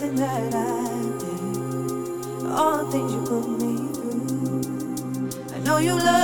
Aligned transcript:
something 0.00 0.16
that 0.16 0.54
I 0.54 0.88
did? 1.18 2.50
All 2.52 2.84
the 2.84 2.90
things 2.90 3.12
you 3.12 3.20
put 3.22 3.46
me 3.60 3.74
through. 3.92 5.54
I 5.54 5.58
know 5.60 5.76
you 5.76 5.94
love 5.94 6.19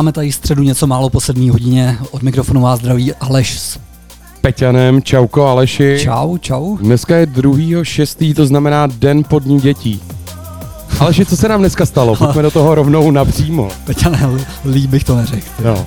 máme 0.00 0.12
tady 0.12 0.32
středu 0.32 0.62
něco 0.62 0.86
málo 0.86 1.10
po 1.10 1.20
sedmý 1.20 1.50
hodině. 1.50 1.98
Od 2.10 2.22
mikrofonu 2.22 2.60
vás 2.60 2.78
zdraví 2.78 3.14
Aleš. 3.14 3.58
s- 3.58 3.78
Peťanem, 4.40 5.02
čauko 5.02 5.46
Aleši. 5.46 5.98
Čau, 6.02 6.36
čau. 6.38 6.76
Dneska 6.76 7.16
je 7.16 7.26
2. 7.26 7.84
6. 7.84 8.34
to 8.36 8.46
znamená 8.46 8.86
Den 8.86 9.24
pod 9.24 9.46
ní 9.46 9.60
dětí. 9.60 10.02
Aleši, 11.00 11.26
co 11.26 11.36
se 11.36 11.48
nám 11.48 11.60
dneska 11.60 11.86
stalo? 11.86 12.16
Pojďme 12.16 12.42
do 12.42 12.50
toho 12.50 12.74
rovnou 12.74 13.10
napřímo. 13.10 13.68
Peťane, 13.84 14.28
líp 14.64 14.90
bych 14.90 15.04
to 15.04 15.16
neřekl. 15.16 15.46
No. 15.64 15.86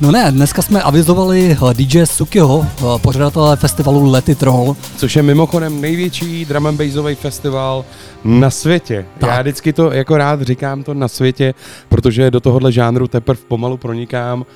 No 0.00 0.10
ne, 0.10 0.32
dneska 0.32 0.62
jsme 0.62 0.82
avizovali 0.82 1.56
eh, 1.70 1.74
DJ 1.74 2.06
Sukiho, 2.06 2.66
eh, 2.78 2.82
pořadatele 2.98 3.56
festivalu 3.56 4.10
Let 4.10 4.28
It 4.28 4.42
Roll. 4.42 4.76
Což 4.96 5.16
je 5.16 5.22
mimochodem 5.22 5.80
největší 5.80 6.44
drum 6.44 6.66
and 6.66 6.76
bassový 6.76 7.14
festival 7.14 7.84
na 8.24 8.50
světě. 8.50 9.06
Tak. 9.18 9.30
Já 9.30 9.42
vždycky 9.42 9.72
to 9.72 9.92
jako 9.92 10.16
rád 10.16 10.42
říkám 10.42 10.82
to 10.82 10.94
na 10.94 11.08
světě, 11.08 11.54
protože 11.88 12.30
do 12.30 12.40
tohohle 12.40 12.72
žánru 12.72 13.08
teprve 13.08 13.40
pomalu 13.48 13.76
pronikám, 13.76 14.46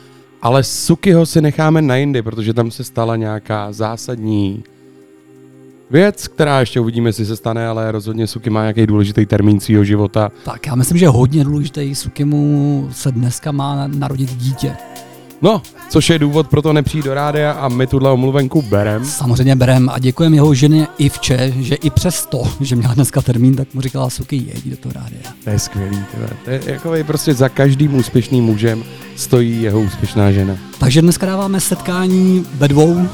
ale 0.42 0.62
Sukiho 0.62 1.26
si 1.26 1.40
necháme 1.40 1.82
na 1.82 1.96
jindy, 1.96 2.22
protože 2.22 2.54
tam 2.54 2.70
se 2.70 2.84
stala 2.84 3.16
nějaká 3.16 3.72
zásadní 3.72 4.64
věc, 5.90 6.28
která 6.28 6.60
ještě 6.60 6.80
uvidíme, 6.80 7.08
jestli 7.08 7.26
se 7.26 7.36
stane, 7.36 7.68
ale 7.68 7.92
rozhodně 7.92 8.26
Suki 8.26 8.50
má 8.50 8.60
nějaký 8.60 8.86
důležitý 8.86 9.26
termín 9.26 9.60
svého 9.60 9.84
života. 9.84 10.30
Tak 10.44 10.66
já 10.66 10.74
myslím, 10.74 10.98
že 10.98 11.08
hodně 11.08 11.44
důležitý 11.44 11.94
Sukimu 11.94 12.88
se 12.92 13.12
dneska 13.12 13.52
má 13.52 13.86
narodit 13.86 14.30
dítě. 14.36 14.76
No, 15.42 15.62
což 15.88 16.10
je 16.10 16.18
důvod 16.18 16.48
pro 16.48 16.62
to 16.62 16.72
nepřijít 16.72 17.04
do 17.04 17.14
rádia 17.14 17.52
a 17.52 17.68
my 17.68 17.86
tuhle 17.86 18.10
omluvenku 18.10 18.62
berem. 18.62 19.04
Samozřejmě 19.04 19.56
berem 19.56 19.88
a 19.88 19.98
děkujeme 19.98 20.36
jeho 20.36 20.54
ženě 20.54 20.86
Ivče, 20.98 21.52
že 21.60 21.74
i 21.74 21.90
přesto, 21.90 22.42
že 22.60 22.76
měla 22.76 22.94
dneska 22.94 23.22
termín, 23.22 23.56
tak 23.56 23.74
mu 23.74 23.80
říkala 23.80 24.10
Suki, 24.10 24.36
jeď 24.36 24.66
do 24.66 24.76
toho 24.76 24.92
rádia. 24.92 25.20
To 25.44 25.50
je 25.50 25.58
skvělý, 25.58 25.98
tyhle. 26.10 26.28
To 26.44 26.50
je 26.50 26.60
jako 26.66 26.90
prostě 27.06 27.34
za 27.34 27.48
každým 27.48 27.94
úspěšným 27.94 28.44
mužem 28.44 28.84
stojí 29.16 29.62
jeho 29.62 29.80
úspěšná 29.80 30.32
žena. 30.32 30.56
Takže 30.78 31.02
dneska 31.02 31.26
dáváme 31.26 31.60
setkání 31.60 32.46
ve 32.54 32.68
dvou. 32.68 33.08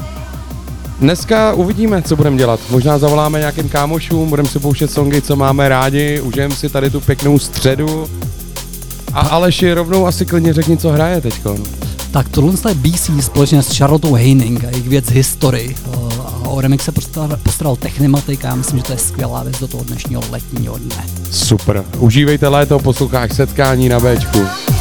Dneska 1.00 1.52
uvidíme, 1.52 2.02
co 2.02 2.16
budeme 2.16 2.36
dělat. 2.36 2.60
Možná 2.70 2.98
zavoláme 2.98 3.38
nějakým 3.38 3.68
kámošům, 3.68 4.28
budeme 4.28 4.48
si 4.48 4.58
pouštět 4.58 4.90
songy, 4.90 5.22
co 5.22 5.36
máme 5.36 5.68
rádi, 5.68 6.20
užijeme 6.20 6.54
si 6.54 6.68
tady 6.68 6.90
tu 6.90 7.00
pěknou 7.00 7.38
středu. 7.38 8.06
A 9.12 9.20
Aleši, 9.20 9.72
rovnou 9.72 10.06
asi 10.06 10.26
klidně 10.26 10.52
řekni, 10.52 10.76
co 10.76 10.90
hraje 10.90 11.20
teďko. 11.20 11.58
Tak 12.12 12.28
tohle 12.28 12.52
je 12.68 12.74
BC 12.74 13.10
společně 13.20 13.62
s 13.62 13.76
Charlotte 13.76 14.08
Heining 14.08 14.64
a 14.64 14.70
jejich 14.70 14.88
věc 14.88 15.10
History. 15.10 15.76
Eh, 15.92 15.96
A 16.44 16.48
o 16.48 16.60
remix 16.60 16.84
se 16.84 16.92
postaral, 17.42 17.76
Technimatic 17.76 18.44
a 18.44 18.46
já 18.46 18.54
myslím, 18.54 18.78
že 18.78 18.84
to 18.84 18.92
je 18.92 18.98
skvělá 18.98 19.42
věc 19.42 19.58
do 19.60 19.68
toho 19.68 19.84
dnešního 19.84 20.22
letního 20.30 20.78
dne. 20.78 21.04
Super. 21.30 21.84
Užívejte 21.98 22.48
léto, 22.48 22.78
posloucháš 22.78 23.32
setkání 23.32 23.88
na 23.88 24.00
Bčku. 24.00 24.71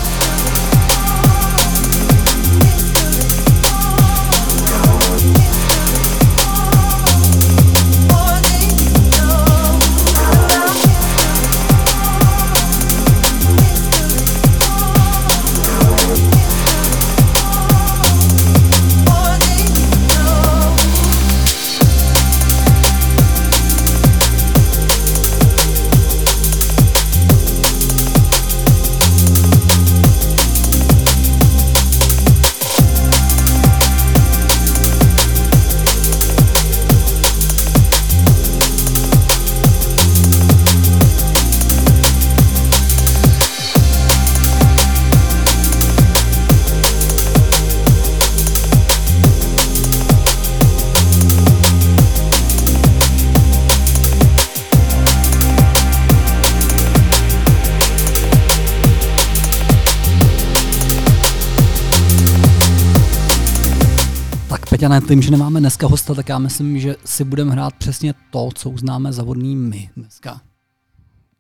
Peťané, 64.92 65.08
tím, 65.08 65.22
že 65.22 65.32
nemáme 65.32 65.60
dneska 65.60 65.88
hosta, 65.88 66.14
tak 66.14 66.30
já 66.30 66.40
myslím, 66.40 66.80
že 66.80 66.96
si 67.06 67.24
budeme 67.24 67.52
hrát 67.52 67.74
přesně 67.74 68.14
to, 68.32 68.50
co 68.56 68.70
uznáme 68.70 69.14
za 69.14 69.24
vodný 69.24 69.56
my 69.56 69.90
dneska. 69.98 70.42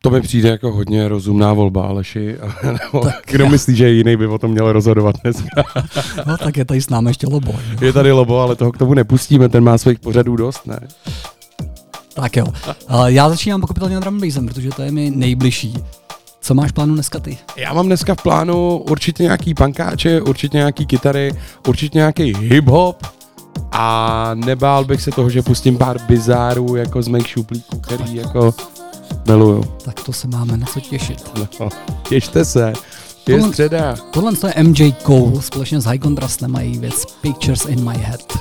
To 0.01 0.09
mi 0.09 0.21
přijde 0.21 0.49
jako 0.49 0.71
hodně 0.71 1.07
rozumná 1.07 1.53
volba, 1.53 1.87
Aleši. 1.87 2.37
Kdo 3.25 3.49
myslí, 3.49 3.75
že 3.75 3.89
jiný 3.89 4.17
by 4.17 4.27
o 4.27 4.37
tom 4.37 4.51
měl 4.51 4.71
rozhodovat 4.71 5.15
dneska? 5.23 5.63
no 6.27 6.37
tak 6.37 6.57
je 6.57 6.65
tady 6.65 6.81
s 6.81 6.89
námi 6.89 7.09
ještě 7.09 7.27
Lobo. 7.27 7.51
Jo? 7.51 7.77
Je 7.81 7.93
tady 7.93 8.11
Lobo, 8.11 8.39
ale 8.39 8.55
toho 8.55 8.71
k 8.71 8.77
tomu 8.77 8.93
nepustíme, 8.93 9.49
ten 9.49 9.63
má 9.63 9.77
svých 9.77 9.99
pořadů 9.99 10.35
dost, 10.35 10.67
ne? 10.67 10.79
Tak 12.13 12.35
jo. 12.35 12.45
Já 13.05 13.29
začínám 13.29 13.61
pochopitelně 13.61 13.99
drum 13.99 14.21
bassem, 14.21 14.47
protože 14.47 14.69
to 14.69 14.81
je 14.81 14.91
mi 14.91 15.11
nejbližší. 15.15 15.73
Co 16.41 16.53
máš 16.53 16.71
plánu 16.71 16.93
dneska 16.93 17.19
ty? 17.19 17.37
Já 17.57 17.73
mám 17.73 17.85
dneska 17.85 18.15
v 18.15 18.23
plánu 18.23 18.77
určitě 18.77 19.23
nějaký 19.23 19.53
pankáče, 19.53 20.21
určitě 20.21 20.57
nějaký 20.57 20.85
kytary, 20.85 21.33
určitě 21.67 21.97
nějaký 21.97 22.33
hip-hop 22.33 22.95
a 23.71 24.31
nebál 24.33 24.85
bych 24.85 25.01
se 25.01 25.11
toho, 25.11 25.29
že 25.29 25.41
pustím 25.41 25.77
pár 25.77 26.01
bizárů 26.01 26.75
jako 26.75 27.01
z 27.01 27.07
mých 27.07 27.27
šuplíků, 27.27 27.79
který 27.79 28.15
jako 28.15 28.53
miluju. 29.27 29.63
Tak 29.85 30.03
to 30.03 30.13
se 30.13 30.27
máme 30.27 30.57
na 30.57 30.67
co 30.67 30.79
těšit. 30.79 31.31
No, 31.59 31.69
těšte 32.09 32.45
se. 32.45 32.73
Je 33.27 33.35
tohle, 33.35 33.49
středa. 33.49 33.95
Tohle 34.11 34.33
je 34.55 34.63
MJ 34.63 34.93
Cole 35.05 35.41
společně 35.41 35.81
s 35.81 35.85
High 35.85 35.99
Contrast 35.99 36.41
mají 36.41 36.77
věc 36.77 37.05
Pictures 37.21 37.65
in 37.65 37.89
my 37.89 37.97
head. 37.97 38.37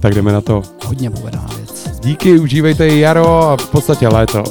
Tak 0.00 0.14
jdeme 0.14 0.32
na 0.32 0.40
to. 0.40 0.62
Hodně 0.86 1.10
povedená 1.10 1.48
věc. 1.56 1.90
Díky, 2.00 2.38
užívejte 2.38 2.86
jaro 2.86 3.42
a 3.42 3.56
v 3.56 3.70
podstatě 3.70 4.08
léto. 4.08 4.44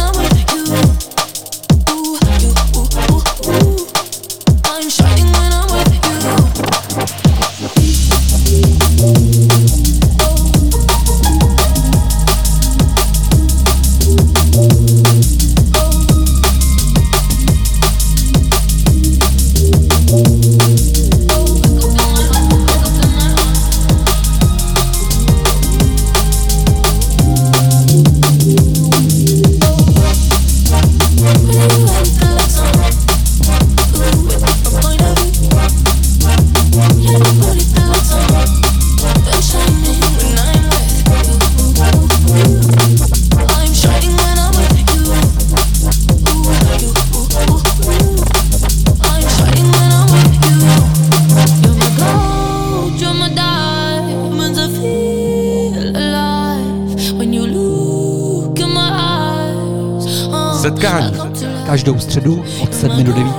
každou 61.73 61.99
středu 61.99 62.45
od 62.63 62.75
7 62.75 63.05
do 63.05 63.13
9 63.13 63.33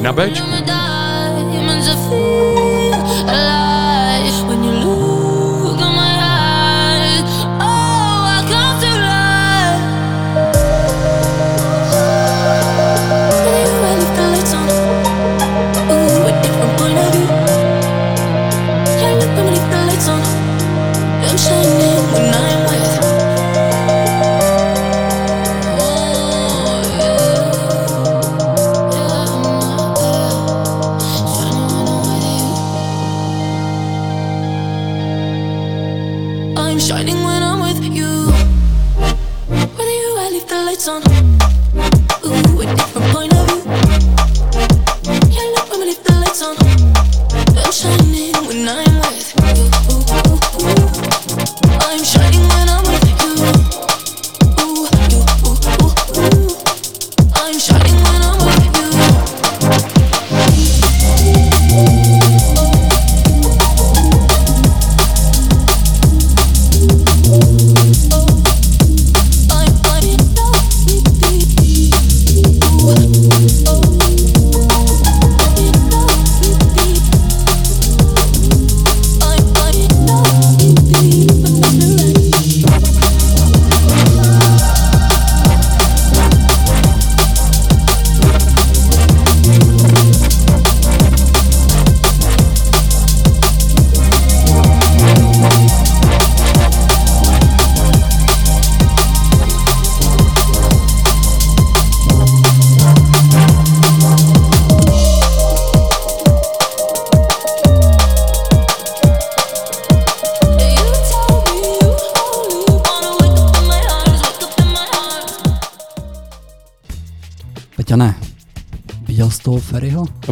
na 0.00 0.12
Bčku. 0.12 0.79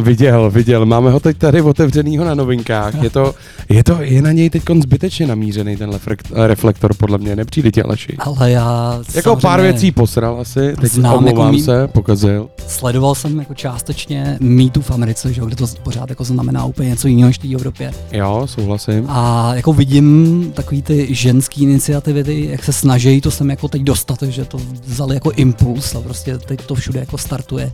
Viděl, 0.09 0.51
viděl. 0.51 0.85
Máme 0.85 1.11
ho 1.11 1.19
teď 1.19 1.37
tady 1.37 1.61
otevřenýho 1.61 2.25
na 2.25 2.35
novinkách. 2.35 3.03
Je 3.03 3.09
to, 3.09 3.33
je 3.69 3.83
to, 3.83 3.97
je 4.01 4.21
na 4.21 4.31
něj 4.31 4.49
teď 4.49 4.63
zbytečně 4.81 5.27
namířený 5.27 5.77
ten 5.77 5.99
reflektor, 6.33 6.93
podle 6.93 7.17
mě. 7.17 7.35
Nepřijde 7.35 7.71
tě, 7.71 7.83
Aleši. 7.83 8.15
Ale 8.19 8.51
já 8.51 8.99
Jako 9.15 9.35
pár 9.35 9.61
věcí 9.61 9.91
posral 9.91 10.41
asi, 10.41 10.73
teď 10.81 10.91
znám, 10.91 11.27
jako 11.27 11.51
mý... 11.51 11.61
se, 11.61 11.87
pokazil. 11.87 12.49
Sledoval 12.67 13.15
jsem 13.15 13.39
jako 13.39 13.53
částečně 13.53 14.37
mýtu 14.39 14.81
v 14.81 14.91
Americe, 14.91 15.33
že, 15.33 15.41
kde 15.45 15.55
to 15.55 15.67
pořád 15.83 16.09
jako 16.09 16.23
znamená 16.23 16.65
úplně 16.65 16.89
něco 16.89 17.07
jiného 17.07 17.27
než 17.27 17.39
v 17.39 17.53
Evropě. 17.55 17.91
Jo, 18.11 18.43
souhlasím. 18.45 19.05
A 19.09 19.51
jako 19.55 19.73
vidím 19.73 20.51
takový 20.55 20.81
ty 20.81 21.07
ženský 21.15 21.63
iniciativy, 21.63 22.23
ty, 22.23 22.47
jak 22.51 22.63
se 22.63 22.73
snaží 22.73 23.21
to 23.21 23.31
sem 23.31 23.49
jako 23.49 23.67
teď 23.67 23.81
dostat, 23.81 24.21
že 24.21 24.45
to 24.45 24.57
vzali 24.85 25.15
jako 25.15 25.31
impuls 25.31 25.95
a 25.95 26.01
prostě 26.01 26.37
teď 26.37 26.65
to 26.65 26.75
všude 26.75 26.99
jako 26.99 27.17
startuje. 27.17 27.71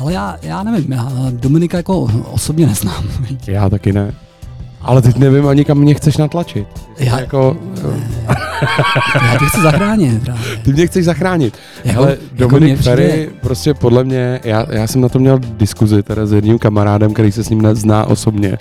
Ale 0.00 0.12
já, 0.12 0.36
já 0.42 0.62
nevím, 0.62 0.92
já 0.92 1.08
Dominika 1.30 1.76
jako 1.76 2.08
osobně 2.30 2.66
neznám. 2.66 3.04
Já 3.46 3.70
taky 3.70 3.92
ne. 3.92 4.14
Ale 4.82 5.02
teď 5.02 5.16
nevím 5.16 5.48
ani 5.48 5.64
kam 5.64 5.78
mě 5.78 5.94
chceš 5.94 6.16
natlačit. 6.16 6.66
Já, 6.98 7.20
jako... 7.20 7.56
Já 9.24 9.36
tě 9.38 9.44
chci 9.46 9.60
zachránit 9.62 10.22
právě. 10.22 10.42
Ty 10.64 10.72
mě 10.72 10.86
chceš 10.86 11.04
zachránit. 11.04 11.54
Jako- 11.84 11.98
Ale 12.02 12.10
jako 12.10 12.50
Dominik 12.50 12.78
přijde- 12.78 12.96
Ferry, 12.96 13.30
prostě 13.50 13.74
podle 13.74 14.04
mě, 14.04 14.40
já, 14.44 14.66
já 14.70 14.86
jsem 14.86 15.00
na 15.00 15.08
to 15.08 15.18
měl 15.18 15.38
diskuzi 15.42 16.02
teda 16.02 16.26
s 16.26 16.32
jedním 16.32 16.58
kamarádem, 16.58 17.14
který 17.14 17.32
se 17.32 17.44
s 17.44 17.48
ním 17.48 17.66
zná 17.72 18.04
osobně. 18.04 18.58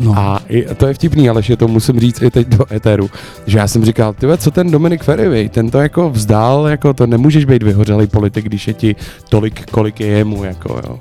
No. 0.00 0.14
A 0.18 0.40
i, 0.48 0.74
to 0.74 0.86
je 0.86 0.94
vtipný, 0.94 1.28
ale 1.28 1.42
že 1.42 1.56
to 1.56 1.68
musím 1.68 2.00
říct 2.00 2.22
i 2.22 2.30
teď 2.30 2.48
do 2.48 2.74
eteru, 2.74 3.10
že 3.46 3.58
já 3.58 3.68
jsem 3.68 3.84
říkal, 3.84 4.12
ty 4.12 4.26
co 4.38 4.50
ten 4.50 4.70
Dominik 4.70 5.02
Ferry, 5.02 5.48
ten 5.48 5.70
to 5.70 5.78
jako 5.78 6.10
vzdál, 6.10 6.66
jako 6.66 6.94
to 6.94 7.06
nemůžeš 7.06 7.44
být 7.44 7.62
vyhořelý 7.62 8.06
politik, 8.06 8.44
když 8.44 8.68
je 8.68 8.74
ti 8.74 8.96
tolik, 9.28 9.70
kolik 9.70 10.00
je 10.00 10.06
jemu, 10.06 10.44
jako 10.44 10.80
jo. 10.86 10.98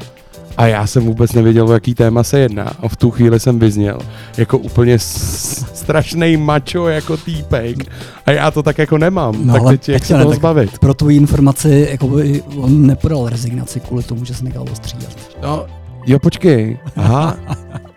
A 0.57 0.67
já 0.67 0.87
jsem 0.87 1.05
vůbec 1.05 1.33
nevěděl, 1.33 1.69
o 1.69 1.73
jaký 1.73 1.95
téma 1.95 2.23
se 2.23 2.39
jedná. 2.39 2.71
A 2.79 2.87
v 2.87 2.95
tu 2.95 3.11
chvíli 3.11 3.39
jsem 3.39 3.59
vyzněl 3.59 3.99
jako 4.37 4.57
úplně 4.57 4.99
strašný 4.99 6.37
mačo 6.37 6.87
jako 6.87 7.17
týpek. 7.17 7.77
A 8.25 8.31
já 8.31 8.51
to 8.51 8.63
tak 8.63 8.77
jako 8.77 8.97
nemám. 8.97 9.35
No, 9.45 9.53
tak 9.53 9.63
teď 9.67 9.89
jak 9.89 10.05
se 10.05 10.13
toho 10.13 10.29
tak 10.29 10.35
zbavit? 10.35 10.79
Pro 10.79 10.93
tvoji 10.93 11.17
informaci, 11.17 11.87
jako 11.91 12.07
by 12.07 12.43
on 12.57 12.87
nepodal 12.87 13.29
rezignaci 13.29 13.79
kvůli 13.79 14.03
tomu, 14.03 14.25
že 14.25 14.33
se 14.33 14.43
nechal 14.43 14.65
ostříhat. 14.71 15.17
No, 15.41 15.65
jo, 16.05 16.19
počkej. 16.19 16.79
Aha. 16.95 17.37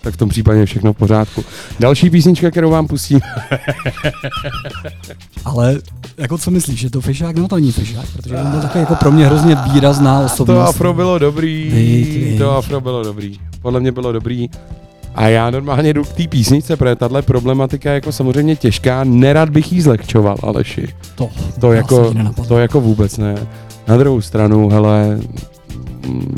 Tak 0.04 0.14
v 0.14 0.16
tom 0.16 0.28
případě 0.28 0.60
je 0.60 0.66
všechno 0.66 0.92
v 0.92 0.96
pořádku. 0.96 1.44
Další 1.80 2.10
písnička, 2.10 2.50
kterou 2.50 2.70
vám 2.70 2.86
pustím. 2.86 3.20
Ale 5.44 5.76
jako 6.18 6.38
co 6.38 6.50
myslíš, 6.50 6.80
že 6.80 6.90
to 6.90 7.00
Fišák? 7.00 7.36
No 7.36 7.48
to 7.48 7.54
není 7.54 7.72
Fišák, 7.72 8.04
protože 8.16 8.36
on 8.36 8.50
byl 8.50 8.60
takový 8.60 8.80
jako 8.80 8.94
pro 8.94 9.12
mě 9.12 9.26
hrozně 9.26 9.56
výrazná 9.72 10.20
osobnost. 10.20 10.56
To 10.56 10.68
afro 10.68 10.94
bylo 10.94 11.18
dobrý. 11.18 12.34
To 12.38 12.56
afro 12.56 12.80
bylo 12.80 13.04
dobrý. 13.04 13.38
Podle 13.62 13.80
mě 13.80 13.92
bylo 13.92 14.12
dobrý. 14.12 14.48
A 15.14 15.28
já 15.28 15.50
normálně 15.50 15.92
jdu 15.92 16.04
k 16.04 16.12
té 16.12 16.28
písničce, 16.28 16.76
protože 16.76 16.96
tahle 16.96 17.22
problematika 17.22 17.90
je 17.90 17.94
jako 17.94 18.12
samozřejmě 18.12 18.56
těžká. 18.56 19.04
Nerad 19.04 19.48
bych 19.48 19.72
jí 19.72 19.80
zlehčoval, 19.80 20.36
Aleši. 20.42 20.88
To, 21.14 21.28
To 21.60 21.72
jako, 21.72 22.14
to 22.48 22.58
jako 22.58 22.80
vůbec 22.80 23.16
ne. 23.16 23.34
Na 23.88 23.96
druhou 23.96 24.20
stranu, 24.20 24.68
hele, 24.68 25.18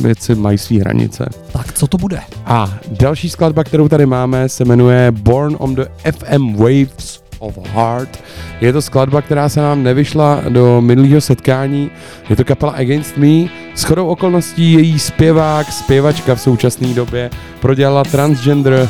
věci 0.03 0.35
mají 0.35 0.59
své 0.59 0.77
hranice. 0.77 1.29
Tak 1.53 1.73
co 1.73 1.87
to 1.87 1.99
bude? 1.99 2.21
A 2.47 2.75
další 2.91 3.29
skladba, 3.29 3.65
kterou 3.65 3.89
tady 3.89 4.07
máme, 4.07 4.49
se 4.49 4.65
jmenuje 4.65 5.11
Born 5.11 5.57
on 5.59 5.75
the 5.75 5.85
FM 6.13 6.55
Waves 6.57 7.23
of 7.39 7.59
Heart. 7.73 8.25
Je 8.61 8.73
to 8.73 8.83
skladba, 8.83 9.23
která 9.23 9.49
se 9.49 9.61
nám 9.61 9.83
nevyšla 9.83 10.41
do 10.49 10.81
minulého 10.81 11.21
setkání. 11.21 11.91
Je 12.31 12.37
to 12.37 12.45
kapela 12.45 12.73
Against 12.73 13.17
Me. 13.17 13.49
S 13.75 13.85
chodou 13.85 14.07
okolností 14.07 14.73
její 14.73 14.99
zpěvák, 14.99 15.73
zpěvačka 15.73 16.35
v 16.35 16.41
současné 16.41 16.89
době 16.89 17.31
prodělala 17.61 18.05
transgender 18.05 18.89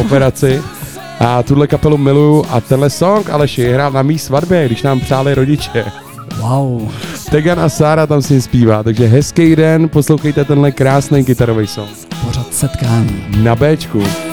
operaci. 0.00 0.62
A 1.20 1.42
tuhle 1.42 1.66
kapelu 1.66 1.98
miluju 1.98 2.44
a 2.50 2.60
tenhle 2.60 2.90
song 2.90 3.30
Aleši 3.30 3.72
hrál 3.72 3.92
na 3.92 4.02
mý 4.02 4.18
svatbě, 4.18 4.66
když 4.66 4.82
nám 4.82 5.00
přáli 5.00 5.34
rodiče. 5.34 5.84
Wow. 6.40 6.88
Tegan 7.30 7.60
a 7.60 7.68
Sára 7.68 8.06
tam 8.06 8.22
s 8.22 8.30
ním 8.30 8.40
zpívá, 8.40 8.82
takže 8.82 9.06
hezký 9.06 9.56
den, 9.56 9.88
poslouchejte 9.88 10.44
tenhle 10.44 10.72
krásný 10.72 11.24
kytarový 11.24 11.66
song. 11.66 11.90
Pořad 12.24 12.54
setkání. 12.54 13.24
Na 13.42 13.56
Bčku. 13.56 14.27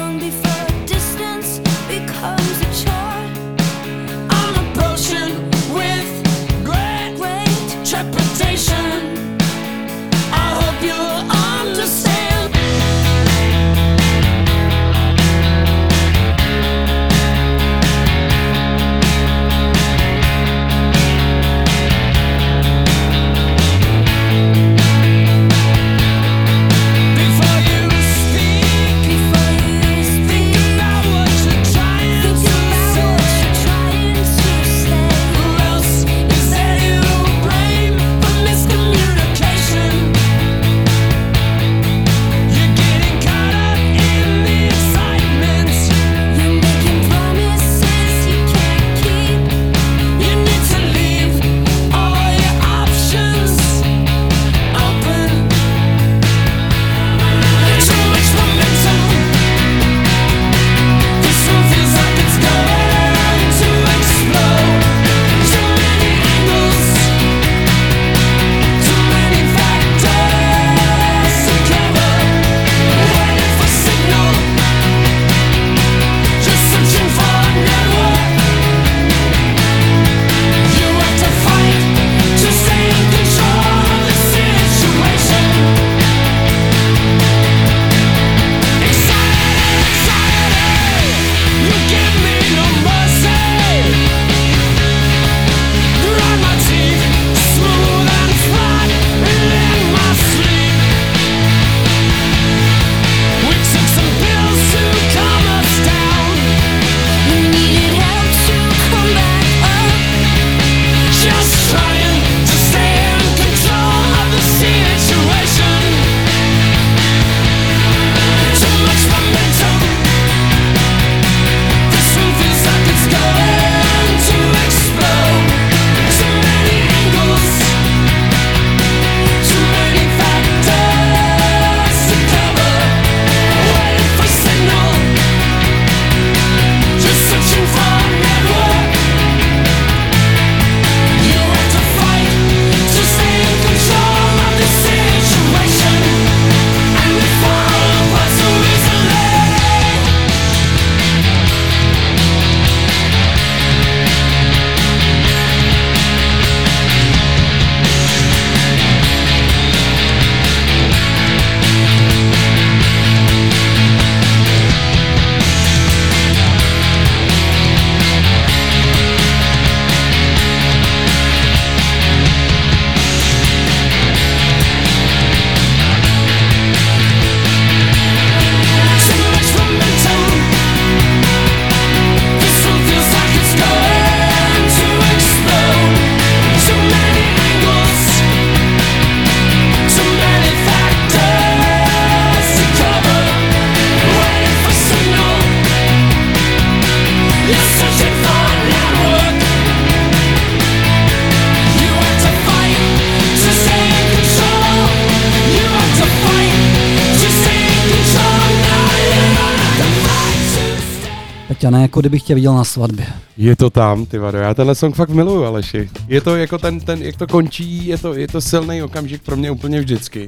Peťane, 211.66 211.82
jako 211.82 212.00
kdybych 212.00 212.24
tě 212.24 212.36
viděl 212.36 212.56
na 212.56 212.64
svatbě. 212.64 213.06
Je 213.38 213.56
to 213.56 213.70
tam, 213.70 214.06
ty 214.06 214.18
vado, 214.18 214.38
já 214.38 214.54
tenhle 214.54 214.76
song 214.76 214.96
fakt 214.96 215.10
miluju, 215.10 215.44
Aleši. 215.44 215.90
Je 216.08 216.22
to 216.22 216.36
jako 216.36 216.58
ten, 216.58 216.80
ten 216.80 217.02
jak 217.02 217.18
to 217.18 217.28
končí, 217.28 217.88
je 217.88 217.98
to, 217.98 218.14
je 218.14 218.28
to 218.28 218.42
silný 218.42 218.84
okamžik 218.84 219.22
pro 219.22 219.36
mě 219.36 219.52
úplně 219.52 219.80
vždycky. 219.80 220.28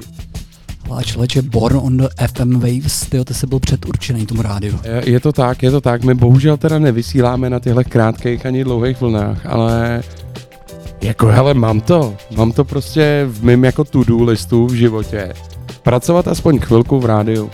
Ale 0.90 1.04
člověče, 1.04 1.42
Born 1.42 1.76
on 1.76 1.96
the 1.96 2.06
FM 2.34 2.60
Waves, 2.60 3.00
ty 3.08 3.24
ty 3.24 3.34
jsi 3.34 3.46
byl 3.46 3.60
předurčený 3.60 4.26
tomu 4.26 4.42
rádiu. 4.42 4.80
Je, 4.84 5.02
je 5.10 5.20
to 5.20 5.32
tak, 5.32 5.62
je 5.62 5.70
to 5.70 5.80
tak. 5.80 6.04
My 6.04 6.14
bohužel 6.14 6.56
teda 6.56 6.78
nevysíláme 6.78 7.50
na 7.50 7.58
těchto 7.58 7.84
krátkých 7.88 8.46
ani 8.46 8.64
dlouhých 8.64 9.00
vlnách, 9.00 9.46
ale 9.46 10.02
jako 11.02 11.26
hele, 11.26 11.54
mám 11.54 11.80
to. 11.80 12.14
Mám 12.36 12.52
to 12.52 12.64
prostě 12.64 13.26
v 13.28 13.44
mém 13.44 13.64
jako 13.64 13.84
to-do 13.84 14.22
listu 14.22 14.66
v 14.66 14.74
životě. 14.74 15.32
Pracovat 15.82 16.28
aspoň 16.28 16.58
chvilku 16.58 17.00
v 17.00 17.06
rádiu. 17.06 17.50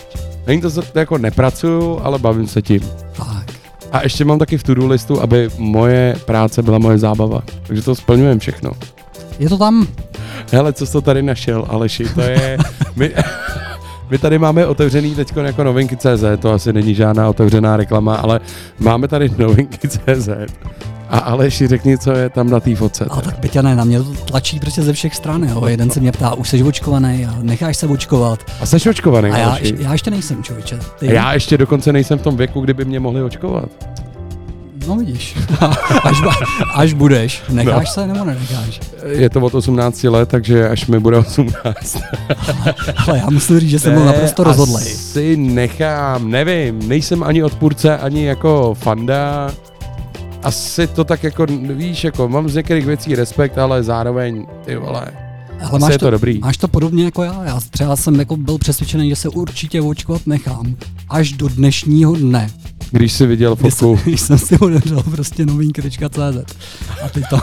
Není 0.47 0.61
to, 0.61 0.71
jako 0.95 1.19
nepracuju, 1.19 2.01
ale 2.03 2.19
bavím 2.19 2.49
se 2.49 2.63
tím. 2.63 2.81
Tak. 3.17 3.54
A 3.95 4.03
ještě 4.03 4.25
mám 4.25 4.39
taky 4.39 4.59
v 4.59 4.63
to-do 4.63 4.87
listu, 4.87 5.23
aby 5.23 5.49
moje 5.59 6.17
práce 6.25 6.63
byla 6.63 6.79
moje 6.79 6.99
zábava. 6.99 7.43
Takže 7.67 7.83
to 7.83 7.95
splňujeme 7.95 8.41
všechno. 8.41 8.71
Je 9.39 9.49
to 9.49 9.59
tam? 9.59 9.87
Hele, 10.53 10.73
co 10.73 10.87
jsi 10.87 10.93
to 10.93 11.01
tady 11.01 11.23
našel, 11.23 11.67
Aleši, 11.69 12.05
to 12.15 12.21
je... 12.21 12.59
My, 12.97 13.15
my 14.11 14.19
tady 14.19 14.39
máme 14.39 14.67
otevřený 14.67 15.15
teď 15.15 15.37
jako 15.37 15.65
novinky 15.65 15.97
CZ, 15.97 16.25
to 16.39 16.53
asi 16.53 16.73
není 16.73 16.95
žádná 16.95 17.29
otevřená 17.29 17.77
reklama, 17.77 18.17
ale 18.17 18.41
máme 18.79 19.09
tady 19.09 19.31
novinky 19.39 19.89
CZ. 19.89 20.29
A 21.15 21.19
Aleši, 21.19 21.67
řekni, 21.67 21.99
co 21.99 22.13
je 22.13 22.31
tam 22.31 22.51
na 22.51 22.61
té 22.61 22.77
fotce. 22.77 23.07
A 23.11 23.21
tak 23.21 23.39
Peťané, 23.41 23.77
na 23.77 23.85
mě 23.85 23.99
to 23.99 24.05
tlačí 24.05 24.61
prostě 24.61 24.83
ze 24.83 24.93
všech 24.93 25.15
stran, 25.15 25.45
jo. 25.45 25.67
Jeden 25.67 25.91
se 25.91 26.01
mě 26.01 26.13
ptá, 26.13 26.35
už 26.35 26.49
jsi 26.49 26.63
očkovaný 26.63 27.27
a 27.27 27.35
necháš 27.43 27.77
se 27.77 27.87
očkovat. 27.87 28.41
A 28.61 28.67
jsi 28.67 28.91
očkovaný, 28.91 29.31
A 29.31 29.39
já, 29.39 29.59
já 29.79 29.93
ještě 29.93 30.11
nejsem, 30.11 30.43
člověče. 30.43 30.79
Ty? 30.99 31.09
A 31.09 31.13
já 31.13 31.33
ještě 31.33 31.59
dokonce 31.59 31.93
nejsem 31.93 32.19
v 32.19 32.23
tom 32.23 32.37
věku, 32.37 32.61
kdyby 32.61 32.85
mě 32.85 33.01
mohli 33.01 33.23
očkovat. 33.23 33.69
No 34.89 34.97
vidíš, 34.97 35.37
až, 36.05 36.17
až 36.75 36.93
budeš, 36.93 37.43
necháš 37.49 37.87
no. 37.87 37.93
se 37.93 38.07
nebo 38.07 38.25
nenecháš? 38.25 38.81
Je 39.07 39.31
to 39.31 39.41
od 39.41 39.55
18 39.55 40.03
let, 40.05 40.29
takže 40.29 40.69
až 40.69 40.87
mi 40.87 41.01
bude 41.01 41.17
18. 41.17 41.99
Ale 43.09 43.19
já 43.19 43.31
musím 43.31 43.61
říct, 43.61 43.71
že 43.71 43.79
jsem 43.79 43.95
byl 43.95 44.05
naprosto 44.05 44.45
rozhodlej. 44.45 44.85
Asi 44.85 45.37
nechám, 45.37 46.31
nevím, 46.31 46.89
nejsem 46.89 47.23
ani 47.23 47.43
odpůrce, 47.43 47.99
ani 47.99 48.25
jako 48.25 48.75
fanda. 48.75 49.51
Asi 50.45 50.87
to 50.87 51.05
tak 51.05 51.23
jako, 51.25 51.47
víš, 51.61 52.05
jako 52.05 52.29
mám 52.29 52.49
z 52.49 52.55
některých 52.55 52.87
věcí 52.87 53.15
respekt, 53.15 53.59
ale 53.59 53.83
zároveň, 53.83 54.47
ty 54.65 54.77
vole, 54.77 55.07
ale 55.71 55.79
máš 55.79 55.93
je 55.93 55.99
to, 55.99 56.07
to 56.07 56.11
dobrý. 56.11 56.39
Máš 56.39 56.57
to 56.57 56.69
podobně 56.69 57.05
jako 57.05 57.23
já. 57.23 57.45
Já 57.45 57.61
třeba 57.71 57.97
jsem 57.97 58.19
jako 58.19 58.37
byl 58.37 58.59
přesvědčený, 58.59 59.09
že 59.09 59.17
se 59.17 59.29
určitě 59.29 59.81
očkovat 59.81 60.27
nechám. 60.27 60.77
Až 61.09 61.33
do 61.33 61.49
dnešního 61.49 62.17
dne. 62.17 62.51
Když 62.91 63.13
jsi 63.13 63.27
viděl 63.27 63.57
fotku. 63.57 63.93
Když, 63.93 64.05
když 64.05 64.21
jsem 64.21 64.39
si 64.39 64.59
otevřel 64.59 65.03
prostě 65.03 65.47
novinky.cz 65.47 66.19
a 67.05 67.09
teď, 67.09 67.25
to, 67.31 67.39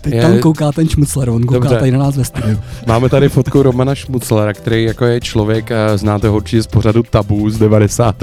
teď 0.00 0.14
je... 0.14 0.22
tam 0.22 0.38
kouká 0.38 0.72
ten 0.72 0.88
šmucler, 0.88 1.30
on 1.30 1.42
kouká 1.42 1.58
Dobře. 1.58 1.78
tady 1.78 1.90
na 1.90 1.98
nás 1.98 2.16
ve 2.16 2.24
studiu. 2.24 2.58
Máme 2.86 3.08
tady 3.08 3.28
fotku 3.28 3.62
Romana 3.62 3.94
Šmuclera, 3.94 4.52
který 4.52 4.84
jako 4.84 5.04
je 5.04 5.20
člověk, 5.20 5.70
znáte 5.96 6.28
ho 6.28 6.36
určitě 6.36 6.62
z 6.62 6.66
pořadu 6.66 7.02
Tabu 7.02 7.50
z 7.50 7.58
90. 7.58 8.22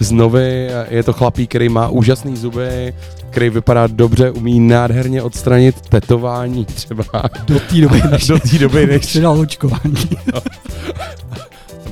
Z 0.00 0.10
novy, 0.10 0.68
je 0.88 1.02
to 1.02 1.12
chlapík, 1.12 1.48
který 1.50 1.68
má 1.68 1.88
úžasný 1.88 2.36
zuby, 2.36 2.94
který 3.30 3.50
vypadá 3.50 3.86
dobře, 3.86 4.30
umí 4.30 4.60
nádherně 4.60 5.22
odstranit 5.22 5.80
tetování 5.80 6.64
třeba. 6.64 7.04
Do 7.46 7.60
té 7.60 7.80
doby, 7.80 8.02
než, 8.10 8.26
do 8.26 8.38
té 8.38 8.58
doby, 8.58 8.86
než... 8.86 9.04
si 9.04 9.20
dal 9.20 9.40
očkování. 9.40 10.08
No. 10.34 10.40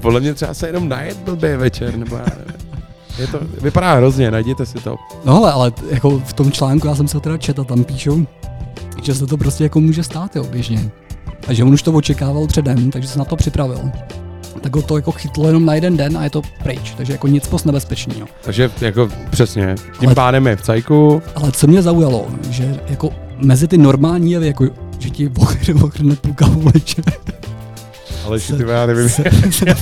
Podle 0.00 0.21
mě 0.21 0.35
třeba 0.35 0.55
se 0.55 0.67
jenom 0.67 0.88
najet 0.88 1.19
blbě 1.19 1.57
večer, 1.57 1.97
nebo 1.97 2.17
já 2.17 2.25
nevím. 2.38 2.75
Je 3.18 3.26
to, 3.26 3.38
vypadá 3.62 3.94
hrozně, 3.94 4.31
najděte 4.31 4.66
si 4.66 4.79
to. 4.79 4.96
No 5.24 5.37
ale, 5.37 5.52
ale 5.52 5.72
jako 5.90 6.18
v 6.18 6.33
tom 6.33 6.52
článku, 6.52 6.87
já 6.87 6.94
jsem 6.94 7.09
se 7.09 7.16
ho 7.16 7.20
teda 7.20 7.37
četl, 7.37 7.64
tam 7.64 7.85
píšou, 7.85 8.26
že 9.02 9.14
se 9.14 9.26
to 9.26 9.37
prostě 9.37 9.64
jako 9.64 9.81
může 9.81 10.02
stát, 10.02 10.37
jo, 10.37 10.44
běžně. 10.44 10.90
A 11.48 11.52
že 11.52 11.64
on 11.64 11.72
už 11.72 11.83
to 11.83 11.92
očekával 11.92 12.46
předem, 12.46 12.90
takže 12.90 13.09
se 13.09 13.18
na 13.18 13.24
to 13.24 13.37
připravil. 13.37 13.81
Tak 14.61 14.76
ho 14.76 14.83
to 14.83 14.96
jako 14.96 15.12
chytlo 15.12 15.46
jenom 15.46 15.66
na 15.66 15.74
jeden 15.74 15.96
den 15.96 16.18
a 16.18 16.24
je 16.24 16.31
to 16.31 16.42
pryč, 16.62 16.94
takže 16.96 17.12
jako 17.12 17.29
nic 17.29 17.50
moc 17.50 17.64
nebezpečného. 17.64 18.29
Takže 18.44 18.70
jako 18.81 19.09
přesně, 19.31 19.74
tím 20.00 20.09
ale, 20.09 20.14
pádem 20.14 20.46
je 20.46 20.57
v 20.57 20.62
cajku. 20.62 21.22
Ale 21.35 21.52
co 21.52 21.66
mě 21.66 21.83
zaujalo, 21.83 22.26
že 22.50 22.81
jako 22.88 23.11
mezi 23.38 23.68
ty 23.68 23.79
normální 23.79 24.33
jevy, 24.33 24.46
jako 24.46 24.64
že 24.98 25.11
ti 25.11 25.31
ochrne 25.83 26.16
půlka 26.16 26.46
voliče, 26.46 27.02
ale 28.27 28.41
ty 28.41 28.65
já 28.69 28.87
nevím. 28.87 29.09
Se, 29.09 29.25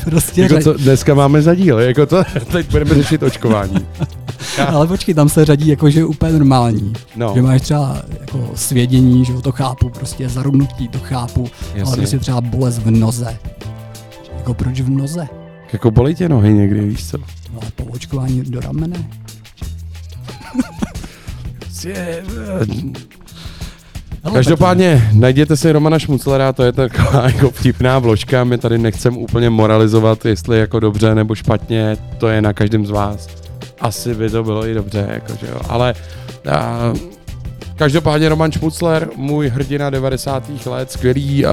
prostě 0.05 0.43
jako 0.43 0.59
co 0.61 0.73
dneska 0.73 1.15
máme 1.15 1.43
za 1.43 1.55
díl, 1.55 1.79
jako 1.79 2.07
to, 2.07 2.23
teď 2.53 2.71
budeme 2.71 2.95
řešit 2.95 3.23
očkování. 3.23 3.87
Ale 4.69 4.87
počkej, 4.87 5.15
tam 5.15 5.29
se 5.29 5.45
řadí 5.45 5.69
jako, 5.69 5.91
že 5.91 6.01
je 6.01 6.05
úplně 6.05 6.33
normální. 6.33 6.93
No. 7.17 7.33
Že 7.35 7.43
máš 7.43 7.63
třeba 7.63 8.03
jako 8.21 8.51
svědění, 8.55 9.25
že 9.25 9.33
to 9.33 9.53
chápu, 9.53 9.89
prostě 9.89 10.29
zarudnutí, 10.29 10.89
to 10.89 10.99
chápu. 10.99 11.51
Jasně. 11.75 11.95
Ale 11.95 12.09
je 12.13 12.19
třeba 12.19 12.41
bolest 12.41 12.79
v 12.79 12.91
noze. 12.91 13.39
Jako 14.37 14.55
proč 14.55 14.81
v 14.81 14.91
noze? 14.91 15.29
Jako 15.73 15.91
bolí 15.91 16.15
tě 16.15 16.29
nohy 16.29 16.53
někdy, 16.53 16.81
víš 16.81 17.11
co? 17.11 17.19
No 17.19 17.61
ale 17.63 17.71
po 17.77 17.85
očkování 17.85 18.43
do 18.43 18.61
ramene. 18.61 19.09
Každopádně 24.33 25.11
najděte 25.13 25.57
si 25.57 25.73
Romana 25.73 25.99
Šmuclera, 25.99 26.53
to 26.53 26.63
je 26.63 26.73
taková 26.73 27.23
jako 27.35 27.51
vtipná 27.51 27.99
vložka, 27.99 28.45
my 28.45 28.59
tady 28.59 28.79
nechcem 28.79 29.17
úplně 29.17 29.51
moralizovat, 29.51 30.25
jestli 30.25 30.59
jako 30.59 30.81
dobře 30.81 31.15
nebo 31.15 31.35
špatně, 31.35 31.97
to 32.19 32.29
je 32.29 32.43
na 32.43 32.53
každém 32.53 32.87
z 32.87 32.91
vás. 32.91 33.29
Asi 33.81 34.15
by 34.15 34.31
to 34.31 34.45
bylo 34.45 34.67
i 34.67 34.75
dobře, 34.75 35.09
jakože 35.11 35.47
jo. 35.47 35.61
ale 35.69 35.95
a, 36.53 36.93
každopádně 37.77 38.29
Roman 38.29 38.53
Šmucler, 38.53 39.09
můj 39.17 39.49
hrdina 39.49 39.91
90. 39.91 40.67
let, 40.67 40.93
skvělý 40.93 41.45
uh, 41.45 41.51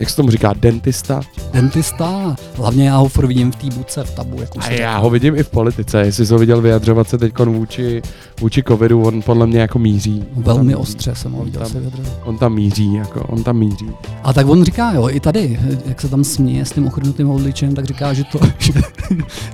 jak 0.00 0.10
se 0.10 0.16
tomu 0.16 0.30
říká, 0.30 0.52
dentista? 0.56 1.20
Dentista, 1.52 2.36
hlavně 2.54 2.88
já 2.88 2.96
ho 2.96 3.08
furt 3.08 3.26
vidím 3.26 3.52
v 3.52 3.56
té 3.56 3.66
buce, 3.66 4.04
v 4.04 4.14
tabu. 4.14 4.40
Jak 4.40 4.56
už 4.56 4.68
a 4.68 4.72
já 4.72 4.98
ho 4.98 5.10
vidím 5.10 5.36
i 5.36 5.42
v 5.42 5.48
politice, 5.48 6.00
jestli 6.00 6.26
jsi 6.26 6.32
ho 6.32 6.38
viděl 6.38 6.60
vyjadřovat 6.60 7.08
se 7.08 7.18
teď 7.18 7.38
vůči, 7.38 8.02
vůči 8.40 8.62
covidu, 8.62 9.02
on 9.02 9.22
podle 9.22 9.46
mě 9.46 9.60
jako 9.60 9.78
míří. 9.78 10.24
Velmi 10.36 10.72
tam, 10.72 10.82
ostře 10.82 11.14
jsem 11.14 11.32
ho 11.32 11.44
viděl 11.44 11.60
tam, 11.60 11.70
se 11.70 11.78
vyjadřovat. 11.78 12.12
On 12.24 12.38
tam 12.38 12.54
míří, 12.54 12.94
jako 12.94 13.20
on 13.20 13.42
tam 13.42 13.56
míří. 13.56 13.90
A 14.24 14.32
tak 14.32 14.48
on 14.48 14.64
říká, 14.64 14.92
jo, 14.92 15.08
i 15.08 15.20
tady, 15.20 15.60
jak 15.86 16.00
se 16.00 16.08
tam 16.08 16.24
směje 16.24 16.64
s 16.64 16.72
tím 16.72 16.86
ochrnutým 16.86 17.30
odličem, 17.30 17.74
tak 17.74 17.84
říká, 17.84 18.12
že 18.12 18.24
to, 18.24 18.40
že, 18.58 18.72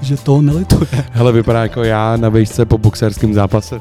že 0.03 0.17
to 0.17 0.43
nelituje. 0.43 1.05
Hele, 1.13 1.33
vypadá 1.33 1.63
jako 1.63 1.85
já 1.85 2.17
na 2.17 2.29
vejšce 2.29 2.65
po 2.65 2.79
boxerském 2.79 3.35
zápase. 3.35 3.81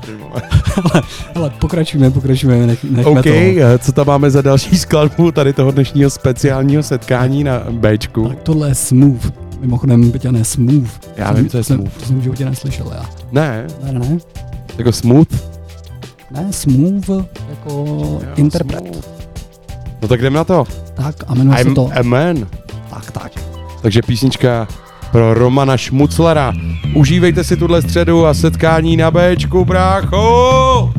ale, 1.36 1.50
pokračujeme, 1.60 2.12
pokračujeme, 2.12 2.68
nech, 2.68 2.84
nechme 2.84 3.12
OK, 3.12 3.24
to. 3.24 3.80
co 3.80 3.92
tam 3.92 4.08
máme 4.08 4.32
za 4.32 4.42
další 4.42 4.78
skladbu 4.78 5.32
tady 5.32 5.54
toho 5.54 5.72
dnešního 5.72 6.10
speciálu? 6.10 6.55
Speciálního 6.56 6.84
setkání 6.84 7.44
na 7.44 7.60
Bčku. 7.70 8.28
Tak 8.28 8.38
tohle 8.44 8.70
je 8.70 8.76
Smooth. 8.76 9.32
Mimochodem, 9.60 10.12
Peťa, 10.12 10.32
ne 10.32 10.46
Smooth. 10.46 10.90
Já 11.18 11.34
vím, 11.34 11.50
co 11.50 11.58
je 11.58 11.64
Smooth. 11.64 11.94
To 12.00 12.06
jsem 12.06 12.20
v 12.20 12.24
životě 12.24 12.46
neslyšel 12.46 12.92
já. 12.96 13.06
Ne. 13.32 13.68
Ne, 13.84 14.00
ne. 14.00 14.18
Jako 14.78 14.92
Smooth? 14.92 15.28
Ne, 16.32 16.54
Smooth 16.54 17.10
jako 17.50 17.70
jo, 17.70 18.22
interpret. 18.36 18.80
Smooth. 18.80 19.06
No 20.02 20.08
tak 20.08 20.20
jdem 20.20 20.34
na 20.34 20.44
to. 20.44 20.66
Tak 20.94 21.16
a 21.28 21.36
jmenuje 21.36 21.64
se 21.64 21.72
to... 21.72 21.90
a 22.00 22.04
man. 22.04 22.48
Tak, 22.90 23.12
tak. 23.12 23.32
Takže 23.82 24.02
písnička 24.02 24.68
pro 25.12 25.34
Romana 25.34 25.78
Šmuclera. 25.78 26.54
Užívejte 26.96 27.44
si 27.44 27.58
tuhle 27.58 27.82
středu 27.82 28.26
a 28.26 28.34
setkání 28.34 28.98
na 28.98 29.12
Bčku, 29.12 29.66
brácho! 29.66 30.94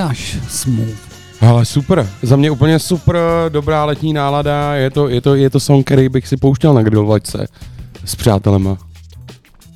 Říkáš? 0.00 0.38
Smooth. 0.48 0.98
Ale 1.40 1.64
super, 1.64 2.08
za 2.22 2.36
mě 2.36 2.50
úplně 2.50 2.78
super, 2.78 3.16
dobrá 3.48 3.84
letní 3.84 4.12
nálada, 4.12 4.74
je 4.74 4.90
to, 4.90 5.08
je 5.08 5.20
to, 5.20 5.34
je 5.34 5.50
to 5.50 5.60
song, 5.60 5.86
který 5.86 6.08
bych 6.08 6.28
si 6.28 6.36
pouštěl 6.36 6.74
na 6.74 6.82
grilovačce 6.82 7.46
s 8.04 8.14
přátelema. 8.14 8.78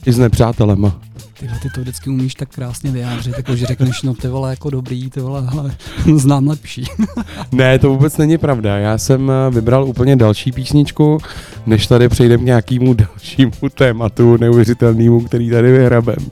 I 0.06 0.12
s 0.12 0.18
nepřátelema. 0.18 1.00
Ty, 1.44 1.60
ty 1.62 1.70
to 1.74 1.80
vždycky 1.80 2.10
umíš 2.10 2.34
tak 2.34 2.48
krásně 2.48 2.90
vyjádřit, 2.90 3.34
jako 3.36 3.56
že 3.56 3.66
řekneš, 3.66 4.02
no 4.02 4.14
ty 4.14 4.28
vole, 4.28 4.50
jako 4.50 4.70
dobrý, 4.70 5.10
ty 5.10 5.20
vole, 5.20 5.48
ale 5.52 5.74
znám 6.16 6.48
lepší. 6.48 6.84
ne, 7.52 7.78
to 7.78 7.88
vůbec 7.88 8.16
není 8.16 8.38
pravda. 8.38 8.78
Já 8.78 8.98
jsem 8.98 9.30
eh, 9.30 9.50
vybral 9.50 9.84
úplně 9.84 10.16
další 10.16 10.52
písničku, 10.52 11.18
než 11.66 11.86
tady 11.86 12.08
přejdeme 12.08 12.42
k 12.42 12.46
nějakému 12.46 12.94
dalšímu 12.94 13.52
tématu 13.74 14.36
neuvěřitelnému, 14.36 15.20
který 15.20 15.50
tady 15.50 15.72
vyhrabem. 15.72 16.30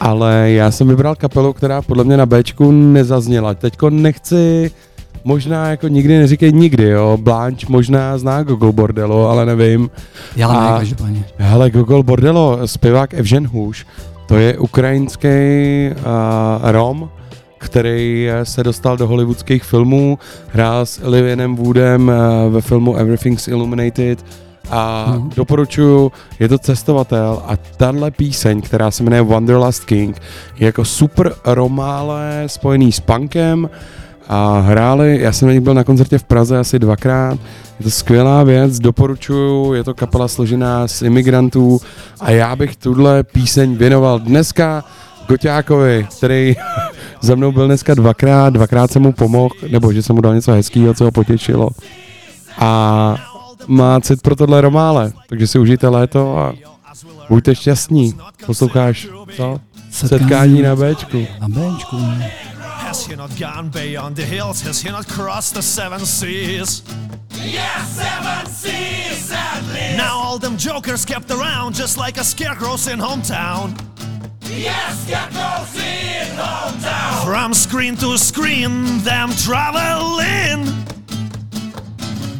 Ale 0.00 0.50
já 0.50 0.70
jsem 0.70 0.88
vybral 0.88 1.14
kapelu, 1.16 1.52
která 1.52 1.82
podle 1.82 2.04
mě 2.04 2.16
na 2.16 2.26
Bčku 2.26 2.72
nezazněla. 2.72 3.54
Teďko 3.54 3.90
nechci 3.90 4.70
možná 5.24 5.70
jako 5.70 5.88
nikdy 5.88 6.18
neříkej 6.18 6.52
nikdy, 6.52 6.88
jo. 6.88 7.18
Blanche 7.20 7.66
možná 7.68 8.18
zná 8.18 8.42
Gogol 8.42 8.72
Bordelo, 8.72 9.28
ale 9.28 9.46
nevím. 9.46 9.90
Já 10.36 10.52
ne, 10.52 10.78
každopádně. 10.78 11.24
Hele, 11.36 11.70
Gogol 11.70 12.02
Bordelo, 12.02 12.58
zpěvák 12.68 13.14
Evžen 13.14 13.46
Hůš, 13.46 13.86
to 14.36 14.40
je 14.40 14.58
ukrajinský 14.58 15.28
uh, 15.96 16.70
Rom, 16.70 17.10
který 17.58 18.28
se 18.42 18.64
dostal 18.64 18.96
do 18.96 19.06
hollywoodských 19.06 19.64
filmů, 19.64 20.18
hrál 20.48 20.86
s 20.86 21.02
Olivienem 21.02 21.56
Woodem 21.56 22.08
uh, 22.08 22.52
ve 22.52 22.60
filmu 22.60 22.96
Everything's 22.96 23.48
Illuminated 23.48 24.24
a 24.70 25.12
mm. 25.16 25.30
doporučuju, 25.36 26.12
je 26.38 26.48
to 26.48 26.58
cestovatel 26.58 27.42
a 27.46 27.56
tahle 27.56 28.10
píseň, 28.10 28.60
která 28.60 28.90
se 28.90 29.02
jmenuje 29.02 29.22
Wanderlust 29.22 29.84
King, 29.84 30.20
je 30.56 30.66
jako 30.66 30.84
super 30.84 31.32
romále 31.44 32.42
spojený 32.46 32.92
s 32.92 33.00
punkem, 33.00 33.70
a 34.28 34.60
hráli, 34.60 35.18
já 35.20 35.32
jsem 35.32 35.48
na 35.48 35.54
nich 35.54 35.62
byl 35.62 35.74
na 35.74 35.84
koncertě 35.84 36.18
v 36.18 36.24
Praze 36.24 36.58
asi 36.58 36.78
dvakrát, 36.78 37.38
je 37.78 37.84
to 37.84 37.90
skvělá 37.90 38.42
věc, 38.42 38.78
doporučuju, 38.78 39.72
je 39.72 39.84
to 39.84 39.94
kapela 39.94 40.28
složená 40.28 40.88
z 40.88 41.02
imigrantů 41.02 41.80
a 42.20 42.30
já 42.30 42.56
bych 42.56 42.76
tuhle 42.76 43.22
píseň 43.22 43.76
věnoval 43.76 44.18
dneska 44.18 44.84
Goťákovi, 45.28 46.06
který 46.18 46.56
za 47.20 47.34
mnou 47.34 47.52
byl 47.52 47.66
dneska 47.66 47.94
dvakrát, 47.94 48.52
dvakrát 48.52 48.90
jsem 48.90 49.02
mu 49.02 49.12
pomohl, 49.12 49.54
nebo 49.68 49.92
že 49.92 50.02
jsem 50.02 50.16
mu 50.16 50.22
dal 50.22 50.34
něco 50.34 50.52
hezkého, 50.52 50.94
co 50.94 51.04
ho 51.04 51.10
potěšilo. 51.10 51.68
A 52.58 53.16
má 53.66 54.00
cit 54.00 54.22
pro 54.22 54.36
tohle 54.36 54.60
romále, 54.60 55.12
takže 55.28 55.46
si 55.46 55.58
užijte 55.58 55.88
léto 55.88 56.38
a 56.38 56.52
buďte 57.28 57.54
šťastní. 57.54 58.14
Posloucháš 58.46 59.08
co? 59.36 59.60
Setkání, 59.90 60.20
Setkání 60.20 60.62
na 60.62 60.76
Bčku. 60.76 61.26
Na 61.40 61.48
Bčku. 61.48 61.96
Has 62.96 63.04
he 63.04 63.14
not 63.14 63.38
gone 63.38 63.68
beyond 63.68 64.16
the 64.16 64.24
hills? 64.24 64.62
Has 64.62 64.80
he 64.80 64.88
not 64.88 65.06
crossed 65.06 65.52
the 65.52 65.60
seven 65.60 66.00
seas? 66.00 66.82
Yes, 67.30 67.90
seven 67.90 68.46
seas 68.46 69.30
at 69.30 69.60
least. 69.66 69.98
Now 69.98 70.16
all 70.16 70.38
them 70.38 70.56
jokers 70.56 71.04
kept 71.04 71.30
around 71.30 71.74
just 71.74 71.98
like 71.98 72.16
a 72.16 72.24
scarecrows 72.24 72.88
in 72.88 72.98
hometown. 72.98 73.78
Yes, 74.44 75.04
scarecrows 75.04 75.76
in 75.76 76.38
hometown. 76.38 77.22
From 77.22 77.52
screen 77.52 77.96
to 77.96 78.16
screen, 78.16 79.02
them 79.04 79.28
traveling. 79.44 80.64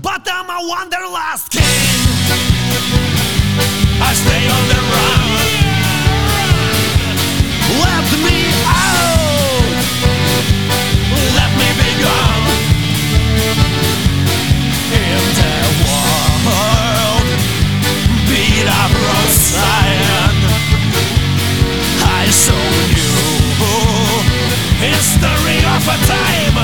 But 0.01 0.27
I'm 0.27 0.49
a 0.49 0.69
wanderlust 0.71 1.51
king. 1.53 1.65
I 4.01 4.15
stay 4.15 4.49
on 4.57 4.69
the 4.73 4.81
run. 4.95 5.67
Let 7.85 8.07
me 8.25 8.56
I 22.05 22.31
saw 22.31 22.55
you. 22.97 23.13
History 24.81 25.59
of 25.75 25.85
a 25.87 25.97
time. 26.07 26.57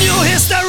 New 0.00 0.16
history. 0.30 0.65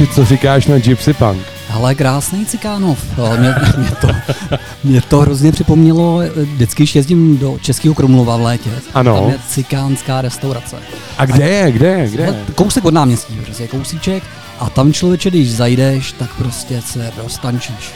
Aleši, 0.00 0.14
co 0.14 0.24
říkáš 0.24 0.66
na 0.66 0.78
Gypsy 0.78 1.12
Punk? 1.14 1.42
Ale 1.72 1.94
krásný 1.94 2.46
Cikánov. 2.46 2.98
Mě, 3.38 3.54
mě, 3.76 3.90
to, 4.00 4.08
mě 4.84 5.00
to 5.00 5.20
hrozně 5.20 5.52
připomnělo, 5.52 6.22
vždycky, 6.36 6.82
když 6.82 6.94
jezdím 6.94 7.38
do 7.38 7.58
Českého 7.62 7.94
Krumlova 7.94 8.36
v 8.36 8.40
létě, 8.40 8.70
Ano. 8.94 9.14
tam 9.20 9.28
je 9.30 9.38
cikánská 9.48 10.20
restaurace. 10.22 10.76
A 11.18 11.26
kde 11.26 11.48
je, 11.48 11.72
kde 11.72 11.86
je, 11.88 12.08
kde 12.10 12.22
je? 12.24 12.34
Kousek 12.54 12.84
od 12.84 12.94
náměstí, 12.94 13.34
prostě 13.44 13.68
kousíček. 13.68 14.22
A 14.60 14.70
tam 14.70 14.92
člověče, 14.92 15.30
když 15.30 15.52
zajdeš, 15.52 16.12
tak 16.12 16.30
prostě 16.34 16.82
se 16.82 17.10
roztančíš. 17.22 17.90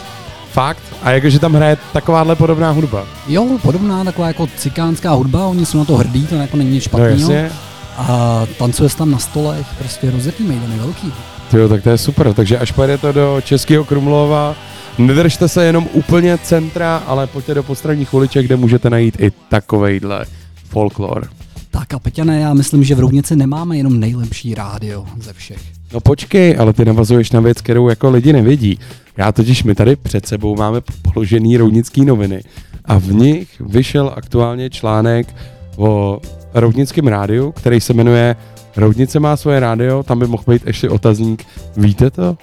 Fakt? 0.52 0.82
A 1.02 1.10
jakože 1.10 1.38
tam 1.38 1.54
hraje 1.54 1.76
takováhle 1.92 2.36
podobná 2.36 2.70
hudba? 2.70 3.04
Jo, 3.28 3.46
podobná 3.62 4.04
taková 4.04 4.28
jako 4.28 4.46
cikánská 4.56 5.12
hudba, 5.12 5.46
oni 5.46 5.66
jsou 5.66 5.78
na 5.78 5.84
to 5.84 5.96
hrdí, 5.96 6.26
to 6.26 6.34
jako 6.34 6.56
není 6.56 6.70
nic 6.70 6.84
No 6.84 6.88
špatného. 6.88 7.32
jasně. 7.32 7.50
a 7.98 8.42
tancuje 8.58 8.90
tam 8.90 9.10
na 9.10 9.18
stolech, 9.18 9.66
prostě 9.78 10.10
rozjetý 10.10 10.42
mejdany 10.44 10.76
velký. 10.78 11.12
Jo, 11.54 11.68
tak 11.68 11.82
to 11.82 11.90
je 11.90 11.98
super. 11.98 12.34
Takže 12.34 12.58
až 12.58 12.72
pojedete 12.72 13.12
do 13.12 13.40
Českého 13.44 13.84
Krumlova, 13.84 14.56
nedržte 14.98 15.48
se 15.48 15.64
jenom 15.64 15.88
úplně 15.92 16.38
centra, 16.38 16.96
ale 16.96 17.26
pojďte 17.26 17.54
do 17.54 17.62
postranních 17.62 18.14
uliček, 18.14 18.46
kde 18.46 18.56
můžete 18.56 18.90
najít 18.90 19.20
i 19.20 19.32
takovejhle 19.48 20.24
folklor. 20.68 21.28
Tak 21.70 21.94
a 21.94 21.98
Peťané, 21.98 22.40
já 22.40 22.54
myslím, 22.54 22.84
že 22.84 22.94
v 22.94 23.00
Roudnici 23.00 23.36
nemáme 23.36 23.76
jenom 23.76 24.00
nejlepší 24.00 24.54
rádio 24.54 25.06
ze 25.20 25.32
všech. 25.32 25.60
No 25.92 26.00
počkej, 26.00 26.56
ale 26.58 26.72
ty 26.72 26.84
navazuješ 26.84 27.32
na 27.32 27.40
věc, 27.40 27.60
kterou 27.60 27.88
jako 27.88 28.10
lidi 28.10 28.32
nevidí. 28.32 28.78
Já 29.16 29.32
totiž, 29.32 29.64
my 29.64 29.74
tady 29.74 29.96
před 29.96 30.26
sebou 30.26 30.56
máme 30.56 30.80
položený 31.12 31.56
roudnický 31.56 32.04
noviny 32.04 32.42
a 32.84 32.98
v 32.98 33.12
nich 33.12 33.48
vyšel 33.60 34.12
aktuálně 34.16 34.70
článek 34.70 35.36
o 35.76 36.20
roudnickém 36.54 37.06
rádiu, 37.06 37.52
který 37.52 37.80
se 37.80 37.94
jmenuje 37.94 38.36
Roudnice 38.76 39.20
má 39.20 39.36
svoje 39.36 39.60
rádio, 39.60 40.02
tam 40.02 40.18
by 40.18 40.26
mohl 40.26 40.42
být 40.46 40.66
ještě 40.66 40.88
otazník. 40.90 41.46
Víte 41.76 42.10
to? 42.10 42.36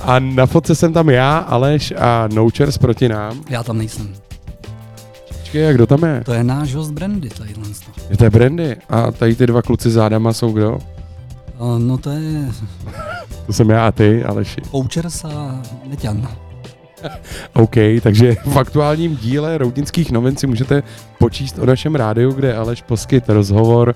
A 0.00 0.18
na 0.18 0.46
fotce 0.46 0.74
jsem 0.74 0.92
tam 0.92 1.08
já, 1.10 1.38
Aleš 1.38 1.92
a 1.98 2.28
Nouchers 2.34 2.78
proti 2.78 3.08
nám. 3.08 3.42
Já 3.48 3.62
tam 3.62 3.78
nejsem. 3.78 4.14
Počkej, 5.28 5.62
jak 5.62 5.74
kdo 5.74 5.86
tam 5.86 6.04
je? 6.04 6.22
To 6.24 6.32
je 6.32 6.44
náš 6.44 6.74
host 6.74 6.92
Brandy, 6.92 7.28
tady 7.28 7.54
to. 7.54 7.60
Je 8.10 8.16
to 8.16 8.24
je 8.24 8.30
Brandy. 8.30 8.76
A 8.88 9.10
tady 9.10 9.34
ty 9.34 9.46
dva 9.46 9.62
kluci 9.62 9.90
zádama 9.90 10.32
jsou 10.32 10.52
kdo? 10.52 10.78
A 11.58 11.78
No 11.78 11.98
to 11.98 12.10
je 12.10 12.48
To 13.46 13.52
jsem 13.52 13.70
já 13.70 13.86
a 13.86 13.92
ty, 13.92 14.24
Aleši. 14.24 14.60
Pouchers 14.70 15.24
a 15.24 15.62
Neťan. 15.84 16.28
OK, 17.52 17.74
takže 18.02 18.36
v 18.46 18.56
aktuálním 18.58 19.16
díle 19.16 19.58
Roudnických 19.58 20.10
novin 20.10 20.36
si 20.36 20.46
můžete 20.46 20.82
počíst 21.18 21.58
o 21.58 21.66
našem 21.66 21.94
rádiu, 21.94 22.32
kde 22.32 22.56
Aleš 22.56 22.82
poskyt 22.82 23.28
rozhovor 23.28 23.94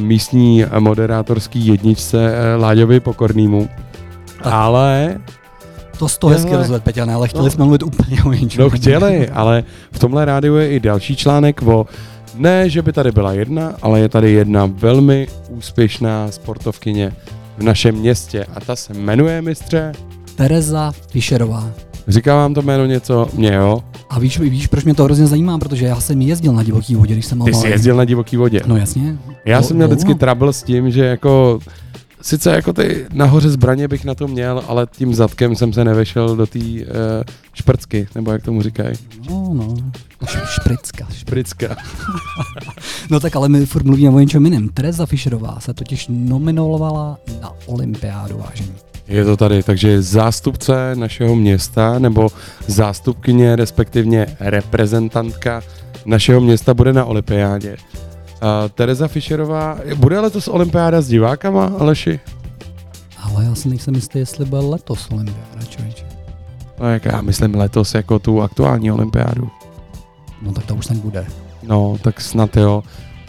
místní 0.00 0.64
moderátorský 0.78 1.66
jedničce 1.66 2.32
eh, 2.34 2.56
Láďovi 2.56 3.00
Pokornýmu. 3.00 3.68
Tak. 4.42 4.52
Ale, 4.52 5.18
To 5.98 6.08
z 6.08 6.18
toho 6.18 6.32
hezky 6.32 6.50
Hele. 6.50 6.62
rozved, 6.62 6.82
Peťané, 6.84 7.14
ale 7.14 7.28
chtěli 7.28 7.44
No. 7.44 7.50
jsme 7.50 7.64
mluvit 7.64 7.82
úplně 7.82 8.22
o 8.24 8.32
něčem. 8.32 8.64
no 8.64 8.70
chtěli, 8.70 9.28
ale 9.28 9.64
v 9.92 9.98
tomhle 9.98 10.24
rádiu 10.24 10.54
je 10.56 10.70
i 10.70 10.80
další 10.80 11.16
článek 11.16 11.62
o 11.62 11.86
ne, 12.34 12.70
že 12.70 12.82
by 12.82 12.92
tady 12.92 13.12
byla 13.12 13.32
jedna, 13.32 13.72
ale 13.82 14.00
je 14.00 14.08
tady 14.08 14.32
jedna 14.32 14.66
velmi 14.72 15.26
úspěšná 15.48 16.30
sportovkyně 16.30 17.12
v 17.58 17.62
našem 17.62 17.94
městě 17.94 18.46
a 18.54 18.60
ta 18.60 18.76
se 18.76 18.94
jmenuje 18.94 19.42
mistře. 19.42 19.92
Tereza 20.36 20.92
Fischerová. 21.10 21.70
Říká 22.08 22.34
vám 22.34 22.54
to 22.54 22.62
jméno 22.62 22.86
něco? 22.86 23.28
Mně 23.34 23.52
jo. 23.54 23.82
A 24.10 24.18
víš, 24.18 24.38
víš, 24.38 24.66
proč 24.66 24.84
mě 24.84 24.94
to 24.94 25.04
hrozně 25.04 25.26
zajímá? 25.26 25.58
Protože 25.58 25.86
já 25.86 26.00
jsem 26.00 26.22
jezdil 26.22 26.52
na 26.52 26.62
divoký 26.62 26.94
vodě, 26.94 27.14
když 27.14 27.26
jsem 27.26 27.38
Ty 27.38 27.50
malý. 27.50 27.54
jsi 27.54 27.68
jezdil 27.68 27.96
na 27.96 28.04
divoký 28.04 28.36
vodě. 28.36 28.60
No 28.66 28.76
jasně. 28.76 29.18
Já 29.44 29.60
No, 29.60 29.66
jsem 29.66 29.76
měl 29.76 29.88
no, 29.88 29.94
vždycky 29.94 30.10
no. 30.12 30.18
trouble 30.18 30.52
s 30.52 30.62
tím, 30.62 30.90
že 30.90 31.04
jako 31.04 31.58
sice 32.22 32.50
jako 32.50 32.72
ty 32.72 33.06
nahoře 33.12 33.50
zbraně 33.50 33.88
bych 33.88 34.04
na 34.04 34.14
to 34.14 34.28
měl, 34.28 34.62
ale 34.68 34.86
tím 34.96 35.14
zadkem 35.14 35.56
jsem 35.56 35.72
se 35.72 35.84
nevešel 35.84 36.36
do 36.36 36.46
té 36.46 36.58
uh, 36.58 36.64
šprcky, 37.54 38.08
nebo 38.14 38.32
jak 38.32 38.42
tomu 38.42 38.62
říkají. 38.62 38.94
No, 39.30 39.50
no. 39.54 39.76
Špricka. 40.44 41.06
Špricka. 41.12 41.76
No 43.10 43.20
tak 43.20 43.36
ale 43.36 43.48
my 43.48 43.66
furt 43.66 43.84
mluvíme 43.86 44.10
o 44.10 44.18
něčem 44.18 44.44
jiném. 44.44 44.68
Tereza 44.68 45.06
Fischerová 45.06 45.56
se 45.60 45.74
totiž 45.74 46.06
nominovala 46.08 47.18
na 47.42 47.52
olympiádu, 47.66 48.38
vážení. 48.38 48.72
Je 49.08 49.24
to 49.24 49.36
tady, 49.36 49.62
takže 49.62 50.02
zástupce 50.02 50.94
našeho 50.94 51.36
města, 51.36 51.98
nebo 51.98 52.28
zástupkyně, 52.66 53.56
respektive 53.56 54.26
reprezentantka 54.40 55.62
našeho 56.06 56.40
města 56.40 56.74
bude 56.74 56.92
na 56.92 57.04
olympiádě. 57.04 57.76
Uh, 58.42 58.48
Tereza 58.74 59.08
Fischerová, 59.08 59.78
bude 59.94 60.20
letos 60.20 60.48
olympiáda 60.48 61.00
s 61.00 61.08
divákama, 61.08 61.72
Aleši? 61.78 62.20
Ale 63.22 63.44
já 63.44 63.54
si 63.54 63.68
nejsem 63.68 63.94
jistý, 63.94 64.18
jestli 64.18 64.44
bude 64.44 64.62
letos 64.62 65.08
olympiáda, 65.10 65.66
člověče. 65.68 66.04
No 66.80 66.90
jak 66.92 67.04
já 67.04 67.20
myslím 67.20 67.54
letos 67.54 67.94
jako 67.94 68.18
tu 68.18 68.42
aktuální 68.42 68.92
olympiádu. 68.92 69.50
No 70.42 70.52
tak 70.52 70.66
to 70.66 70.74
už 70.74 70.86
tak 70.86 70.96
bude. 70.96 71.26
No, 71.62 71.98
tak 72.02 72.20
snad 72.20 72.56
jo. 72.56 72.82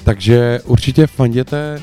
Takže 0.03 0.59
určitě 0.65 1.07
fanděte 1.07 1.81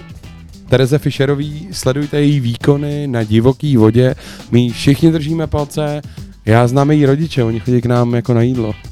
Tereze 0.68 0.98
Fischerový, 0.98 1.68
sledujte 1.72 2.20
její 2.20 2.40
výkony 2.40 3.06
na 3.06 3.22
divoký 3.22 3.76
vodě. 3.76 4.14
My 4.50 4.60
jí 4.60 4.72
všichni 4.72 5.12
držíme 5.12 5.46
palce. 5.46 6.02
Já 6.44 6.66
znám 6.68 6.90
její 6.90 7.06
rodiče, 7.06 7.44
oni 7.44 7.60
chodí 7.60 7.80
k 7.80 7.86
nám 7.86 8.14
jako 8.14 8.34
na 8.34 8.42
jídlo. 8.42 8.74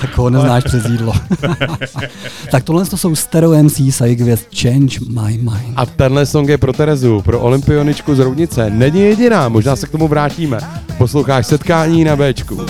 Tak 0.00 0.18
ho 0.18 0.30
neznáš 0.30 0.64
přes 0.64 0.84
jídlo. 0.84 1.12
tak 2.50 2.64
tohle 2.64 2.84
to 2.84 2.96
jsou 2.96 3.14
Stereo 3.14 3.62
MC 3.62 3.78
věc 4.00 4.46
Change 4.62 4.98
My 5.08 5.38
Mind. 5.38 5.74
A 5.76 5.86
tenhle 5.86 6.26
song 6.26 6.48
je 6.48 6.58
pro 6.58 6.72
Terezu, 6.72 7.22
pro 7.22 7.40
olympioničku 7.40 8.14
z 8.14 8.18
Roudnice. 8.18 8.70
Není 8.70 9.00
jediná, 9.00 9.48
možná 9.48 9.76
se 9.76 9.86
k 9.86 9.90
tomu 9.90 10.08
vrátíme. 10.08 10.58
Posloucháš 10.98 11.46
setkání 11.46 12.04
na 12.04 12.16
Bčku. 12.16 12.66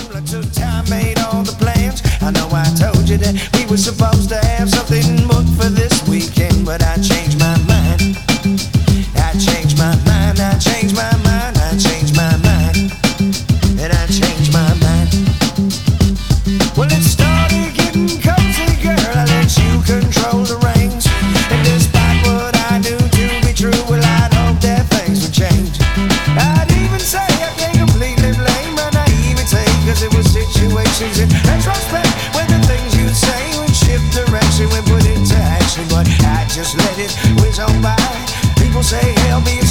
I 2.25 2.31
know 2.31 2.49
I 2.55 2.65
told 2.81 3.09
you 3.09 3.19
that 3.19 3.35
we 3.53 3.67
were 3.67 3.77
supposed 3.77 4.31
to 4.31 4.37
have 4.59 4.71
something 4.71 5.27
booked 5.29 5.51
for 5.59 5.69
this 5.69 5.84
but 6.65 6.83
I 6.83 6.97
changed 6.97 7.24
it 37.55 37.61
whiz 37.61 37.61
on 37.61 37.81
by. 37.81 37.97
People 38.57 38.83
say, 38.83 39.13
hell 39.27 39.41
me, 39.41 39.64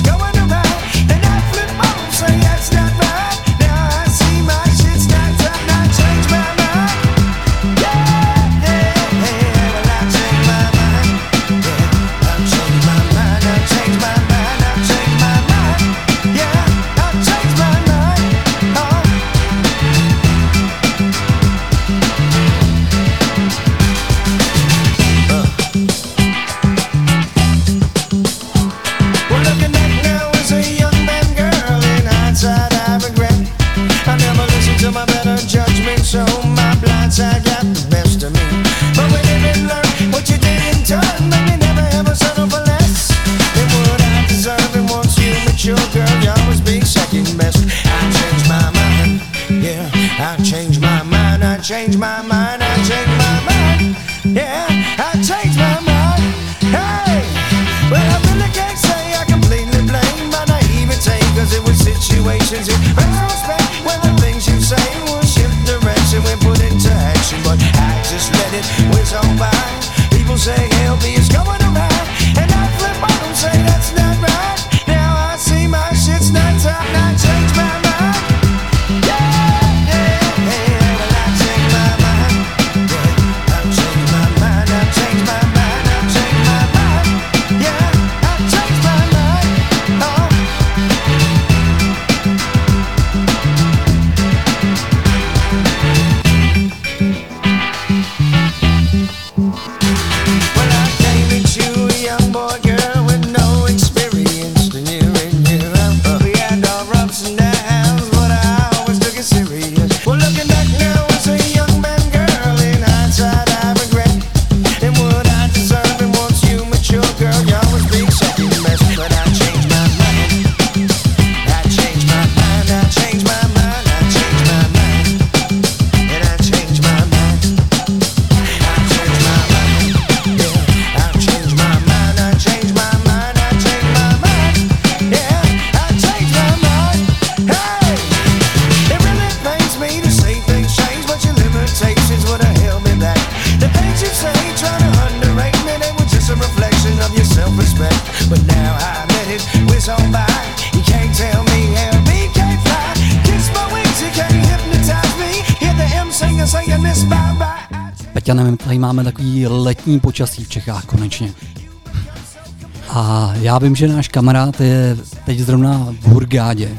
vím, 163.64 163.76
že 163.76 163.88
náš 163.88 164.08
kamarád 164.08 164.62
je 164.62 164.98
teď 165.26 165.40
zrovna 165.40 165.88
v 166.02 166.08
Hurgádě. 166.08 166.70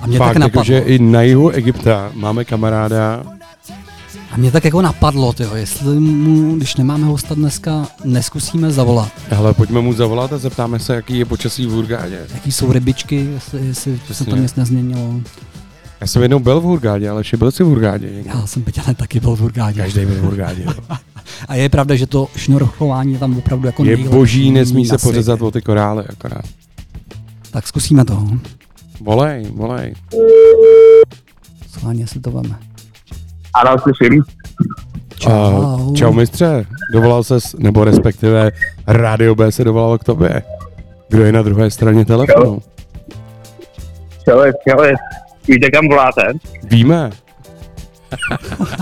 A 0.00 0.06
mě 0.06 0.18
Fakt, 0.18 0.28
tak 0.28 0.36
napadlo, 0.36 0.74
jakože 0.74 0.78
i 0.78 0.98
na 0.98 1.22
jihu 1.22 1.50
Egypta 1.50 2.10
máme 2.14 2.44
kamaráda, 2.44 3.24
a 4.34 4.36
mě 4.36 4.50
tak 4.50 4.64
jako 4.64 4.82
napadlo, 4.82 5.32
tyjo, 5.32 5.54
jestli 5.54 6.00
mu, 6.00 6.56
když 6.56 6.76
nemáme 6.76 7.06
hosta 7.06 7.34
dneska, 7.34 7.86
neskusíme 8.04 8.70
zavolat. 8.70 9.12
hele, 9.28 9.54
pojďme 9.54 9.80
mu 9.80 9.92
zavolat 9.92 10.32
a 10.32 10.38
zeptáme 10.38 10.78
se, 10.78 10.94
jaký 10.94 11.18
je 11.18 11.24
počasí 11.24 11.66
v 11.66 11.70
Hurgádě. 11.70 12.26
Jaký 12.34 12.52
jsou 12.52 12.72
rybičky, 12.72 13.28
jestli, 13.34 13.66
jestli 13.66 13.98
se 14.12 14.24
to 14.24 14.36
nic 14.36 14.54
nezměnilo. 14.54 15.20
Já 16.04 16.08
jsem 16.08 16.22
jednou 16.22 16.38
byl 16.38 16.60
v 16.60 16.64
Hurgádě, 16.64 17.10
ale 17.10 17.22
byl 17.38 17.50
jsi 17.50 17.64
v 17.64 17.66
Hurgádě. 17.66 18.10
někdy? 18.10 18.30
Já 18.34 18.46
jsem 18.46 18.62
Peťa 18.62 18.82
taky 18.94 19.20
byl 19.20 19.36
v 19.36 19.38
Hurgádě. 19.40 19.80
Každý 19.80 20.06
byl 20.06 20.14
v 20.14 20.20
Hurgádě. 20.20 20.64
A 21.48 21.54
je 21.54 21.68
pravda, 21.68 21.94
že 21.94 22.06
to 22.06 22.28
šnorchování 22.36 23.12
je 23.12 23.18
tam 23.18 23.38
opravdu 23.38 23.66
jako 23.66 23.84
je 23.84 23.96
boží, 23.96 24.50
nesmí 24.50 24.86
se 24.86 24.98
pořezat 24.98 25.42
o 25.42 25.50
ty 25.50 25.62
korály 25.62 26.04
akorát. 26.08 26.44
Tak 27.50 27.66
zkusíme 27.66 28.04
to. 28.04 28.28
Volej, 29.00 29.46
volej. 29.50 29.94
Schválně 31.70 32.06
si 32.06 32.20
to 32.20 32.30
veme. 32.30 32.58
Ano, 33.54 33.76
slyším. 33.78 34.22
Čau. 35.18 35.30
Uh, 35.30 35.94
čau 35.94 36.12
mistře, 36.12 36.66
dovolal 36.92 37.24
ses, 37.24 37.54
nebo 37.58 37.84
respektive 37.84 38.50
Rádio 38.86 39.34
B 39.34 39.52
se 39.52 39.64
dovolalo 39.64 39.98
k 39.98 40.04
tobě. 40.04 40.42
Kdo 41.08 41.24
je 41.24 41.32
na 41.32 41.42
druhé 41.42 41.70
straně 41.70 42.04
telefonu? 42.04 42.62
Čele, 44.24 44.52
čele. 44.68 44.92
Víte, 45.48 45.70
kam 45.70 45.88
voláte? 45.88 46.32
Víme. 46.62 47.10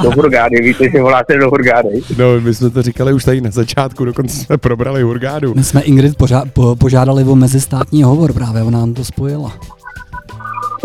Do 0.02 0.10
Hurgády. 0.10 0.62
Víte, 0.62 0.90
že 0.90 1.02
voláte 1.02 1.36
do 1.38 1.50
Hurgády? 1.50 1.88
No, 2.18 2.40
my 2.40 2.54
jsme 2.54 2.70
to 2.70 2.82
říkali 2.82 3.12
už 3.12 3.24
tady 3.24 3.40
na 3.40 3.50
začátku, 3.50 4.04
dokonce 4.04 4.36
jsme 4.36 4.58
probrali 4.58 5.02
Hurgádu. 5.02 5.54
My 5.54 5.64
jsme 5.64 5.80
Ingrid 5.82 6.18
poža- 6.18 6.50
po- 6.52 6.76
požádali 6.76 7.24
o 7.24 7.34
mezistátní 7.34 8.02
hovor 8.02 8.32
právě, 8.32 8.62
ona 8.62 8.78
nám 8.80 8.94
to 8.94 9.04
spojila. 9.04 9.52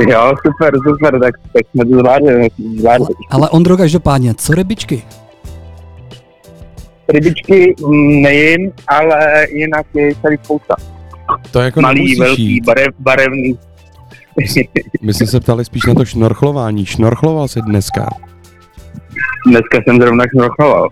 Jo, 0.09 0.34
super, 0.47 0.73
super, 0.88 1.19
tak, 1.19 1.34
tak 1.53 1.61
jsme 1.71 1.86
to 1.86 1.97
zvládli. 1.99 2.49
zvládli. 2.80 3.07
Ale 3.30 3.49
Ondro, 3.49 3.78
každopádně, 3.78 4.34
co 4.34 4.53
rybičky? 4.53 5.03
Rybičky 7.09 7.75
nejím, 8.21 8.71
ale 8.88 9.47
jinak 9.51 9.86
je 9.93 10.15
tady 10.15 10.38
spousta. 10.43 10.75
To 11.51 11.59
jako 11.59 11.82
Malý, 11.82 11.99
nemusíš 11.99 12.19
velký, 12.19 12.43
jít. 12.53 12.65
barev, 12.65 12.88
barevný. 12.99 13.57
My 15.01 15.13
jsme 15.13 15.27
se 15.27 15.39
ptali 15.39 15.65
spíš 15.65 15.85
na 15.85 15.93
to 15.93 16.05
šnorchlování. 16.05 16.85
Šnorchloval 16.85 17.47
jsi 17.47 17.61
dneska. 17.61 18.07
Dneska 19.47 19.77
jsem 19.88 20.01
zrovna 20.01 20.23
šnorchoval. 20.27 20.88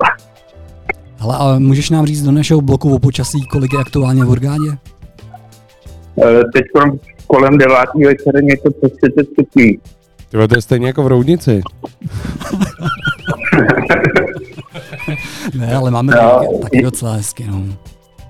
Ale 1.19 1.37
a 1.39 1.59
můžeš 1.59 1.89
nám 1.89 2.05
říct 2.05 2.21
do 2.23 2.31
našeho 2.31 2.61
bloku 2.61 2.95
o 2.95 2.99
počasí, 2.99 3.45
kolik 3.51 3.73
je 3.73 3.79
aktuálně 3.79 4.23
v 4.23 4.27
Hurgádě? 4.27 4.71
Eh, 6.23 6.43
Teď 6.53 6.63
kolem 7.27 7.57
devátý 7.57 8.03
večer 8.05 8.43
něco 8.43 8.71
přes 8.71 8.91
30 9.01 9.27
stupňů. 9.33 9.65
Tyhle, 10.29 10.47
to 10.47 10.55
je 10.55 10.61
stejně 10.61 10.87
jako 10.87 11.03
v 11.03 11.07
Roudnici. 11.07 11.61
Ne, 15.59 15.75
ale 15.75 15.91
máme 15.91 16.13
Jo. 16.15 16.39
taky, 16.41 16.57
taky 16.61 16.81
docela 16.81 17.13
hezky, 17.13 17.43
no. 17.47 17.61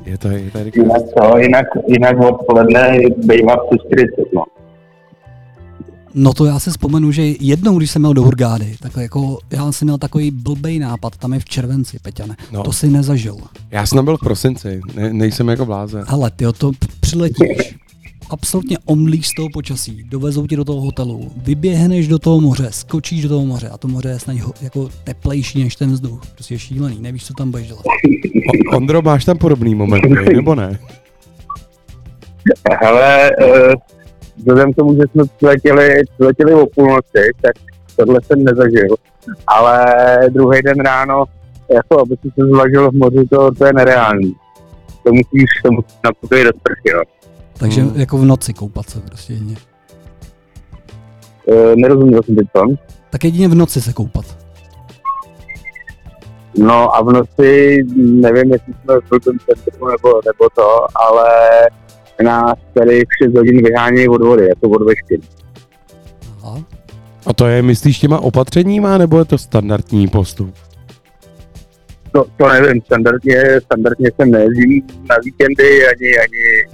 Je 0.05 0.17
to, 0.17 0.27
je 0.27 0.51
tady 0.51 0.71
Jinak, 0.75 1.01
co, 1.17 1.37
jinak, 1.37 1.65
jinak 1.87 2.19
odpoledne 2.19 2.97
bývá 3.17 3.55
přes 3.57 3.79
40, 3.87 4.11
no. 4.35 4.43
No 6.17 6.33
to 6.33 6.45
já 6.45 6.59
si 6.59 6.69
vzpomenu, 6.69 7.11
že 7.11 7.23
jednou, 7.39 7.77
když 7.77 7.91
jsem 7.91 8.01
měl 8.01 8.13
do 8.13 8.23
Hurgády, 8.23 8.75
tak 8.79 8.97
jako 8.97 9.37
já 9.51 9.71
jsem 9.71 9.85
měl 9.85 9.97
takový 9.97 10.31
blbej 10.31 10.79
nápad, 10.79 11.17
tam 11.17 11.33
je 11.33 11.39
v 11.39 11.45
červenci, 11.45 11.97
Peťane. 12.01 12.35
No. 12.51 12.63
To 12.63 12.71
si 12.73 12.89
nezažil. 12.89 13.37
Já 13.71 13.85
jsem 13.85 14.05
byl 14.05 14.17
v 14.17 14.19
prosinci, 14.19 14.81
ne, 14.95 15.13
nejsem 15.13 15.47
jako 15.47 15.65
blázen. 15.65 16.03
Ale 16.07 16.31
ty 16.31 16.45
to 16.57 16.71
p- 16.71 16.87
přiletíš, 16.99 17.75
absolutně 18.29 18.77
omlíš 18.85 19.27
z 19.27 19.33
toho 19.35 19.49
počasí, 19.53 20.03
dovezou 20.09 20.47
tě 20.47 20.55
do 20.55 20.63
toho 20.65 20.81
hotelu, 20.81 21.31
vyběhneš 21.37 22.07
do 22.07 22.19
toho 22.19 22.41
moře, 22.41 22.67
skočíš 22.71 23.23
do 23.23 23.29
toho 23.29 23.45
moře 23.45 23.69
a 23.69 23.77
to 23.77 23.87
moře 23.87 24.09
je 24.09 24.19
snad 24.19 24.35
jako 24.61 24.89
teplejší 25.03 25.63
než 25.63 25.75
ten 25.75 25.91
vzduch. 25.91 26.21
Prostě 26.33 26.53
je 26.53 26.59
šílený, 26.59 26.97
nevíš, 27.01 27.25
co 27.25 27.33
tam 27.33 27.51
budeš 27.51 27.67
dělat. 27.67 27.83
O, 28.73 28.77
Ondro, 28.77 29.01
máš 29.01 29.25
tam 29.25 29.37
podobný 29.37 29.75
momenty, 29.75 30.33
nebo 30.35 30.55
ne? 30.55 30.79
Hele, 32.81 33.29
uh, 33.45 33.73
vzhledem 34.37 34.73
k 34.73 34.75
tomu, 34.75 34.93
že 34.95 35.01
jsme 35.11 35.23
přiletěli, 35.37 36.03
přiletěli 36.13 36.53
o 36.53 36.65
půlnoci, 36.75 37.31
tak 37.41 37.53
tohle 37.95 38.19
jsem 38.21 38.43
nezažil. 38.43 38.95
Ale 39.47 39.95
druhý 40.29 40.61
den 40.61 40.79
ráno, 40.79 41.25
jako 41.75 41.99
aby 42.01 42.15
si 42.21 42.29
se 42.39 42.47
zvažil 42.47 42.91
v 42.91 42.95
moři, 42.95 43.27
to, 43.29 43.51
to 43.51 43.65
je 43.65 43.73
nereálný. 43.73 44.35
To 45.03 45.11
musíš, 45.13 45.45
to 45.63 45.71
musíš 45.71 45.95
napuknout 46.03 46.43
do 46.43 46.49
sprchy, 46.59 46.93
no. 46.95 47.01
Takže 47.59 47.81
Hmm. 47.81 47.95
jako 47.95 48.17
v 48.17 48.25
noci 48.25 48.53
koupat 48.53 48.89
se 48.89 48.99
prostě 48.99 49.33
jedině. 49.33 49.55
Uh, 51.45 51.75
nerozuměl 51.75 52.23
jsem 52.23 52.35
teď 52.35 52.47
tom. 52.53 52.75
Tak 53.09 53.23
jedině 53.23 53.47
v 53.47 53.55
noci 53.55 53.81
se 53.81 53.93
koupat. 53.93 54.25
No 56.57 56.95
a 56.95 57.01
v 57.01 57.05
noci, 57.13 57.83
nevím, 57.95 58.53
jestli 58.53 58.73
jsme 58.73 58.95
v 58.95 59.09
tom 59.09 59.37
centru 59.39 59.87
nebo, 59.87 60.21
nebo 60.25 60.49
to, 60.55 60.85
ale 60.95 61.29
nás 62.23 62.55
tady 62.73 62.99
v 62.99 63.25
6 63.25 63.37
hodin 63.37 63.63
vyhánějí 63.63 64.07
od 64.07 64.21
vody, 64.21 64.47
jako 64.47 64.69
od 64.69 64.85
vešky. 64.85 65.21
A 67.25 67.33
to 67.33 67.47
je, 67.47 67.61
myslíš, 67.61 67.99
těma 67.99 68.19
opatřeníma, 68.19 68.97
nebo 68.97 69.19
je 69.19 69.25
to 69.25 69.37
standardní 69.37 70.07
postup? 70.07 70.55
To, 72.11 72.25
to 72.37 72.47
nevím, 72.47 72.81
standardně, 72.81 73.61
standardně 73.61 74.11
jsem 74.15 74.31
nejezdím 74.31 74.81
na 75.09 75.15
víkendy, 75.25 75.87
ani, 75.87 76.17
ani 76.19 76.65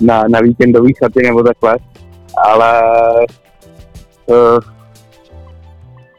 na, 0.00 0.24
na 0.28 0.40
víkendový 0.40 0.94
chaty 0.94 1.22
nebo 1.22 1.42
takhle, 1.42 1.76
ale 2.44 2.82
uh, 4.26 4.58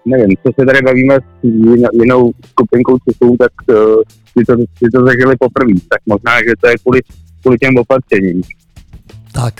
nevím, 0.05 0.38
co 0.45 0.51
se 0.59 0.65
tady 0.65 0.82
bavíme 0.82 1.15
s 1.15 1.43
jinou, 1.43 1.89
jinou 1.93 2.32
skupinkou 2.49 2.97
Čechů, 2.97 3.36
tak 3.39 3.51
uh, 3.67 4.01
si, 4.38 4.45
to, 4.45 4.53
si 4.57 4.89
to 4.93 5.05
zažili 5.05 5.36
poprvé, 5.39 5.74
tak 5.89 6.01
možná, 6.05 6.38
že 6.38 6.53
to 6.61 6.67
je 6.67 6.76
kvůli, 6.78 6.99
kvůli 7.42 7.58
těm 7.58 7.78
opatřením. 7.78 8.42
Tak, 9.32 9.54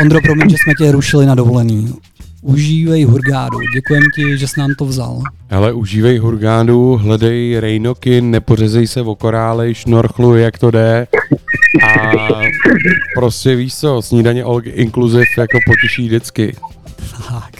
Ondro, 0.00 0.20
promiň, 0.20 0.48
že 0.50 0.56
jsme 0.64 0.72
tě 0.78 0.92
rušili 0.92 1.26
na 1.26 1.34
dovolený. 1.34 1.94
Užívej 2.42 3.04
Hurgádu, 3.04 3.58
děkujem 3.74 4.02
ti, 4.16 4.38
že 4.38 4.48
jsi 4.48 4.60
nám 4.60 4.74
to 4.78 4.84
vzal. 4.84 5.22
Ale 5.50 5.72
užívej 5.72 6.18
hurgádu, 6.18 6.96
hledej 6.96 7.60
rejnoky, 7.60 8.20
nepořezej 8.20 8.86
se 8.86 9.02
o 9.02 9.14
korály, 9.14 9.74
šnorchluj, 9.74 10.42
jak 10.42 10.58
to 10.58 10.70
jde. 10.70 11.06
A 11.86 12.12
prostě 13.14 13.56
víš 13.56 13.76
co, 13.76 14.02
snídaně 14.02 14.42
all 14.42 14.60
inclusive 14.64 15.24
jako 15.38 15.58
potěší 15.66 16.06
vždycky. 16.06 16.56
Tak, 17.28 17.52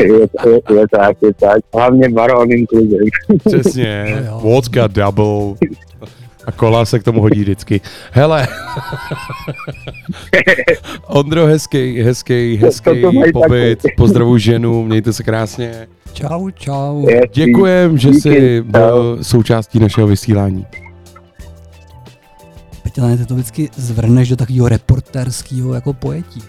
je, 0.00 0.16
je, 0.16 0.20
je, 0.78 0.86
tak, 0.96 1.16
je 1.22 1.34
tak. 1.34 1.58
Hlavně 1.74 2.08
baron 2.08 2.52
inkluziv. 2.52 2.98
Přesně, 3.48 4.04
Jo, 4.08 4.16
jo. 4.26 4.40
vodka 4.42 4.86
double. 4.86 5.54
A 6.46 6.52
kola 6.52 6.84
se 6.84 6.98
k 6.98 7.02
tomu 7.02 7.20
hodí 7.20 7.40
vždycky. 7.40 7.80
Hele, 8.12 8.48
Ondro, 11.06 11.46
hezký, 11.46 12.02
hezký, 12.02 12.56
hezký 12.56 12.84
To- 12.84 13.00
to 13.06 13.12
mají 13.12 13.32
pobyt, 13.32 13.82
taky. 13.82 13.94
pozdravuji 13.96 14.38
ženu, 14.40 14.84
mějte 14.84 15.12
se 15.12 15.22
krásně. 15.22 15.88
čau, 16.12 16.50
čau. 16.50 17.08
Je- 17.08 17.22
Děkujem, 17.32 17.98
že 17.98 18.08
jsi 18.08 18.62
byl 18.62 19.18
součástí 19.22 19.78
našeho 19.78 20.06
vysílání. 20.06 20.66
Peťane, 22.82 23.16
ty 23.18 23.26
to 23.26 23.34
vždycky 23.34 23.70
zvrneš 23.76 24.28
do 24.28 24.36
takového 24.36 24.68
reporterského 24.68 25.74
jako 25.74 25.92
pojetí. 25.92 26.42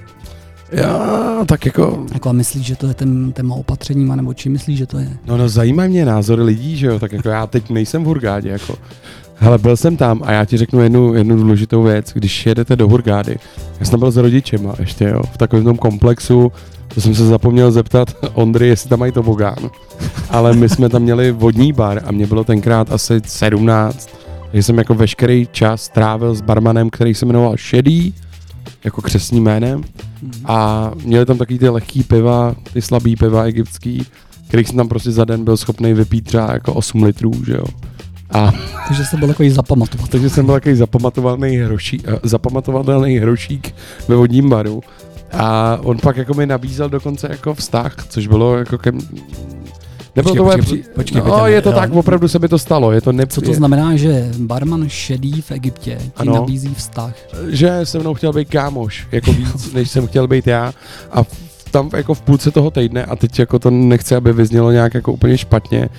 Já, 0.72 1.38
tak 1.46 1.66
jako, 1.66 2.06
Jako 2.14 2.30
a 2.30 2.32
myslíš, 2.32 2.66
že 2.66 2.76
to 2.76 2.88
je 2.88 2.94
ten 2.94 3.32
téma 3.32 3.56
opatřeníma, 3.56 4.16
nebo 4.16 4.34
čím 4.34 4.52
myslíš, 4.52 4.78
že 4.78 4.86
to 4.86 5.00
je? 5.00 5.10
no, 5.26 5.38
no 5.38 5.50
zajímají 5.50 5.90
mě 5.90 6.06
názory 6.06 6.44
lidí, 6.44 6.78
že 6.78 6.88
jo, 6.88 7.00
tak 7.00 7.12
jako 7.12 7.30
já 7.30 7.48
teď 7.48 7.70
nejsem 7.70 8.04
v 8.04 8.08
Hurgádě, 8.08 8.50
jako. 8.50 8.76
Hele, 9.44 9.58
byl 9.58 9.78
jsem 9.78 9.98
tam 9.98 10.22
a 10.26 10.32
já 10.32 10.46
ti 10.46 10.58
řeknu 10.58 10.82
jednu, 10.82 11.14
jednu 11.14 11.36
důležitou 11.36 11.84
věc, 11.84 12.12
když 12.14 12.46
jedete 12.46 12.76
do 12.76 12.88
Hurgády, 12.88 13.38
já 13.80 13.86
jsem 13.86 13.92
tam 13.92 14.00
byl 14.00 14.12
s 14.12 14.18
rodičema 14.18 14.74
ještě, 14.80 15.04
jo, 15.04 15.22
v 15.34 15.38
takovém 15.38 15.66
tom 15.66 15.78
komplexu, 15.78 16.52
to 16.94 17.02
jsem 17.02 17.16
se 17.16 17.26
zapomněl 17.26 17.72
zeptat 17.72 18.16
Ondry, 18.34 18.68
jestli 18.68 18.90
tam 18.90 19.00
mají 19.00 19.12
tobogán, 19.12 19.70
ale 20.30 20.54
my 20.54 20.70
jsme 20.70 20.90
tam 20.90 21.02
měli 21.02 21.32
vodní 21.32 21.74
bar 21.74 22.02
a 22.06 22.12
mě 22.12 22.28
bylo 22.28 22.44
tenkrát 22.44 22.92
asi 22.92 23.22
17, 23.26 24.10
takže 24.52 24.64
jsem 24.64 24.78
jako 24.78 24.94
veškerý 24.94 25.48
čas 25.52 25.90
trávil 25.90 26.36
s 26.36 26.42
barmanem, 26.42 26.90
který 26.90 27.14
se 27.14 27.26
jmenoval 27.26 27.58
Šedý, 27.58 28.14
jako 28.84 29.02
křesním 29.02 29.44
jménem, 29.44 29.84
a 30.46 30.92
měli 31.06 31.26
tam 31.26 31.38
takový 31.38 31.60
ty 31.60 31.70
lehký 31.70 32.04
piva, 32.04 32.56
ty 32.74 32.82
slabý 32.82 33.16
piva 33.16 33.44
egyptský, 33.44 34.06
kterých 34.48 34.68
jsem 34.68 34.78
tam 34.78 34.90
prostě 34.90 35.12
za 35.12 35.26
den 35.26 35.44
byl 35.44 35.58
schopný 35.58 35.94
vypít 35.94 36.26
třeba 36.26 36.54
jako 36.54 36.74
8 36.74 37.04
litrů, 37.04 37.32
že 37.46 37.54
jo. 37.54 37.66
A 38.34 38.52
Takže 38.88 39.06
jsi 39.06 39.18
byl 39.18 39.28
takový 39.28 39.50
zapamatovat. 39.50 40.10
takže 40.10 40.30
jsem 40.30 40.46
byl 40.46 40.56
takový 40.56 40.76
zapamatovatelný, 40.76 41.58
hroší, 41.58 42.02
eh, 42.08 42.20
zapamatovatelný 42.24 43.18
hrošík 43.18 43.76
ve 44.08 44.16
vodním 44.16 44.50
baru. 44.50 44.82
A 45.32 45.78
on 45.84 45.98
pak 45.98 46.18
jako 46.18 46.34
mi 46.34 46.46
nabízel 46.46 46.90
dokonce 46.90 47.28
jako 47.32 47.54
vztah, 47.54 47.96
což 48.10 48.28
bylo 48.28 48.58
jako 48.58 48.78
ke, 48.78 48.92
Nebylo 50.16 50.36
Počkej, 50.36 50.38
to 50.38 50.64
počkej, 50.64 50.82
při... 50.84 50.90
počkej, 50.96 51.22
no, 51.22 51.24
Peťa, 51.24 51.48
je 51.48 51.62
to 51.62 51.70
jo. 51.70 51.76
tak, 51.76 51.94
opravdu 51.94 52.28
se 52.28 52.40
mi 52.40 52.48
to 52.48 52.60
stalo. 52.60 52.92
Je 52.92 53.02
to 53.02 53.12
ne... 53.12 53.28
Co 53.28 53.42
to 53.42 53.54
znamená, 53.54 53.96
že 53.96 54.32
barman 54.38 54.90
šedý 54.90 55.42
v 55.42 55.52
Egyptě 55.52 55.98
ti 56.00 56.12
Ano. 56.16 56.34
nabízí 56.34 56.74
vztah? 56.76 57.14
že 57.50 57.80
se 57.84 58.00
mnou 58.00 58.14
chtěl 58.14 58.34
být 58.34 58.50
kámoš, 58.50 59.08
jako 59.12 59.34
víc, 59.34 59.74
než 59.74 59.90
jsem 59.90 60.08
chtěl 60.08 60.28
být 60.28 60.48
já. 60.48 60.74
A 61.12 61.24
tam 61.72 61.90
jako 61.96 62.14
v 62.14 62.22
půlce 62.22 62.52
toho 62.52 62.72
týdne, 62.72 63.06
a 63.06 63.16
teď 63.16 63.40
jako 63.40 63.60
to 63.60 63.70
nechci, 63.70 64.16
aby 64.16 64.34
vyznělo 64.34 64.72
nějak 64.72 64.94
jako 64.94 65.14
úplně 65.14 65.38
špatně, 65.38 65.90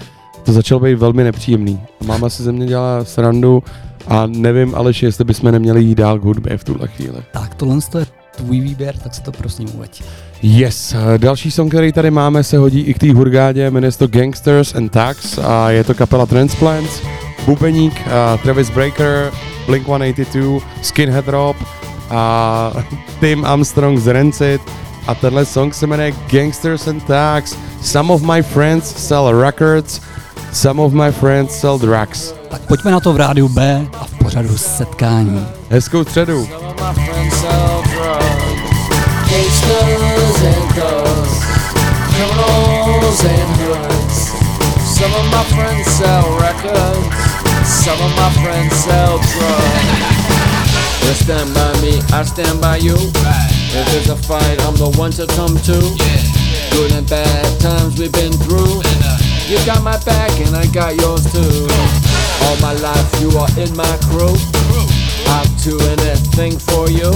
to 0.45 0.53
začalo 0.53 0.81
být 0.81 0.95
velmi 0.95 1.25
nepříjemný. 1.25 1.81
Máma 2.07 2.29
si 2.29 2.43
ze 2.43 2.53
mě 2.53 2.67
dělala 2.67 3.05
srandu 3.05 3.63
a 4.09 4.27
nevím, 4.27 4.75
Aleš, 4.75 5.03
jestli 5.03 5.25
bychom 5.25 5.53
neměli 5.53 5.83
jít 5.83 5.99
dál 5.99 6.19
k 6.19 6.23
hudbě 6.23 6.59
v 6.59 6.65
tuhle 6.65 6.89
chvíli. 6.89 7.19
Tak 7.33 7.55
tohle 7.55 7.79
je 7.99 8.07
tvůj 8.37 8.61
výběr, 8.61 8.97
tak 8.97 9.15
se 9.15 9.23
to 9.23 9.33
prosím 9.33 9.69
uveď. 9.75 10.03
Yes, 10.43 10.95
další 11.17 11.51
song, 11.51 11.73
který 11.73 11.93
tady 11.93 12.11
máme, 12.11 12.45
se 12.45 12.59
hodí 12.59 12.81
i 12.81 12.95
k 12.95 12.99
té 12.99 13.13
hurgádě, 13.13 13.71
jmenuje 13.71 13.93
se 13.93 13.99
to 13.99 14.07
Gangsters 14.07 14.75
and 14.75 14.89
Tax 14.89 15.39
a 15.39 15.71
je 15.71 15.85
to 15.85 15.95
kapela 15.95 16.27
Transplants, 16.27 17.03
Bubeník, 17.47 17.95
uh, 18.07 18.41
Travis 18.43 18.71
Breaker, 18.71 19.33
Blink-182, 19.67 20.61
Skinhead 20.83 21.29
Rob 21.29 21.57
a 22.11 22.73
Tim 23.21 23.45
Armstrong 23.45 23.99
z 23.99 24.07
Rancid 24.07 24.61
a 25.07 25.15
tenhle 25.15 25.45
song 25.45 25.75
se 25.75 25.87
jmenuje 25.87 26.13
Gangsters 26.33 26.89
and 26.89 27.05
Tax. 27.05 27.57
Some 27.83 28.13
of 28.13 28.23
my 28.23 28.43
friends 28.43 28.97
sell 28.97 29.41
records, 29.41 30.01
some 30.55 30.79
of 30.79 30.95
my 30.95 31.11
friends 31.11 31.53
sell 31.53 31.79
drugs. 31.79 32.35
Tak 32.49 32.63
pojďme 32.63 32.91
na 32.91 33.01
to 33.01 33.13
v 33.13 33.17
rádiu 33.17 33.49
B 33.49 33.87
a 34.01 34.05
v 34.07 34.15
pořadu 34.15 34.59
setkání. 34.59 35.47
Hezkou 35.71 36.05
středu. 36.05 36.49
Some 44.95 45.15
of 45.15 45.27
my 45.27 45.45
friends 45.45 45.87
sell 45.99 46.25
records, 46.41 47.17
some 47.67 48.01
of 48.01 48.17
my 48.17 48.31
friends 48.43 48.77
sell 48.85 49.19
drugs. 49.19 50.15
You 51.03 51.15
stand 51.15 51.53
by 51.55 51.73
me, 51.83 52.01
I 52.13 52.25
stand 52.25 52.61
by 52.61 52.77
you. 52.77 52.97
If 53.75 53.87
there's 53.91 54.09
a 54.09 54.17
fight, 54.17 54.63
I'm 54.63 54.77
the 54.77 54.89
one 54.99 55.11
to 55.13 55.27
come 55.27 55.59
to. 55.67 55.77
Good 56.71 56.93
and 56.93 57.09
bad 57.11 57.61
times 57.61 57.99
we've 57.99 58.13
been 58.13 58.33
through. 58.33 58.83
You 59.47 59.59
got 59.67 59.83
my 59.83 59.99
back 60.05 60.33
and 60.41 60.57
I 60.57 60.67
got 60.73 60.97
yours 60.97 61.31
too. 61.31 61.69
All 62.45 62.57
my 62.61 62.73
life 62.81 63.21
you 63.21 63.31
are 63.37 63.53
in 63.61 63.77
my 63.77 63.97
crew. 64.09 64.33
I'll 65.29 65.45
do 65.61 65.79
anything 65.81 66.59
for 66.59 66.89
you. 66.89 67.13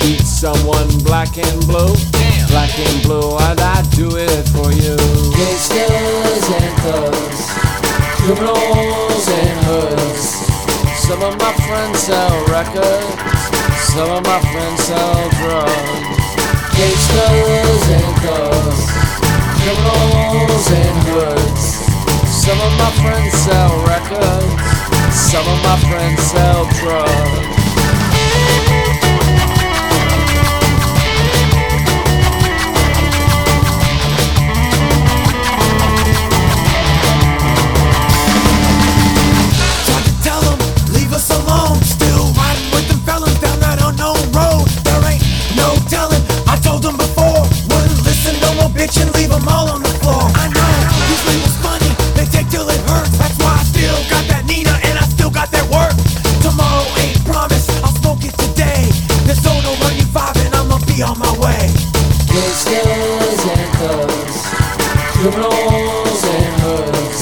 Beat 0.00 0.22
someone 0.22 0.86
black 1.02 1.36
and 1.38 1.66
blue. 1.66 1.94
Black 2.48 2.78
and 2.78 3.02
blue, 3.02 3.36
and 3.50 3.60
I 3.60 3.82
do 3.96 4.14
it 4.14 4.46
for 4.54 4.70
you. 4.70 4.94
Gangsters 5.34 6.46
and 6.54 6.74
thugs, 6.86 7.50
criminals 8.22 9.26
and 9.26 9.58
hoods. 9.66 10.46
Some 11.02 11.22
of 11.22 11.36
my 11.40 11.52
friends 11.66 11.98
sell 11.98 12.30
records, 12.46 13.10
some 13.90 14.10
of 14.10 14.22
my 14.24 14.40
friends 14.54 14.84
sell 14.84 15.30
drugs. 15.42 16.14
Gangsters 16.78 17.84
and 17.90 18.14
thugs, 18.22 19.13
criminals 19.64 20.70
and 20.72 20.98
hoods. 21.08 21.64
Some 22.28 22.60
of 22.60 22.72
my 22.76 22.90
friends 23.00 23.32
sell 23.32 23.72
records, 23.86 25.16
some 25.16 25.46
of 25.48 25.58
my 25.62 25.78
friends 25.88 26.20
sell 26.20 26.66
drugs. 26.80 27.63
More 48.84 48.88
bitching, 48.88 49.12
leave 49.14 49.32
'em 49.32 49.48
all 49.48 49.68
on 49.70 49.82
the 49.82 49.88
floor. 50.00 50.22
I 50.34 50.48
know 50.48 50.72
these 51.08 51.24
labels 51.26 51.56
funny, 51.62 51.90
they 52.14 52.26
take 52.26 52.48
till 52.50 52.68
it 52.68 52.80
hurts. 52.88 53.16
That's 53.18 53.36
why 53.38 53.56
I 53.60 53.64
still 53.64 53.96
got 54.10 54.26
that 54.28 54.44
Nina 54.46 54.78
and 54.84 54.98
I 54.98 55.04
still 55.08 55.30
got 55.30 55.50
that 55.52 55.66
work. 55.70 55.94
Tomorrow 56.42 56.86
ain't 56.98 57.24
promised, 57.24 57.70
I'll 57.82 57.94
smoke 58.02 58.24
it 58.24 58.36
today. 58.38 58.88
There's 59.26 59.42
no 59.44 59.54
no 59.60 59.72
running 59.82 60.08
five 60.12 60.36
and 60.44 60.54
I'ma 60.54 60.78
be 60.86 61.02
on 61.02 61.18
my 61.18 61.32
way. 61.38 61.70
Gangsters 62.28 63.40
and 63.56 63.70
thugs, 63.80 64.36
criminals 65.16 66.22
and 66.36 66.54
hoods. 66.64 67.20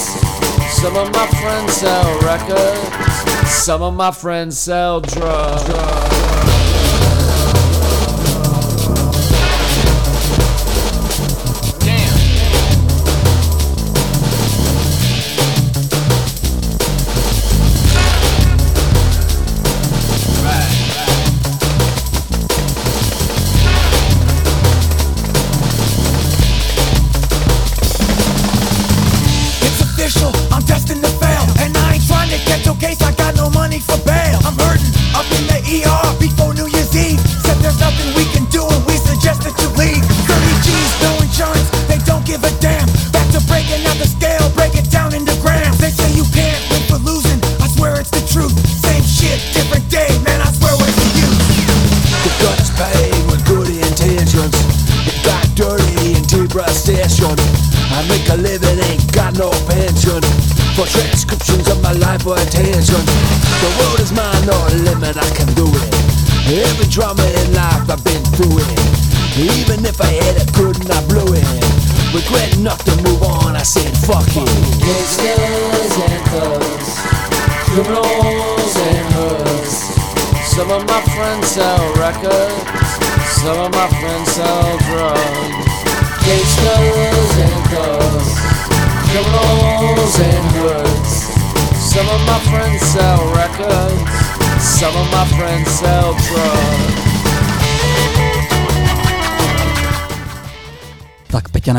Some 0.80 0.96
of 0.96 1.12
my 1.12 1.26
friends 1.40 1.72
sell 1.74 2.18
records, 2.20 3.52
some 3.64 3.82
of 3.82 3.94
my 3.94 4.10
friends 4.10 4.58
sell 4.58 5.00
drugs. 5.00 5.62
It's 5.68 6.61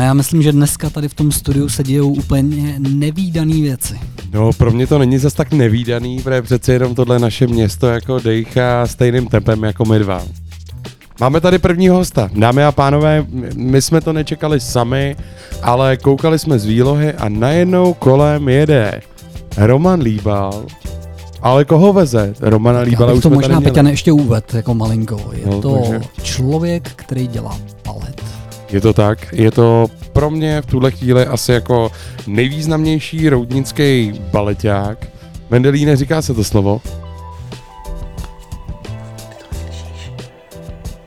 já 0.04 0.14
myslím, 0.14 0.42
že 0.42 0.52
dneska 0.52 0.90
tady 0.90 1.08
v 1.08 1.14
tom 1.14 1.32
studiu 1.32 1.68
se 1.68 1.82
dějou 1.82 2.08
úplně 2.12 2.74
nevýdaný 2.78 3.62
věci. 3.62 4.00
No, 4.32 4.50
pro 4.52 4.70
mě 4.70 4.86
to 4.86 4.98
není 4.98 5.18
zas 5.18 5.32
tak 5.34 5.52
nevýdaný, 5.52 6.18
protože 6.22 6.42
přece 6.42 6.72
jenom 6.72 6.94
tohle 6.94 7.18
naše 7.18 7.46
město 7.46 7.86
jako 7.86 8.18
dejchá 8.18 8.86
stejným 8.86 9.26
tempem 9.26 9.62
jako 9.64 9.84
my 9.84 9.98
dva. 9.98 10.22
Máme 11.20 11.40
tady 11.40 11.58
prvního 11.58 11.96
hosta. 11.96 12.30
Dámy 12.34 12.64
a 12.64 12.72
pánové, 12.72 13.26
my 13.54 13.82
jsme 13.82 14.00
to 14.00 14.12
nečekali 14.12 14.60
sami, 14.60 15.16
ale 15.62 15.96
koukali 15.96 16.38
jsme 16.38 16.58
z 16.58 16.64
výlohy 16.64 17.12
a 17.12 17.28
najednou 17.28 17.94
kolem 17.94 18.48
jede 18.48 19.00
Roman 19.56 20.00
Líbal. 20.00 20.64
Ale 21.42 21.64
koho 21.64 21.92
veze? 21.92 22.34
Romana 22.40 22.78
Já 22.78 22.84
Líbala 22.84 23.12
bych 23.12 23.16
už 23.16 23.22
to 23.22 23.30
možná. 23.30 23.60
Peťane 23.60 23.90
ještě 23.90 24.12
uved 24.12 24.54
jako 24.54 24.74
malinko. 24.74 25.30
Je 25.32 25.46
No, 25.46 25.62
to 25.62 25.74
takže- 25.74 26.00
člověk, 26.22 26.90
který 26.96 27.26
dělá 27.26 27.58
balet. 27.86 28.22
Je 28.74 28.80
to 28.80 28.92
tak, 28.92 29.32
je 29.32 29.50
to 29.50 29.86
pro 30.12 30.30
mě 30.30 30.62
v 30.62 30.66
tuhle 30.66 30.90
chvíli 30.90 31.26
asi 31.26 31.52
jako 31.52 31.92
nejvýznamnější 32.26 33.28
roudnický 33.28 34.20
baleták. 34.32 35.06
Mendelíne, 35.50 35.96
říká 35.96 36.22
se 36.22 36.34
to 36.34 36.44
slovo? 36.44 36.80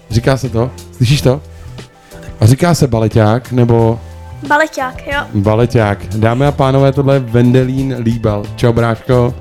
Říká 0.10 0.38
se 0.38 0.50
to? 0.50 0.72
Slyšíš 0.92 1.22
to? 1.22 1.42
A 2.40 2.46
říká 2.46 2.76
se 2.76 2.88
baleták, 2.88 3.52
nebo 3.52 4.00
Baleťák, 4.48 5.08
jo. 5.08 5.22
Baleťák. 5.34 6.06
Dámy 6.16 6.46
a 6.46 6.52
pánové, 6.52 6.92
tohle 6.92 7.16
je 7.16 7.20
Vendelín 7.20 7.96
Líbal. 8.00 8.44
Čau, 8.56 8.74
bráško. 8.74 9.34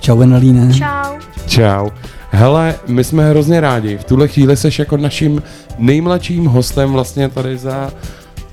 Čau, 0.00 0.16
Venelíne. 0.16 0.74
Čau. 0.74 1.18
Čau. 1.46 1.88
Hele, 2.30 2.74
my 2.86 3.04
jsme 3.04 3.30
hrozně 3.30 3.60
rádi. 3.60 3.98
V 3.98 4.04
tuhle 4.04 4.28
chvíli 4.28 4.56
seš 4.56 4.78
jako 4.78 4.96
naším 4.96 5.42
nejmladším 5.78 6.44
hostem 6.44 6.92
vlastně 6.92 7.28
tady 7.28 7.58
za... 7.58 7.92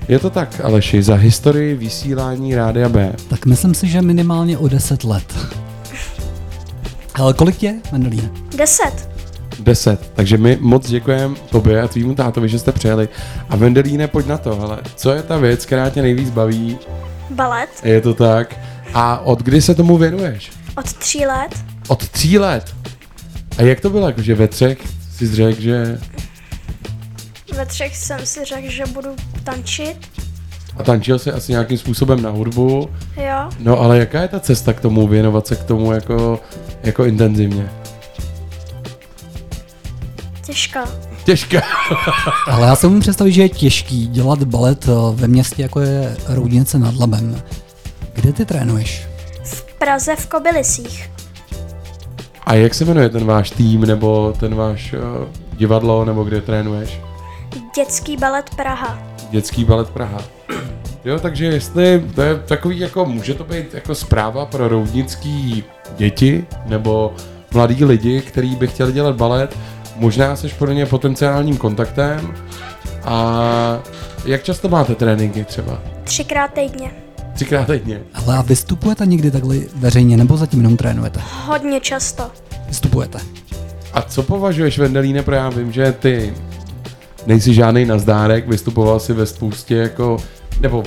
Je 0.08 0.18
to 0.18 0.30
tak, 0.30 0.60
Aleši, 0.64 1.02
za 1.02 1.14
historii 1.14 1.74
vysílání 1.74 2.54
Rádia 2.54 2.88
B. 2.88 3.12
Tak 3.28 3.46
myslím 3.46 3.74
si, 3.74 3.88
že 3.88 4.02
minimálně 4.02 4.58
o 4.58 4.68
10 4.68 5.04
let. 5.04 5.34
Ale 7.14 7.34
kolik 7.34 7.62
je, 7.62 7.74
Venelíne? 7.92 8.30
Deset. 8.56 9.08
10. 9.60 10.10
Takže 10.14 10.38
my 10.38 10.58
moc 10.60 10.88
děkujeme 10.88 11.34
tobě 11.50 11.82
a 11.82 11.88
tvýmu 11.88 12.14
tátovi, 12.14 12.48
že 12.48 12.58
jste 12.58 12.72
přijeli. 12.72 13.08
A 13.48 13.56
Vendelíne, 13.56 14.08
pojď 14.08 14.26
na 14.26 14.38
to, 14.38 14.56
hele. 14.56 14.78
Co 14.96 15.10
je 15.10 15.22
ta 15.22 15.36
věc, 15.36 15.66
která 15.66 15.90
tě 15.90 16.02
nejvíc 16.02 16.30
baví? 16.30 16.78
Balet. 17.30 17.68
Je 17.84 18.00
to 18.00 18.14
tak. 18.14 18.54
A 18.94 19.18
od 19.18 19.42
kdy 19.42 19.62
se 19.62 19.74
tomu 19.74 19.98
věnuješ? 19.98 20.50
Od 20.76 20.92
tří 20.92 21.26
let. 21.26 21.64
Od 21.88 22.08
tří 22.08 22.38
let. 22.38 22.74
A 23.58 23.62
jak 23.62 23.80
to 23.80 23.90
bylo, 23.90 24.06
jakože 24.06 24.34
ve 24.34 24.48
třech 24.48 24.78
si 25.16 25.34
řekl, 25.34 25.60
že... 25.60 25.98
Ve 27.56 27.66
třech 27.66 27.96
jsem 27.96 28.26
si 28.26 28.44
řekl, 28.44 28.70
že 28.70 28.86
budu 28.86 29.08
tančit. 29.44 29.96
A 30.76 30.82
tančil 30.82 31.18
se 31.18 31.32
asi 31.32 31.52
nějakým 31.52 31.78
způsobem 31.78 32.22
na 32.22 32.30
hudbu. 32.30 32.90
Jo. 33.16 33.50
No 33.58 33.80
ale 33.80 33.98
jaká 33.98 34.22
je 34.22 34.28
ta 34.28 34.40
cesta 34.40 34.72
k 34.72 34.80
tomu, 34.80 35.08
věnovat 35.08 35.46
se 35.46 35.56
k 35.56 35.64
tomu 35.64 35.92
jako, 35.92 36.40
jako 36.82 37.04
intenzivně? 37.04 37.70
Těžká. 40.46 40.88
Těžká. 41.24 41.62
Ale 42.50 42.66
já 42.66 42.76
se 42.76 42.88
můžu 42.88 43.00
představit, 43.00 43.32
že 43.32 43.42
je 43.42 43.48
těžký 43.48 44.06
dělat 44.06 44.44
balet 44.44 44.88
eh, 44.88 44.92
ve 45.12 45.28
městě, 45.28 45.62
jako 45.62 45.80
je 45.80 46.16
Roudnice 46.28 46.78
nad 46.78 46.96
Labem. 46.96 47.42
Kde 48.12 48.32
ty 48.32 48.44
trénuješ? 48.44 49.06
V 49.44 49.62
Praze 49.78 50.16
v 50.16 50.26
Kobylisích. 50.26 51.13
A 52.46 52.54
jak 52.54 52.74
se 52.74 52.84
jmenuje 52.84 53.08
ten 53.08 53.24
váš 53.24 53.50
tým, 53.50 53.80
nebo 53.80 54.34
ten 54.40 54.54
váš 54.54 54.92
uh, 54.92 55.00
divadlo, 55.52 56.04
nebo 56.04 56.24
kde 56.24 56.40
trénuješ? 56.40 57.00
Dětský 57.76 58.16
balet 58.16 58.50
Praha. 58.56 58.98
Dětský 59.30 59.64
balet 59.64 59.90
Praha. 59.90 60.18
Jo, 61.04 61.18
takže 61.18 61.44
jestli 61.44 62.04
to 62.14 62.22
je 62.22 62.36
takový 62.36 62.78
jako, 62.78 63.04
může 63.04 63.34
to 63.34 63.44
být 63.44 63.74
jako 63.74 63.94
zpráva 63.94 64.46
pro 64.46 64.68
roudnický 64.68 65.64
děti, 65.96 66.46
nebo 66.66 67.14
mladí 67.52 67.84
lidi, 67.84 68.20
kteří 68.20 68.56
by 68.56 68.66
chtěli 68.66 68.92
dělat 68.92 69.16
balet, 69.16 69.58
možná 69.96 70.36
seš 70.36 70.52
pro 70.52 70.72
ně 70.72 70.86
potenciálním 70.86 71.56
kontaktem. 71.56 72.34
A 73.04 73.80
jak 74.24 74.42
často 74.42 74.68
máte 74.68 74.94
tréninky 74.94 75.44
třeba? 75.44 75.78
Třikrát 76.04 76.52
týdně. 76.52 77.03
Třikrát 77.34 77.66
týdně. 77.66 78.00
Ale 78.14 78.36
a 78.36 78.42
vystupujete 78.42 79.06
někdy 79.06 79.30
takhle 79.30 79.56
veřejně, 79.76 80.16
nebo 80.16 80.36
zatím 80.36 80.60
jenom 80.60 80.76
trénujete? 80.76 81.20
Hodně 81.46 81.80
často. 81.80 82.30
Vystupujete. 82.68 83.18
A 83.92 84.02
co 84.02 84.22
považuješ, 84.22 84.78
Vendelíne, 84.78 85.22
pro 85.22 85.34
já 85.34 85.48
vím, 85.48 85.72
že 85.72 85.92
ty 85.92 86.34
nejsi 87.26 87.54
žádný 87.54 87.84
nazdárek, 87.84 88.48
vystupoval 88.48 89.00
si 89.00 89.12
ve 89.12 89.26
spoustě 89.26 89.74
jako, 89.74 90.16
nebo 90.60 90.82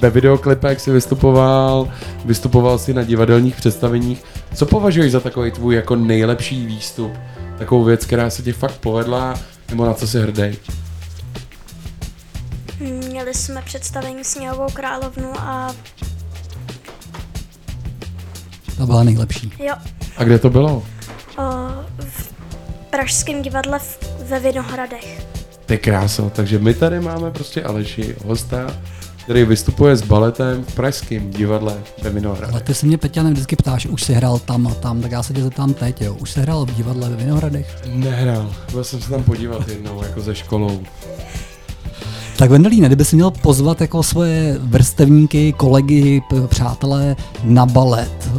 ve 0.00 0.10
videoklipech 0.10 0.80
si 0.80 0.90
vystupoval, 0.90 1.88
vystupoval 2.24 2.78
si 2.78 2.94
na 2.94 3.02
divadelních 3.02 3.56
představeních. 3.56 4.24
Co 4.54 4.66
považuješ 4.66 5.12
za 5.12 5.20
takový 5.20 5.50
tvůj 5.50 5.74
jako 5.74 5.96
nejlepší 5.96 6.66
výstup? 6.66 7.12
Takovou 7.58 7.84
věc, 7.84 8.04
která 8.04 8.30
se 8.30 8.42
ti 8.42 8.52
fakt 8.52 8.78
povedla, 8.80 9.34
nebo 9.70 9.86
na 9.86 9.94
co 9.94 10.06
jsi 10.08 10.20
hrdý? 10.20 10.56
Měli 13.24 13.34
jsme 13.38 13.62
představení 13.62 14.24
Sněhovou 14.24 14.66
královnu 14.72 15.32
a 15.40 15.74
To 18.76 18.86
byla 18.86 19.02
nejlepší. 19.02 19.52
jo, 19.58 19.74
A 20.16 20.24
kde 20.24 20.38
to 20.38 20.50
bylo? 20.50 20.70
o, 21.38 21.42
v 22.00 22.32
Pražském 22.90 23.42
divadle 23.42 23.78
v, 23.78 23.98
ve 24.28 24.40
Vinohradech. 24.40 25.26
Ty 25.66 25.78
kráso, 25.78 26.30
takže 26.34 26.58
my 26.58 26.74
tady 26.74 27.00
máme 27.00 27.30
prostě 27.30 27.62
Aleši, 27.62 28.16
hosta, 28.24 28.66
který 29.22 29.44
vystupuje 29.44 29.96
s 29.96 30.02
baletem 30.02 30.64
v 30.64 30.74
pražském 30.74 31.30
divadle 31.30 31.82
ve 32.02 32.10
Vinohradech. 32.10 32.50
Ale 32.54 32.60
ty 32.62 32.74
se 32.74 32.86
mě, 32.86 32.98
Peťane, 32.98 33.30
vždycky 33.30 33.56
ptáš, 33.56 33.86
už 33.86 34.02
jsi 34.02 34.12
hrál 34.14 34.38
tam 34.38 34.66
a 34.66 34.74
tam, 34.74 35.00
tak 35.02 35.10
já 35.12 35.22
se 35.22 35.32
tě 35.34 35.42
zeptám 35.42 35.74
teď, 35.74 36.00
jo. 36.00 36.14
Už 36.14 36.30
jsi 36.30 36.40
hrál 36.40 36.66
v 36.66 36.74
divadle 36.74 37.08
ve 37.10 37.16
Vinohradech? 37.16 37.76
Nehrál, 37.86 38.54
byl 38.72 38.84
jsem 38.84 39.00
se 39.00 39.10
tam 39.10 39.22
podívat 39.22 39.68
jednou, 39.68 40.02
jako 40.02 40.20
ze 40.20 40.34
školou. 40.34 40.82
Tak 42.36 42.50
Vendelíne, 42.50 42.86
kdyby 42.86 43.04
si 43.04 43.16
měl 43.16 43.30
pozvat 43.30 43.80
jako 43.80 44.02
svoje 44.02 44.56
vrstevníky, 44.58 45.52
kolegy, 45.52 46.22
přátelé 46.48 47.16
na 47.44 47.66
balet, 47.66 48.30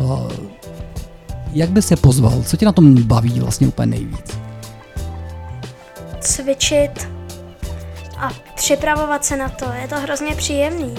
jak 1.53 1.69
bys 1.69 1.91
je 1.91 1.97
pozval? 1.97 2.43
Co 2.45 2.57
tě 2.57 2.65
na 2.65 2.71
tom 2.71 3.03
baví 3.03 3.39
vlastně 3.39 3.67
úplně 3.67 3.85
nejvíc? 3.85 4.37
Cvičit 6.19 7.09
a 8.17 8.31
připravovat 8.55 9.25
se 9.25 9.37
na 9.37 9.49
to. 9.49 9.65
Je 9.81 9.87
to 9.87 9.95
hrozně 9.95 10.35
příjemný. 10.35 10.95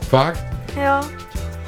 Fakt? 0.00 0.44
Jo. 0.76 1.08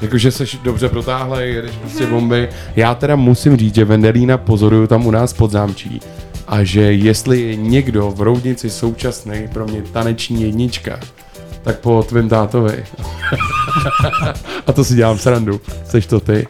Jakože 0.01 0.31
jsi 0.31 0.45
dobře 0.63 0.89
protáhlej, 0.89 1.53
jedeš 1.53 1.75
prostě 1.75 2.05
bomby. 2.05 2.49
Já 2.75 2.95
teda 2.95 3.15
musím 3.15 3.57
říct, 3.57 3.75
že 3.75 3.85
Vendelína 3.85 4.37
pozoruju 4.37 4.87
tam 4.87 5.05
u 5.05 5.11
nás 5.11 5.33
pod 5.33 5.51
zámčí. 5.51 5.99
A 6.47 6.63
že 6.63 6.81
jestli 6.81 7.41
je 7.41 7.55
někdo 7.55 8.11
v 8.11 8.21
Roudnici 8.21 8.69
současný 8.69 9.47
pro 9.53 9.65
mě 9.65 9.81
taneční 9.81 10.41
jednička, 10.41 10.99
tak 11.63 11.79
po 11.79 12.03
tvém 12.03 12.29
tátovi. 12.29 12.85
a 14.67 14.73
to 14.73 14.83
si 14.83 14.95
dělám 14.95 15.17
srandu. 15.17 15.61
Seš 15.85 16.05
to 16.05 16.19
ty. 16.19 16.47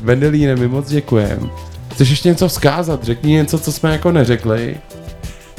Vendelíne, 0.00 0.56
my 0.56 0.68
moc 0.68 0.88
děkujem. 0.88 1.50
Chceš 1.92 2.10
ještě 2.10 2.28
něco 2.28 2.48
vzkázat? 2.48 3.04
Řekni 3.04 3.32
něco, 3.32 3.58
co 3.58 3.72
jsme 3.72 3.92
jako 3.92 4.12
neřekli. 4.12 4.76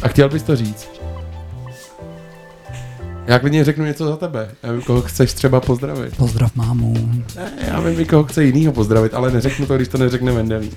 A 0.01 0.07
chtěl 0.07 0.30
bys 0.30 0.43
to 0.43 0.55
říct. 0.55 0.89
Já 3.28 3.39
klidně 3.39 3.63
řeknu 3.63 3.86
něco 3.86 4.05
za 4.07 4.15
tebe. 4.15 4.49
Já 4.63 4.71
vím, 4.71 4.82
koho 4.82 5.01
chceš 5.01 5.34
třeba 5.34 5.61
pozdravit. 5.61 6.17
Pozdrav 6.17 6.55
mámu. 6.55 6.93
Ne, 7.36 7.51
já 7.67 7.80
vím, 7.80 8.05
koho 8.05 8.23
chce 8.23 8.43
jinýho 8.43 8.73
pozdravit, 8.73 9.13
ale 9.13 9.32
neřeknu 9.32 9.65
to, 9.65 9.75
když 9.75 9.88
to 9.88 9.97
neřekne 9.97 10.32
Vendelín. 10.32 10.71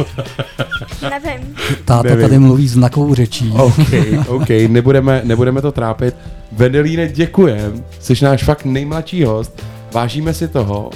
Nevím. 1.10 1.56
Táta 1.84 2.02
Nevím. 2.08 2.20
tady 2.22 2.38
mluví 2.38 2.68
znakovou 2.68 3.14
řečí. 3.14 3.52
OK, 3.56 3.76
OK, 4.26 4.48
nebudeme, 4.68 5.20
nebudeme 5.24 5.62
to 5.62 5.72
trápit. 5.72 6.14
Vendelíne, 6.52 7.08
děkujem, 7.08 7.84
jsi 8.00 8.24
náš 8.24 8.44
fakt 8.44 8.64
nejmladší 8.64 9.24
host, 9.24 9.62
vážíme 9.92 10.34
si 10.34 10.48
toho. 10.48 10.90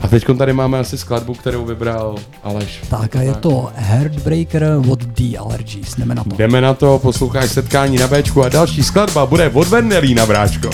A 0.00 0.08
teď 0.08 0.24
tady 0.38 0.52
máme 0.52 0.78
asi 0.78 0.98
skladbu, 0.98 1.34
kterou 1.34 1.64
vybral 1.64 2.16
Aleš. 2.44 2.80
Tak 2.90 3.16
a 3.16 3.22
je 3.22 3.34
to 3.34 3.70
Heartbreaker 3.74 4.66
od 4.90 5.02
The 5.04 5.38
Allergies, 5.38 5.96
jdeme 5.96 6.14
na 6.14 6.24
to. 6.24 6.36
Jdeme 6.36 6.60
na 6.60 6.74
to, 6.74 6.98
posloucháš 6.98 7.50
setkání 7.50 7.98
na 7.98 8.08
Bčku 8.08 8.44
a 8.44 8.48
další 8.48 8.82
skladba 8.82 9.26
bude 9.26 9.48
od 9.48 9.68
Vendelína, 9.68 10.26
bráčko. 10.26 10.70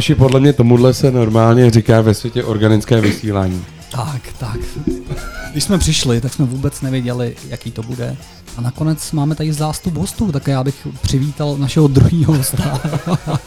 Aleši, 0.00 0.14
podle 0.14 0.40
mě 0.40 0.52
tomuhle 0.52 0.94
se 0.94 1.10
normálně 1.10 1.70
říká 1.70 2.00
ve 2.00 2.14
světě 2.14 2.44
organické 2.44 3.00
vysílání. 3.00 3.64
Tak, 3.90 4.22
tak. 4.38 4.58
Když 5.52 5.64
jsme 5.64 5.78
přišli, 5.78 6.20
tak 6.20 6.32
jsme 6.32 6.44
vůbec 6.44 6.80
nevěděli, 6.80 7.36
jaký 7.48 7.70
to 7.70 7.82
bude. 7.82 8.16
A 8.56 8.60
nakonec 8.60 9.12
máme 9.12 9.34
tady 9.34 9.52
zástup 9.52 9.96
hostů, 9.96 10.32
tak 10.32 10.48
já 10.48 10.64
bych 10.64 10.86
přivítal 11.02 11.56
našeho 11.56 11.88
druhého 11.88 12.34
hosta. 12.34 12.80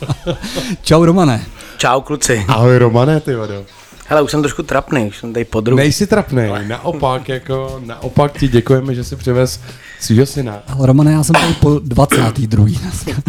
Čau 0.82 1.06
Romane. 1.06 1.46
Čau 1.78 2.02
kluci. 2.02 2.46
Ahoj 2.48 2.78
Romane, 2.78 3.20
ty 3.20 3.36
vado. 3.36 3.66
Hele, 4.08 4.22
už 4.22 4.32
jsem 4.32 4.42
trošku 4.42 4.64
trapný, 4.64 5.08
už 5.08 5.18
jsem 5.18 5.34
tady 5.34 5.46
podruh. 5.46 5.78
Nejsi 5.78 6.08
trapnej, 6.08 6.52
naopak, 6.68 7.30
jako, 7.30 7.82
naopak 7.86 8.38
ti 8.40 8.48
děkujeme, 8.48 8.96
že 8.96 9.04
jsi 9.04 9.16
přivez 9.16 9.60
svýho 10.00 10.26
syna. 10.26 10.60
Ale 10.68 10.88
Romane, 10.88 11.12
já 11.12 11.24
jsem 11.24 11.34
tady 11.34 11.54
po 11.54 11.80
22. 11.80 12.66
dneska. 12.82 13.12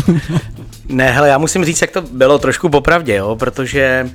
Ne, 0.89 1.11
hele, 1.11 1.29
já 1.29 1.39
musím 1.39 1.65
říct, 1.65 1.81
jak 1.81 1.91
to 1.91 2.03
bylo 2.03 2.39
trošku 2.39 2.69
popravdě, 2.69 3.15
jo, 3.15 3.37
protože 3.37 4.11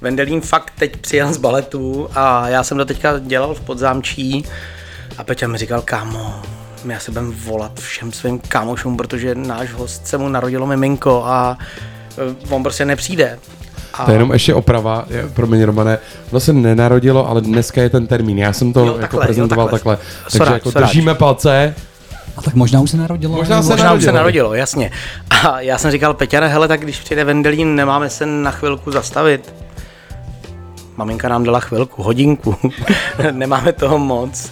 Vendelín 0.00 0.40
fakt 0.40 0.72
teď 0.78 0.96
přijel 0.96 1.32
z 1.32 1.36
baletu 1.36 2.08
a 2.14 2.48
já 2.48 2.64
jsem 2.64 2.78
to 2.78 2.84
teďka 2.84 3.18
dělal 3.18 3.54
v 3.54 3.60
podzámčí 3.60 4.44
a 5.18 5.24
Peťa 5.24 5.48
mi 5.48 5.58
říkal, 5.58 5.82
kámo, 5.82 6.42
my 6.84 6.96
asi 6.96 7.10
budeme 7.10 7.34
volat 7.44 7.80
všem 7.80 8.12
svým 8.12 8.38
kámošům, 8.38 8.96
protože 8.96 9.34
náš 9.34 9.72
host 9.72 10.06
se 10.06 10.18
mu 10.18 10.28
narodilo 10.28 10.66
miminko 10.66 11.24
a 11.24 11.58
eh, 12.18 12.54
on 12.54 12.62
prostě 12.62 12.84
nepřijde. 12.84 13.38
A 13.94 14.04
To 14.04 14.10
je 14.10 14.14
jenom 14.14 14.32
ještě 14.32 14.54
oprava, 14.54 15.04
je- 15.10 15.28
promiň 15.34 15.62
Romane, 15.62 15.98
ono 16.30 16.40
se 16.40 16.52
nenarodilo, 16.52 17.28
ale 17.28 17.40
dneska 17.40 17.82
je 17.82 17.90
ten 17.90 18.06
termín. 18.06 18.38
Já 18.38 18.52
jsem 18.52 18.72
to 18.72 18.80
Jo, 18.80 18.86
jako 18.86 18.98
takhle, 19.00 19.20
jo, 19.20 19.24
prezentoval 19.26 19.68
takhle. 19.68 19.96
takhle. 19.96 20.06
Takže 20.22 20.38
Sorry, 20.38 20.52
jako 20.52 20.70
sorry. 20.72 20.86
držíme 20.86 21.14
palce. 21.14 21.74
A 22.36 22.42
tak 22.42 22.54
možná 22.54 22.80
už 22.80 22.90
se 22.90 22.96
narodilo. 22.96 23.36
Možná 23.36 23.62
se 23.62 23.68
Možná 23.68 23.92
už 23.92 24.02
se 24.04 24.12
narodilo. 24.12 24.14
narodilo, 24.16 24.54
jasně. 24.54 24.90
A 25.30 25.60
já 25.60 25.78
jsem 25.78 25.90
říkal, 25.90 26.14
Peťane, 26.14 26.48
hele, 26.48 26.68
tak 26.68 26.80
když 26.80 27.00
přijde 27.00 27.24
Vendelín, 27.24 27.74
nemáme 27.74 28.10
se 28.10 28.26
na 28.26 28.50
chvilku 28.50 28.90
zastavit. 28.90 29.54
Maminka 30.96 31.28
nám 31.28 31.44
dala 31.44 31.60
chvilku, 31.60 32.02
hodinku. 32.02 32.56
nemáme 33.30 33.72
toho 33.72 33.98
moc. 33.98 34.50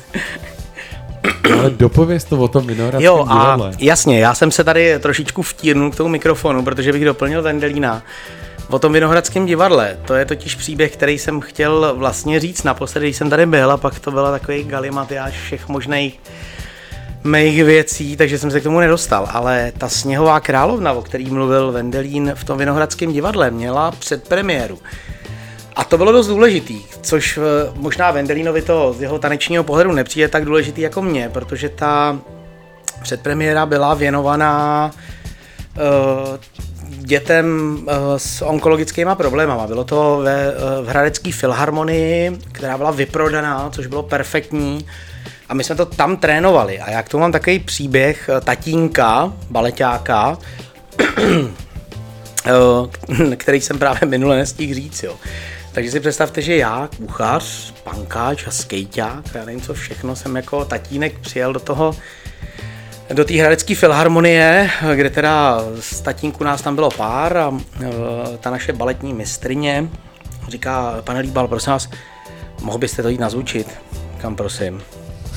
Ale 1.59 1.70
dopověz 1.70 2.24
to 2.24 2.38
o 2.38 2.49
tom 2.49 2.66
Vinohradském 2.66 3.05
Jo, 3.05 3.26
a 3.28 3.34
divadle. 3.34 3.70
jasně, 3.78 4.18
já 4.20 4.34
jsem 4.34 4.51
se 4.51 4.64
tady 4.64 4.99
trošičku 4.99 5.43
vtírnul 5.43 5.91
k 5.91 5.97
tomu 5.97 6.09
mikrofonu, 6.09 6.62
protože 6.64 6.93
bych 6.93 7.05
doplnil 7.05 7.43
Vendelína. 7.43 8.03
O 8.71 8.79
tom 8.79 8.93
Vinohradském 8.93 9.47
divadle, 9.47 9.99
to 10.07 10.14
je 10.14 10.25
totiž 10.25 10.55
příběh, 10.55 10.93
který 10.93 11.18
jsem 11.18 11.41
chtěl 11.41 11.95
vlastně 11.97 12.41
říct 12.41 12.62
naposledy, 12.62 13.07
když 13.07 13.16
jsem 13.16 13.31
tady 13.31 13.47
byl 13.47 13.73
a 13.73 13.77
pak 13.77 13.99
to 13.99 14.11
byla 14.11 14.31
takový 14.31 14.64
galimatiáž 14.64 15.35
všech 15.41 15.68
možných 15.68 16.21
mých 17.25 17.64
věcí, 17.64 18.16
takže 18.16 18.39
jsem 18.39 18.51
se 18.51 18.61
k 18.61 18.62
tomu 18.62 18.81
nedostal. 18.81 19.29
Ale 19.33 19.73
ta 19.79 19.89
Sněhová 19.89 20.41
královna, 20.41 20.93
o 20.93 21.03
který 21.03 21.31
mluvil 21.31 21.73
Vendelín 21.73 22.33
v 22.35 22.45
tom 22.45 22.59
Vinohradském 22.59 23.12
divadle, 23.12 23.51
měla 23.51 23.91
předpremiéru. 23.91 24.79
A 25.77 25.85
to 25.85 25.99
bylo 25.99 26.12
dost 26.12 26.27
důležitý, 26.27 26.81
což 27.03 27.39
eh, 27.39 27.73
možná 27.75 28.11
Vendelínovi 28.11 28.62
to 28.62 28.95
z 28.99 29.03
jeho 29.03 29.18
tanečního 29.18 29.64
pohledu 29.64 29.93
nepřijde 29.93 30.29
tak 30.29 30.45
důležitý 30.45 30.81
jako 30.81 31.03
mě, 31.03 31.29
protože 31.29 31.68
ta 31.68 32.18
předpremiéra 33.03 33.66
byla 33.66 33.95
věnovaná 33.95 34.91
uh, 35.77 36.61
dětem 37.11 37.79
uh, 37.83 37.87
s 38.17 38.43
onkologickými 38.43 39.11
problémama. 39.17 39.67
Bylo 39.67 39.85
to 39.85 40.21
ve, 40.25 40.53
uh, 40.53 40.87
v 40.87 40.89
Hradecké 40.89 41.33
filharmonii, 41.33 42.39
která 42.53 42.79
byla 42.79 42.91
vyprodaná, 42.91 43.71
což 43.71 43.87
bylo 43.87 44.03
perfektní. 44.03 44.87
A 45.51 45.55
my 45.55 45.65
jsme 45.65 45.75
to 45.75 45.87
tam 45.87 46.17
trénovali. 46.17 46.81
A 46.81 46.91
jak 46.91 47.09
to 47.09 47.19
mám 47.19 47.33
takový 47.33 47.59
příběh 47.59 48.29
eh, 48.29 48.41
tatínka, 48.41 49.33
baleťáka, 49.51 50.39
eh, 52.47 53.37
který 53.37 53.61
jsem 53.61 53.79
právě 53.79 54.09
minule 54.09 54.37
nestihl 54.37 54.75
říct. 54.75 55.03
Jo. 55.03 55.17
Takže 55.73 55.91
si 55.91 56.01
představte, 56.01 56.43
že 56.43 56.57
já, 56.57 56.89
kuchař, 56.97 57.75
pankáč 57.85 58.47
a 58.47 58.51
skejťák, 58.51 59.25
já 59.35 59.45
nevím 59.45 59.61
co 59.61 59.75
všechno, 59.75 60.17
jsem 60.17 60.37
jako 60.37 60.65
tatínek 60.65 61.19
přijel 61.19 61.53
do 61.53 61.61
toho 61.61 61.97
do 63.13 63.25
té 63.25 63.35
hradecké 63.35 63.75
filharmonie, 63.75 64.71
kde 64.95 65.11
teda 65.11 65.65
z 65.81 66.01
tatínku 66.01 66.45
nás 66.45 66.63
tam 66.63 66.75
bylo 66.75 66.91
pár 66.91 67.37
a 67.37 67.53
e, 67.83 68.39
ta 68.39 68.51
naše 68.51 68.73
baletní 68.73 69.15
mistrině 69.15 69.89
říká, 70.49 70.95
pane 71.05 71.21
Líbal, 71.21 71.49
prosím 71.49 71.73
vás, 71.73 71.89
mohl 72.63 72.79
byste 72.79 73.03
to 73.03 73.09
jít 73.09 73.21
nazvučit? 73.21 73.69
Kam 74.19 74.37
prosím? 74.37 74.83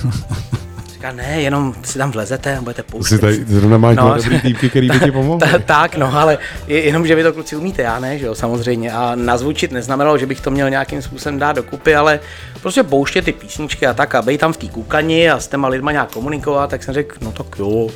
Říká, 1.03 1.11
ne, 1.15 1.41
jenom 1.41 1.75
si 1.83 1.97
tam 1.97 2.11
vlezete 2.11 2.57
a 2.57 2.61
budete 2.61 2.83
pouštět. 2.83 3.21
Tady 3.21 3.45
zrovna 3.47 3.77
máš 3.77 3.95
dva 3.95 4.17
dobrý 4.17 4.41
týpky, 4.41 4.69
který 4.69 4.89
by 4.89 4.99
ti 4.99 5.11
pomohli. 5.21 5.39
Ta- 5.51 5.59
tak, 5.59 5.97
no, 5.97 6.13
ale 6.15 6.37
je, 6.67 6.85
jenom, 6.85 7.07
že 7.07 7.15
vy 7.15 7.23
to 7.23 7.33
kluci 7.33 7.55
umíte, 7.55 7.81
já 7.81 7.99
ne, 7.99 8.17
že 8.17 8.25
jo, 8.25 8.35
samozřejmě. 8.35 8.91
A 8.91 9.15
nazvučit 9.15 9.71
neznamenalo, 9.71 10.17
že 10.17 10.25
bych 10.25 10.41
to 10.41 10.51
měl 10.51 10.69
nějakým 10.69 11.01
způsobem 11.01 11.39
dát 11.39 11.55
dokupy, 11.55 11.95
ale 11.95 12.19
prostě 12.61 12.83
pouštět 12.83 13.25
ty 13.25 13.31
písničky 13.31 13.87
a 13.87 13.93
tak 13.93 14.15
a 14.15 14.21
být 14.21 14.39
tam 14.39 14.53
v 14.53 14.57
té 14.57 14.67
kukani 14.67 15.29
a 15.29 15.39
s 15.39 15.47
těma 15.47 15.67
lidma 15.67 15.91
nějak 15.91 16.11
komunikovat, 16.11 16.69
tak 16.69 16.83
jsem 16.83 16.93
řekl, 16.93 17.15
no 17.21 17.31
tak 17.31 17.59
jo. 17.59 17.89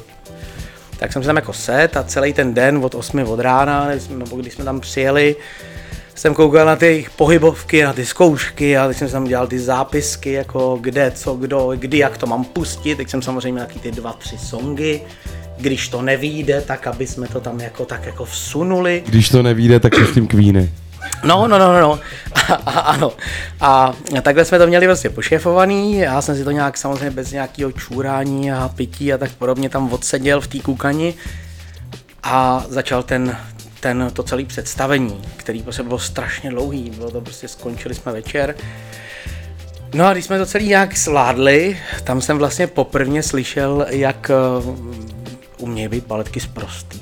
Tak 0.99 1.13
jsem 1.13 1.23
se 1.23 1.27
tam 1.27 1.35
jako 1.35 1.53
set 1.53 1.97
a 1.97 2.03
celý 2.03 2.33
ten 2.33 2.53
den 2.53 2.77
od 2.77 2.95
8 2.95 3.23
od 3.23 3.39
rána, 3.39 3.87
nebo 4.09 4.35
když 4.37 4.53
jsme 4.53 4.65
tam 4.65 4.79
přijeli, 4.79 5.35
jsem 6.18 6.34
koukal 6.34 6.65
na 6.65 6.76
ty 6.76 6.86
jejich 6.86 7.09
pohybovky, 7.09 7.84
na 7.84 7.93
ty 7.93 8.05
zkoušky 8.05 8.78
a 8.78 8.88
teď 8.88 8.97
jsem 8.97 9.07
si 9.07 9.13
tam 9.13 9.24
dělal 9.24 9.47
ty 9.47 9.59
zápisky, 9.59 10.32
jako 10.32 10.78
kde, 10.82 11.11
co, 11.11 11.34
kdo, 11.34 11.72
kdy, 11.76 11.97
jak 11.97 12.18
to 12.18 12.28
mám 12.28 12.45
pustit. 12.45 12.95
Teď 12.95 13.09
jsem 13.09 13.22
samozřejmě 13.22 13.61
taky 13.61 13.80
ty 13.80 13.91
dva, 13.91 14.13
tři 14.13 14.38
songy. 14.38 15.01
Když 15.57 15.88
to 15.88 16.01
nevíde, 16.01 16.61
tak 16.61 16.88
aby 16.88 17.07
jsme 17.07 17.28
to 17.28 17.39
tam 17.39 17.59
jako 17.59 17.86
tak 17.86 18.05
jako 18.05 18.26
vsunuli. 18.26 19.03
Když 19.07 19.30
to 19.30 19.43
nevíde, 19.43 19.80
tak 19.80 19.95
pustím 19.95 20.28
Queeny. 20.28 20.72
No, 21.24 21.47
no, 21.47 21.59
no, 21.59 21.74
no, 21.74 21.82
no. 21.82 21.99
A, 22.34 22.53
a, 22.53 22.80
ano. 22.80 23.13
A 23.61 23.93
takhle 24.22 24.45
jsme 24.45 24.59
to 24.59 24.68
měli 24.68 24.86
prostě 24.86 25.09
pošéfovaný. 25.09 25.97
Já 25.97 26.22
jsem 26.22 26.36
si 26.36 26.43
to 26.43 26.51
nějak 26.51 26.78
samozřejmě 26.78 27.11
bez 27.11 27.32
nějakého 27.32 27.72
čůrání 27.72 28.51
a 28.51 28.70
pití 28.76 29.13
a 29.13 29.18
tak 29.18 29.32
podobně 29.32 29.70
tam 29.70 29.93
odseděl 29.93 30.41
v 30.41 30.47
té 30.47 30.59
kůkani 30.59 31.13
a 32.24 32.65
začal 32.70 33.03
ten, 33.03 33.38
ten, 33.80 34.09
to 34.13 34.23
celé 34.23 34.45
představení, 34.45 35.21
který 35.38 35.63
prostě 35.63 35.84
bylo 35.84 35.99
strašně 35.99 36.49
dlouhý. 36.49 36.89
Bylo 36.89 37.11
to 37.11 37.21
prostě, 37.21 37.47
skončili 37.47 37.95
jsme 37.95 38.11
večer. 38.11 38.55
No 39.93 40.05
a 40.05 40.13
když 40.13 40.25
jsme 40.25 40.38
to 40.38 40.45
celý 40.45 40.67
nějak 40.67 40.97
zvládli, 40.97 41.78
tam 42.03 42.21
jsem 42.21 42.38
vlastně 42.38 42.67
poprvně 42.67 43.23
slyšel, 43.23 43.86
jak 43.89 44.30
eh, 44.30 44.36
umějí 45.57 45.88
být 45.88 46.07
baletky 46.07 46.39
zprostý 46.39 47.01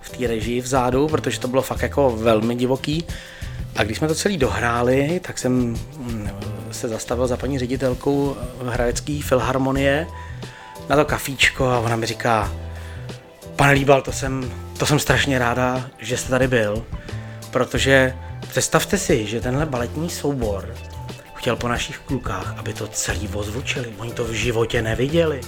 v 0.00 0.10
té 0.10 0.26
režii 0.26 0.60
vzadu, 0.60 1.08
protože 1.08 1.40
to 1.40 1.48
bylo 1.48 1.62
fakt 1.62 1.82
jako 1.82 2.10
velmi 2.10 2.54
divoký. 2.54 3.04
A 3.76 3.82
když 3.82 3.98
jsme 3.98 4.08
to 4.08 4.14
celý 4.14 4.36
dohráli, 4.36 5.20
tak 5.26 5.38
jsem 5.38 5.52
mm, 5.52 6.30
se 6.70 6.88
zastavil 6.88 7.26
za 7.26 7.36
paní 7.36 7.58
ředitelkou 7.58 8.36
Hradecké 8.64 9.20
filharmonie 9.22 10.06
na 10.88 10.96
to 10.96 11.04
kafíčko 11.04 11.66
a 11.66 11.78
ona 11.78 11.96
mi 11.96 12.06
říká, 12.06 12.52
pane 13.56 13.72
Líbal, 13.72 14.02
to 14.02 14.12
jsem, 14.12 14.52
to 14.80 14.86
jsem 14.86 14.98
strašně 14.98 15.38
ráda, 15.38 15.84
že 15.98 16.16
jste 16.16 16.30
tady 16.30 16.48
byl, 16.48 16.84
protože 17.50 18.14
představte 18.48 18.98
si, 18.98 19.26
že 19.26 19.40
tenhle 19.40 19.66
baletní 19.66 20.10
soubor 20.10 20.74
chtěl 21.34 21.56
po 21.56 21.68
našich 21.68 21.98
klukách, 21.98 22.54
aby 22.58 22.72
to 22.72 22.86
celý 22.88 23.28
ozvučili. 23.28 23.88
Oni 23.98 24.12
to 24.12 24.24
v 24.24 24.30
životě 24.30 24.82
neviděli. 24.82 25.40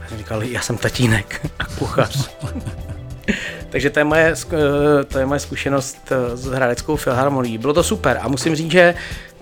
Já 0.00 0.08
jsem 0.08 0.18
říkal, 0.18 0.42
já 0.42 0.60
jsem 0.60 0.76
tatínek 0.76 1.46
a 1.58 1.64
kuchař. 1.64 2.30
Takže 3.70 3.90
to 3.90 4.00
je, 4.00 4.04
moje, 4.04 4.34
eh, 4.52 5.04
to 5.04 5.18
je 5.18 5.26
moje 5.26 5.40
zkušenost 5.40 5.98
eh, 6.10 6.36
s 6.36 6.44
Hradeckou 6.44 6.96
filharmonií. 6.96 7.58
Bylo 7.58 7.72
to 7.72 7.82
super 7.82 8.18
a 8.22 8.28
musím 8.28 8.56
říct, 8.56 8.70
že 8.70 8.94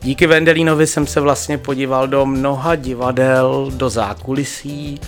díky 0.03 0.27
Vendelínovi 0.27 0.87
jsem 0.87 1.07
se 1.07 1.21
vlastně 1.21 1.59
podíval 1.59 2.09
do 2.09 2.27
mnoha 2.27 2.77
divadel, 2.77 3.71
do 3.75 3.91
zákulisí, 3.91 5.01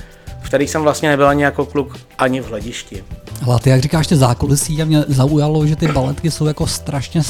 v 0.42 0.46
kterých 0.46 0.70
jsem 0.70 0.82
vlastně 0.82 1.08
nebyl 1.08 1.28
ani 1.28 1.42
jako 1.42 1.66
kluk, 1.66 1.98
ani 2.18 2.40
v 2.40 2.46
hledišti. 2.46 3.04
Ale 3.42 3.60
ty, 3.60 3.70
jak 3.70 3.80
říkáš, 3.80 4.06
ty 4.06 4.16
zákulisí, 4.16 4.82
a 4.82 4.84
mě 4.84 5.04
zaujalo, 5.08 5.66
že 5.66 5.76
ty 5.76 5.88
baletky 5.88 6.30
jsou 6.30 6.46
jako 6.46 6.66
strašně 6.66 7.22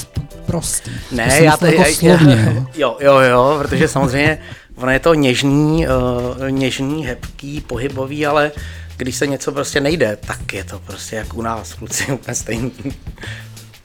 prostý. 0.46 0.90
Ne, 1.12 1.30
jsem 1.30 1.44
já 1.44 1.56
to 1.56 1.66
jako 1.66 1.84
slovně, 1.94 2.54
jo. 2.54 2.66
jo, 2.76 2.96
jo, 3.00 3.18
jo, 3.18 3.56
protože 3.62 3.88
samozřejmě 3.88 4.38
ono 4.76 4.92
je 4.92 4.98
to 4.98 5.14
něžný, 5.14 5.86
uh, 5.86 6.50
něžný, 6.50 7.06
hebký, 7.06 7.60
pohybový, 7.60 8.26
ale 8.26 8.52
když 8.96 9.16
se 9.16 9.26
něco 9.26 9.52
prostě 9.52 9.80
nejde, 9.80 10.18
tak 10.26 10.52
je 10.52 10.64
to 10.64 10.78
prostě 10.78 11.16
jak 11.16 11.34
u 11.34 11.42
nás, 11.42 11.74
kluci, 11.74 12.12
úplně 12.12 12.34
stejný. 12.34 12.72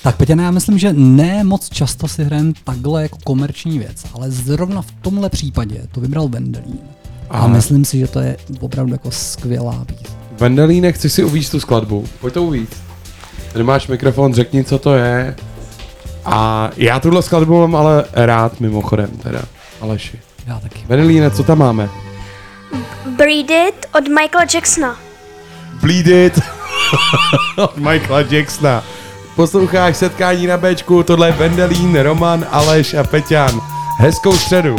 Tak 0.02 0.18
Peťane, 0.18 0.44
já 0.44 0.52
myslím, 0.52 0.78
že 0.78 0.94
ne 0.94 1.44
moc 1.44 1.70
často 1.70 2.08
si 2.08 2.24
hrajeme 2.24 2.54
takhle 2.64 3.02
jako 3.02 3.18
komerční 3.24 3.80
věc, 3.80 4.06
ale 4.14 4.32
zrovna 4.32 4.82
v 4.82 4.92
tomhle 5.02 5.30
případě 5.30 5.88
to 5.92 6.02
vybral 6.02 6.28
Vendelín. 6.28 6.80
A 7.30 7.38
Aha. 7.38 7.48
myslím 7.48 7.86
si, 7.86 8.00
že 8.00 8.08
to 8.08 8.20
je 8.20 8.38
opravdu 8.60 8.92
jako 8.92 9.12
skvělá 9.12 9.86
píseň. 9.86 10.27
Vendelíne, 10.40 10.92
chci 10.92 11.10
si 11.10 11.24
uvíct 11.24 11.52
tu 11.52 11.60
skladbu. 11.60 12.06
Pojď 12.22 12.34
to 12.34 12.44
uvíct. 12.44 12.84
Tady 13.52 13.64
máš 13.64 13.88
mikrofon, 13.88 14.34
řekni, 14.34 14.64
co 14.64 14.80
to 14.80 14.96
je. 14.96 15.36
A 16.26 16.70
já 16.78 17.00
tuhle 17.00 17.22
skladbu 17.24 17.60
mám 17.60 17.76
ale 17.76 18.06
rád 18.14 18.60
mimochodem 18.60 19.10
teda. 19.10 19.42
Aleši. 19.82 20.20
Já 20.48 20.60
taky. 20.60 20.80
Vendelíne, 20.88 21.32
co 21.32 21.44
tam 21.44 21.58
máme? 21.58 21.90
Breed 23.18 23.50
It 23.50 23.86
od 23.96 24.08
Michaela 24.08 24.46
Jacksona. 24.54 24.98
Bleed 25.82 26.08
It 26.08 26.40
od 27.58 27.78
Michaela 27.78 28.22
Jacksona. 28.30 28.84
Posloucháš 29.36 29.98
setkání 29.98 30.48
na 30.48 30.58
Bčku, 30.58 31.04
tohle 31.04 31.28
je 31.28 31.32
Vendelín, 31.32 32.00
Roman, 32.00 32.46
Aleš 32.52 32.94
a 32.94 33.04
Peťan. 33.04 33.62
Hezkou 34.00 34.38
středu. 34.38 34.76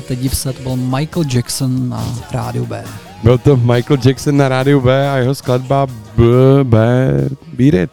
Tohle 0.00 0.06
světe 0.06 0.22
div 0.22 0.36
se, 0.36 0.52
to 0.52 0.62
byl 0.62 0.76
Michael 0.76 1.24
Jackson 1.34 1.88
na 1.88 2.14
rádiu 2.30 2.66
B. 2.66 2.84
Byl 3.22 3.38
to 3.38 3.56
Michael 3.56 3.98
Jackson 4.04 4.36
na 4.36 4.48
rádiu 4.48 4.80
B 4.80 5.10
a 5.10 5.16
jeho 5.16 5.34
skladba 5.34 5.86
B, 5.86 6.24
B, 6.64 6.78
Beat 7.52 7.74
It. 7.74 7.90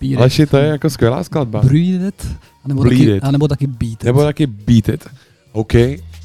Beat 0.00 0.12
It. 0.12 0.18
Aleši, 0.18 0.46
to 0.46 0.56
je 0.56 0.68
jako 0.68 0.90
skvělá 0.90 1.24
skladba. 1.24 1.60
Breathe 1.60 2.08
it, 2.08 2.26
anebo, 2.64 2.82
Bleed 2.82 2.98
taky, 2.98 3.16
it. 3.16 3.24
anebo 3.24 3.48
taky 3.48 3.66
beat 3.66 3.92
it. 3.92 4.04
Nebo 4.04 4.22
taky 4.22 4.46
Beat 4.46 4.88
It. 4.88 5.06
OK. 5.52 5.72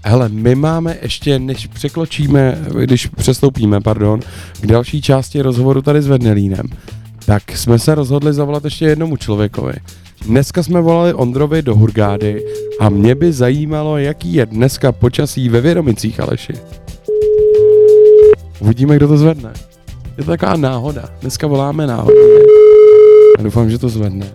Hele, 0.05 0.29
my 0.29 0.55
máme 0.55 0.97
ještě, 1.01 1.39
než 1.39 1.67
překločíme, 1.67 2.57
když 2.85 3.07
přestoupíme, 3.07 3.81
pardon, 3.81 4.19
k 4.61 4.65
další 4.65 5.01
části 5.01 5.41
rozhovoru 5.41 5.81
tady 5.81 6.01
s 6.01 6.07
Vednelínem, 6.07 6.65
tak 7.25 7.51
jsme 7.51 7.79
se 7.79 7.95
rozhodli 7.95 8.33
zavolat 8.33 8.65
ještě 8.65 8.85
jednomu 8.85 9.17
člověkovi. 9.17 9.73
Dneska 10.25 10.63
jsme 10.63 10.81
volali 10.81 11.13
Ondrovi 11.13 11.61
do 11.61 11.75
Hurgády 11.75 12.45
a 12.79 12.89
mě 12.89 13.15
by 13.15 13.33
zajímalo, 13.33 13.97
jaký 13.97 14.33
je 14.33 14.45
dneska 14.45 14.91
počasí 14.91 15.49
ve 15.49 15.61
Vědomicích, 15.61 16.19
Aleši. 16.19 16.53
Uvidíme, 18.59 18.95
kdo 18.95 19.07
to 19.07 19.17
zvedne. 19.17 19.53
Je 20.17 20.23
to 20.23 20.31
taková 20.31 20.57
náhoda. 20.57 21.09
Dneska 21.21 21.47
voláme 21.47 21.87
náhodně. 21.87 22.21
A 23.39 23.41
doufám, 23.41 23.69
že 23.69 23.77
to 23.77 23.89
zvedne. 23.89 24.31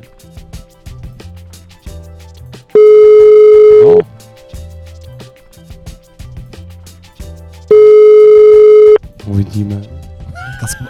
No. 3.84 3.98
Uvidíme. 9.26 10.01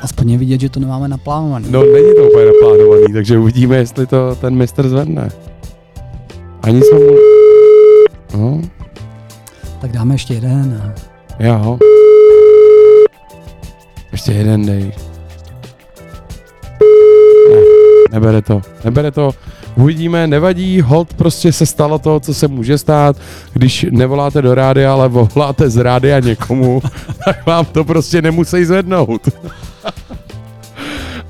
Aspoň 0.01 0.31
je 0.31 0.39
vidět, 0.39 0.61
že 0.61 0.69
to 0.69 0.81
nemáme 0.81 1.09
naplánovaný. 1.09 1.67
No, 1.71 1.83
není 1.83 2.15
to 2.15 2.23
úplně 2.23 2.47
naplánovaný, 2.47 3.13
takže 3.13 3.39
uvidíme, 3.39 3.77
jestli 3.77 4.07
to 4.07 4.35
ten 4.35 4.55
mistr 4.55 4.89
zvedne. 4.89 5.29
Ani 6.63 6.83
jsme 6.83 6.99
mu... 6.99 7.17
No, 8.37 8.61
Tak 9.81 9.93
dáme 9.93 10.15
ještě 10.15 10.35
jeden. 10.35 10.95
jo. 11.39 11.79
Ještě 14.13 14.33
jeden 14.33 14.67
dej. 14.67 14.93
Ne, 17.51 17.61
nebere 18.13 18.43
to, 18.43 18.61
nebere 18.85 19.11
to. 19.11 19.31
Uvidíme, 19.77 20.27
nevadí, 20.27 20.81
hold 20.81 21.15
prostě 21.15 21.53
se 21.53 21.67
stalo 21.67 21.99
to, 21.99 22.21
co 22.21 22.35
se 22.35 22.49
může 22.49 22.79
stát, 22.79 23.17
když 23.53 23.87
nevoláte 23.91 24.43
do 24.43 24.55
rádia, 24.55 24.93
ale 24.93 25.09
voláte 25.09 25.71
z 25.71 25.77
rádia 25.77 26.21
někomu, 26.21 26.83
tak 27.25 27.47
vám 27.47 27.65
to 27.65 27.85
prostě 27.85 28.23
nemusí 28.23 28.65
zvednout. 28.65 29.29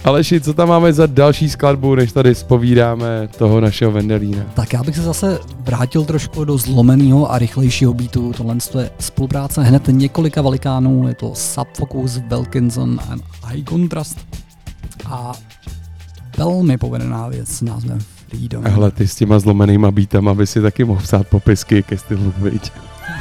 Aleši, 0.05 0.40
co 0.40 0.55
tam 0.55 0.68
máme 0.68 0.93
za 0.93 1.07
další 1.07 1.51
skladbu, 1.51 1.95
než 1.95 2.12
tady 2.12 2.34
spovídáme 2.34 3.28
toho 3.38 3.61
našeho 3.61 3.93
Vendelína? 3.93 4.43
Tak 4.55 4.72
já 4.72 4.82
bych 4.82 4.97
se 4.97 5.03
zase 5.03 5.38
vrátil 5.61 6.05
trošku 6.05 6.45
do 6.45 6.59
zlomeného 6.59 7.32
a 7.32 7.38
rychlejšího 7.38 7.95
beatu. 7.95 8.32
Tohle 8.32 8.57
je 8.78 8.90
spolupráce 8.99 9.62
hned 9.62 9.82
několika 9.88 10.43
velikánů. 10.43 11.09
Je 11.09 11.14
to 11.14 11.34
Subfocus, 11.34 12.20
Wilkinson 12.28 13.01
a 13.01 13.14
High 13.47 13.64
Contrast. 13.64 14.18
A 15.07 15.32
velmi 16.38 16.78
povedená 16.78 17.28
věc 17.28 17.49
s 17.49 17.62
názvem 17.62 17.99
Freedom. 18.33 18.64
Hele, 18.64 18.91
ty 18.91 19.09
s 19.09 19.14
těma 19.14 19.39
zlomenýma 19.39 19.91
beatama 19.91 20.35
by 20.35 20.47
si 20.47 20.62
taky 20.62 20.85
mohl 20.85 21.01
psát 21.01 21.26
popisky 21.26 21.83
ke 21.83 21.99
stylu, 21.99 22.33
viď? 22.37 22.72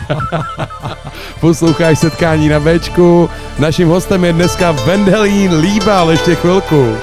Posloucháš 1.39 1.99
setkání 1.99 2.49
na 2.49 2.59
Bčku. 2.59 3.29
Naším 3.59 3.87
hostem 3.87 4.25
je 4.25 4.33
dneska 4.33 4.71
Vendelín 4.71 5.53
Líbal, 5.59 6.11
ještě 6.11 6.35
chvilku. 6.35 6.95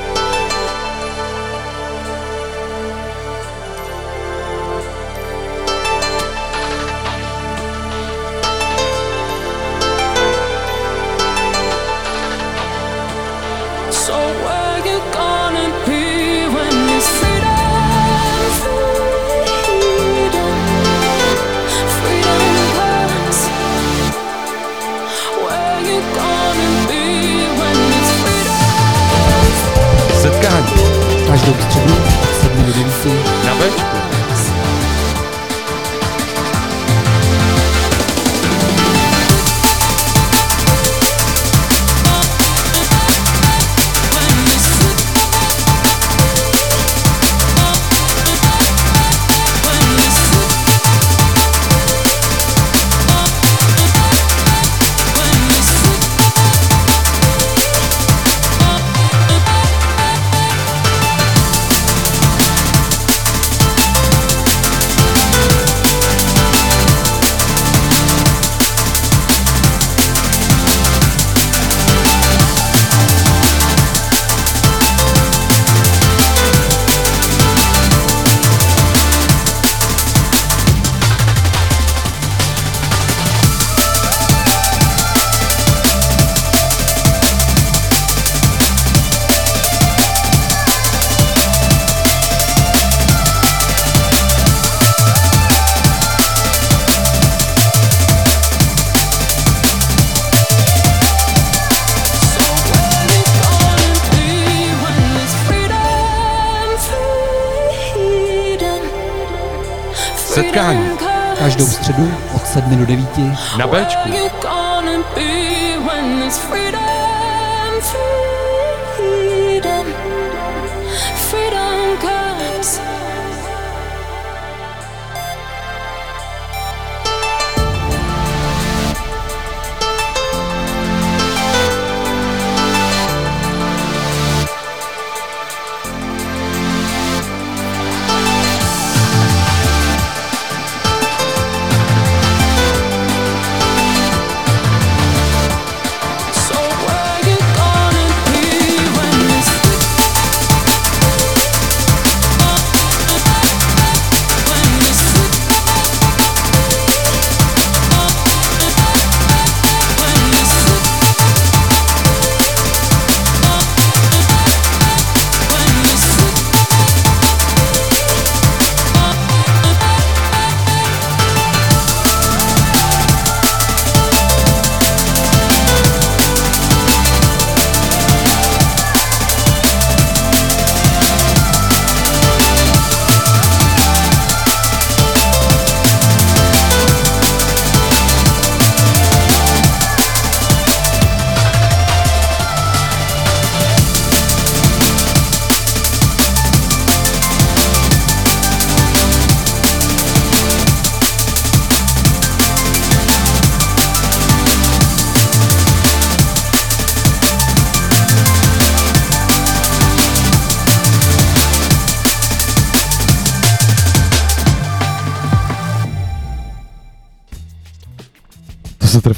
Na 113.70 114.17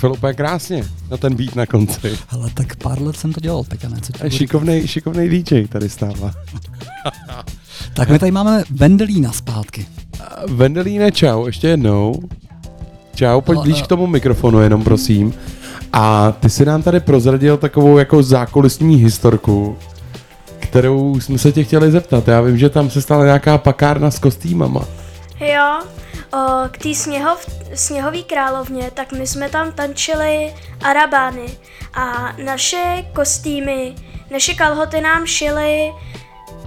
trefil 0.00 0.12
úplně 0.12 0.34
krásně 0.34 0.84
na 1.10 1.16
ten 1.16 1.34
beat 1.34 1.56
na 1.56 1.66
konci. 1.66 2.18
Ale 2.30 2.50
tak 2.54 2.76
pár 2.76 3.02
let 3.02 3.16
jsem 3.16 3.32
to 3.32 3.40
dělal, 3.40 3.64
Peťa, 3.64 3.88
ne? 3.88 3.96
Co 4.02 4.12
ti 4.12 4.30
šikovnej, 4.30 4.88
šikovnej 4.88 5.28
DJ 5.28 5.66
tady 5.68 5.88
stává. 5.88 6.32
Tak 7.94 8.08
my 8.08 8.18
tady 8.18 8.32
máme 8.32 8.64
Vendelína 8.70 9.32
zpátky. 9.32 9.86
Vendelíne, 10.48 11.12
čau, 11.12 11.46
ještě 11.46 11.68
jednou. 11.68 12.22
Čau, 13.14 13.40
pojď 13.40 13.56
No, 13.56 13.62
blíž 13.62 13.78
no. 13.80 13.84
k 13.84 13.88
tomu 13.88 14.06
mikrofonu 14.06 14.60
jenom, 14.60 14.84
prosím. 14.84 15.34
A 15.92 16.32
ty 16.32 16.50
si 16.50 16.64
nám 16.64 16.82
tady 16.82 17.00
prozradil 17.00 17.56
takovou 17.56 17.98
jako 17.98 18.22
zákulisní 18.22 18.96
historku, 18.96 19.76
kterou 20.58 21.20
jsme 21.20 21.38
se 21.38 21.52
tě 21.52 21.64
chtěli 21.64 21.90
zeptat. 21.90 22.28
Já 22.28 22.40
vím, 22.40 22.58
že 22.58 22.68
tam 22.68 22.90
se 22.90 23.02
stala 23.02 23.24
nějaká 23.24 23.58
pakárna 23.58 24.10
s 24.10 24.18
kostýmama. 24.18 24.84
Jo, 25.40 25.80
k 26.70 26.78
té 26.78 26.94
sněhov, 26.94 27.46
sněhový 27.74 28.24
královně, 28.24 28.90
tak 28.90 29.12
my 29.12 29.26
jsme 29.26 29.48
tam 29.48 29.72
tančili 29.72 30.54
arabány 30.84 31.58
a 31.94 32.32
naše 32.44 33.04
kostýmy, 33.14 33.94
naše 34.30 34.54
kalhoty 34.54 35.00
nám 35.00 35.26
šily 35.26 35.92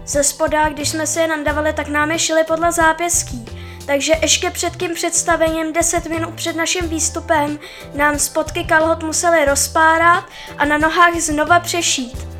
ze 0.06 0.24
spoda, 0.24 0.70
když 0.70 0.90
jsme 0.90 1.08
si 1.08 1.20
je 1.20 1.28
nandavali, 1.28 1.74
tak 1.74 1.88
nám 1.88 2.12
je 2.12 2.20
šili 2.20 2.44
podle 2.44 2.72
zápěský. 2.72 3.46
Takže 3.86 4.14
ještě 4.22 4.50
před 4.50 4.78
tím 4.78 4.94
představením, 4.94 5.74
10 5.74 6.06
minut 6.06 6.34
před 6.34 6.56
naším 6.56 6.90
výstupem, 6.90 7.60
nám 7.96 8.20
spodky 8.20 8.64
kalhot 8.64 9.04
museli 9.04 9.46
rozpárat 9.46 10.26
a 10.58 10.66
na 10.66 10.78
nohách 10.78 11.16
znova 11.16 11.60
přešít. 11.60 12.33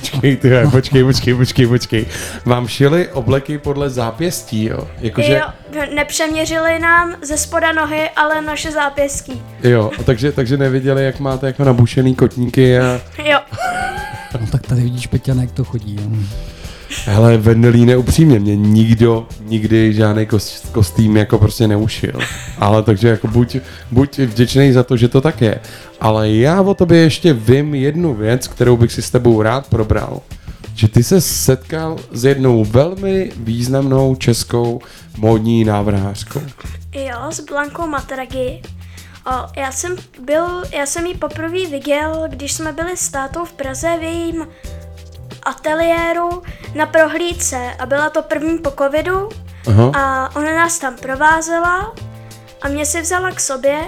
Počkej, 0.00 0.36
ty, 0.36 0.48
jo, 0.48 0.70
počkej, 0.70 1.04
počkej, 1.04 1.34
počkej, 1.34 1.66
počkej. 1.66 2.06
Vám 2.44 2.68
šili 2.68 3.08
obleky 3.08 3.58
podle 3.58 3.90
zápěstí, 3.90 4.64
jo? 4.64 4.88
Jakože, 5.00 5.32
Jo, 5.32 5.46
nepřeměřili 5.94 6.78
nám 6.78 7.14
ze 7.22 7.36
spoda 7.36 7.72
nohy, 7.72 8.10
ale 8.16 8.42
naše 8.42 8.70
zápěský. 8.72 9.42
jo, 9.62 9.90
a 9.98 10.02
takže, 10.02 10.32
takže 10.32 10.56
nevěděli, 10.56 11.04
jak 11.04 11.20
máte 11.20 11.46
jako 11.46 11.64
nabušený 11.64 12.14
kotníky 12.14 12.78
a... 12.78 13.00
Jo. 13.24 13.38
No 14.40 14.46
tak 14.52 14.66
tady 14.66 14.80
vidíš, 14.80 15.06
Peťa, 15.06 15.34
jak 15.40 15.52
to 15.52 15.64
chodí. 15.64 15.96
Jo. 16.02 16.10
Hele, 17.04 17.36
Vendelíne, 17.36 17.96
upřímně, 17.96 18.38
mě 18.38 18.56
nikdo 18.56 19.26
nikdy 19.40 19.92
žádný 19.92 20.26
kos, 20.26 20.62
kostým 20.72 21.16
jako 21.16 21.38
prostě 21.38 21.68
neušil. 21.68 22.20
Ale 22.58 22.82
takže 22.82 23.08
jako 23.08 23.28
buď, 23.28 23.56
buď 23.90 24.18
vděčný 24.18 24.72
za 24.72 24.82
to, 24.82 24.96
že 24.96 25.08
to 25.08 25.20
tak 25.20 25.42
je. 25.42 25.60
Ale 26.00 26.30
já 26.30 26.62
o 26.62 26.74
tobě 26.74 26.98
ještě 26.98 27.32
vím 27.32 27.74
jednu 27.74 28.14
věc, 28.14 28.48
kterou 28.48 28.76
bych 28.76 28.92
si 28.92 29.02
s 29.02 29.10
tebou 29.10 29.42
rád 29.42 29.66
probral. 29.66 30.20
Že 30.74 30.88
ty 30.88 31.02
se 31.02 31.20
setkal 31.20 31.96
s 32.12 32.24
jednou 32.24 32.64
velmi 32.64 33.32
významnou 33.36 34.14
českou 34.14 34.80
módní 35.16 35.64
návrhářkou. 35.64 36.42
Jo, 36.94 37.30
s 37.30 37.40
Blankou 37.40 37.86
Matragi. 37.86 38.62
O, 39.26 39.60
já 39.60 39.72
jsem 39.72 39.96
byl, 40.24 40.62
já 40.72 40.86
jsem 40.86 41.06
ji 41.06 41.14
poprvé 41.14 41.66
viděl, 41.70 42.24
když 42.28 42.52
jsme 42.52 42.72
byli 42.72 42.96
s 42.96 43.08
tátou 43.08 43.44
v 43.44 43.52
Praze 43.52 43.96
v 44.00 44.02
jejím 44.02 44.46
ateliéru 45.42 46.42
na 46.74 46.86
prohlídce 46.86 47.74
a 47.78 47.86
byla 47.86 48.10
to 48.10 48.22
první 48.22 48.58
po 48.58 48.70
covidu 48.70 49.28
Aha. 49.68 49.92
a 49.94 50.36
ona 50.36 50.54
nás 50.54 50.78
tam 50.78 50.96
provázela 50.96 51.94
a 52.62 52.68
mě 52.68 52.86
si 52.86 53.00
vzala 53.00 53.30
k 53.30 53.40
sobě 53.40 53.78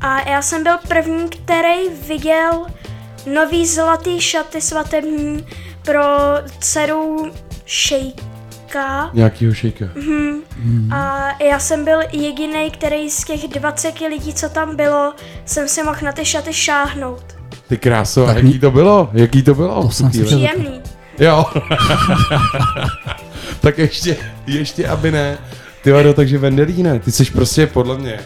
a 0.00 0.28
já 0.28 0.42
jsem 0.42 0.62
byl 0.62 0.78
první, 0.88 1.28
který 1.28 1.88
viděl 2.08 2.66
nový 3.26 3.66
zlatý 3.66 4.20
šaty 4.20 4.60
svatební 4.60 5.46
pro 5.82 6.02
dceru 6.58 7.32
šejka. 7.66 9.10
Nějakýho 9.12 9.54
šejka. 9.54 9.84
Mhm. 9.94 10.42
A 10.92 11.28
já 11.42 11.58
jsem 11.58 11.84
byl 11.84 12.00
jediný, 12.12 12.70
který 12.70 13.10
z 13.10 13.24
těch 13.24 13.48
20 13.48 14.00
lidí, 14.00 14.34
co 14.34 14.48
tam 14.48 14.76
bylo, 14.76 15.14
jsem 15.44 15.68
si 15.68 15.82
mohl 15.82 15.98
na 16.02 16.12
ty 16.12 16.24
šaty 16.24 16.52
šáhnout. 16.52 17.24
Ty 17.68 17.76
kráso, 17.76 18.26
Tak 18.26 18.36
jaký 18.36 18.58
to 18.58 18.70
bylo? 18.70 19.10
Jaký 19.12 19.42
to 19.42 19.54
bylo? 19.54 19.82
To 19.82 19.90
jsem 19.90 20.12
si 20.12 20.24
Příjemný. 20.24 20.80
Jo. 21.18 21.44
tak 23.60 23.78
ještě, 23.78 24.16
ještě 24.46 24.88
aby 24.88 25.10
ne. 25.10 25.38
Ty 25.82 25.92
vado, 25.92 26.14
takže 26.14 26.38
Vendelíne, 26.38 26.98
ty 26.98 27.12
jsi 27.12 27.24
prostě 27.24 27.66
podle 27.66 27.98
mě, 27.98 28.18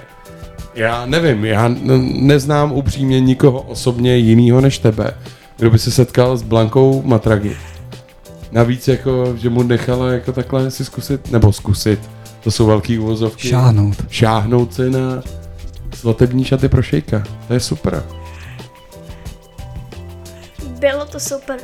já 0.75 1.07
nevím, 1.07 1.45
já 1.45 1.71
neznám 2.21 2.73
upřímně 2.73 3.21
nikoho 3.21 3.61
osobně 3.61 4.17
jinýho 4.17 4.61
než 4.61 4.79
tebe, 4.79 5.11
kdo 5.57 5.71
by 5.71 5.79
se 5.79 5.91
setkal 5.91 6.37
s 6.37 6.43
Blankou 6.43 7.03
Matragi. 7.03 7.57
Navíc 8.53 8.89
jako, 8.89 9.35
že 9.37 9.51
mu 9.51 9.63
nechala 9.63 10.13
jako 10.13 10.33
takhle 10.33 10.71
si 10.71 10.85
zkusit, 10.85 11.31
nebo 11.31 11.53
zkusit, 11.53 12.01
to 12.41 12.51
jsou 12.51 12.67
velký 12.67 12.99
uvozovky. 12.99 13.49
Šáhnout. 13.49 13.97
Šáhnout 14.09 14.75
si 14.75 14.91
na 14.91 15.23
svatební 15.95 16.45
šaty 16.45 16.69
pro 16.69 16.83
šejka. 16.83 17.23
To 17.49 17.55
je 17.55 17.61
super. 17.61 18.03
Bylo 20.81 21.05
to 21.05 21.21
super. 21.21 21.57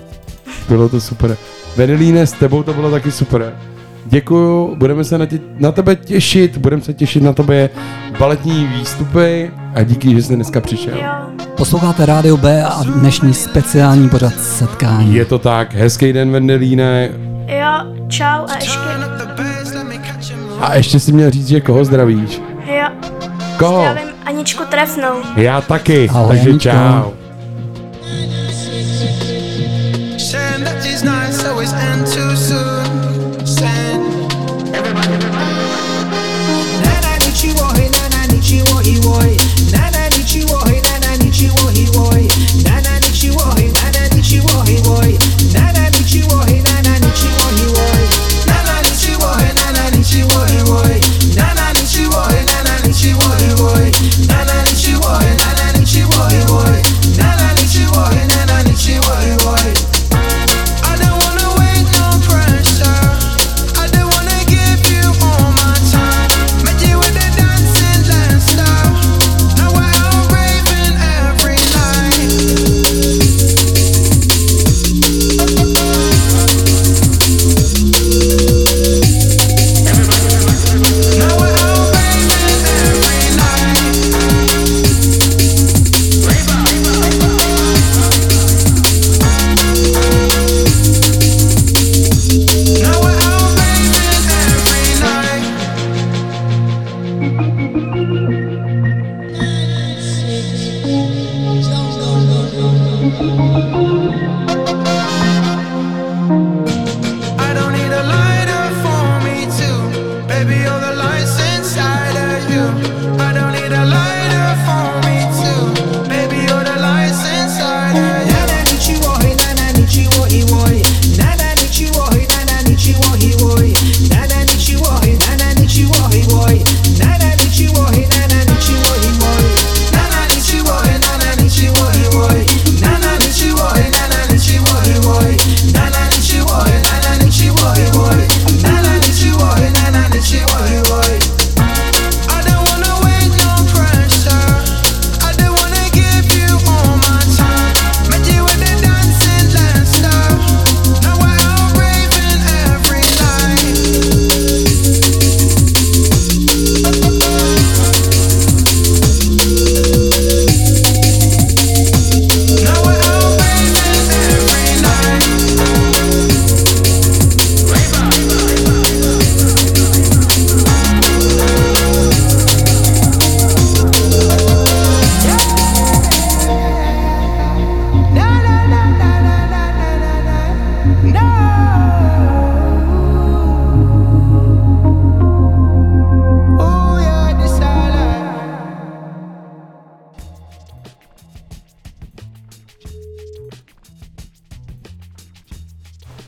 Bylo 0.68 0.88
to 0.88 1.00
super. 1.00 1.36
Venelíne, 1.76 2.26
s 2.26 2.32
tebou 2.32 2.62
to 2.62 2.72
bylo 2.74 2.90
taky 2.90 3.10
super. 3.12 3.54
Děkuju, 4.06 4.76
budeme 4.76 5.04
se 5.04 5.18
na, 5.18 5.26
tě, 5.26 5.38
na 5.58 5.72
tebe 5.72 5.96
těšit, 5.96 6.56
budeme 6.58 6.82
se 6.82 6.94
těšit 6.94 7.22
na 7.22 7.32
tobě 7.32 7.70
baletní 8.18 8.66
výstupy 8.66 9.50
a 9.74 9.82
díky, 9.82 10.14
že 10.14 10.22
jsi 10.22 10.36
dneska 10.36 10.60
přišel. 10.60 10.94
Jo. 10.96 11.12
Posloucháte 11.56 12.06
Rádio 12.06 12.36
B 12.36 12.64
a 12.64 12.82
dnešní 12.82 13.34
speciální 13.34 14.08
pořad 14.08 14.32
setkání. 14.40 15.14
Je 15.14 15.24
to 15.24 15.38
tak, 15.38 15.74
hezký 15.74 16.12
den 16.12 16.30
Vendelíne. 16.32 17.08
Jo, 17.46 17.94
čau 18.08 18.24
a 18.48 18.54
ještě, 18.54 18.78
A 20.60 20.74
ještě 20.74 21.00
si 21.00 21.12
měl 21.12 21.30
říct, 21.30 21.48
že 21.48 21.60
koho 21.60 21.84
zdravíš. 21.84 22.40
jo, 22.66 22.88
Koho? 23.58 23.80
zdravím 23.90 24.14
Aničku 24.26 24.62
Trefnou. 24.70 25.12
Já 25.36 25.60
taky, 25.60 26.08
Ahoj, 26.08 26.28
takže 26.28 26.50
Aničko. 26.50 26.70
čau. 26.70 27.10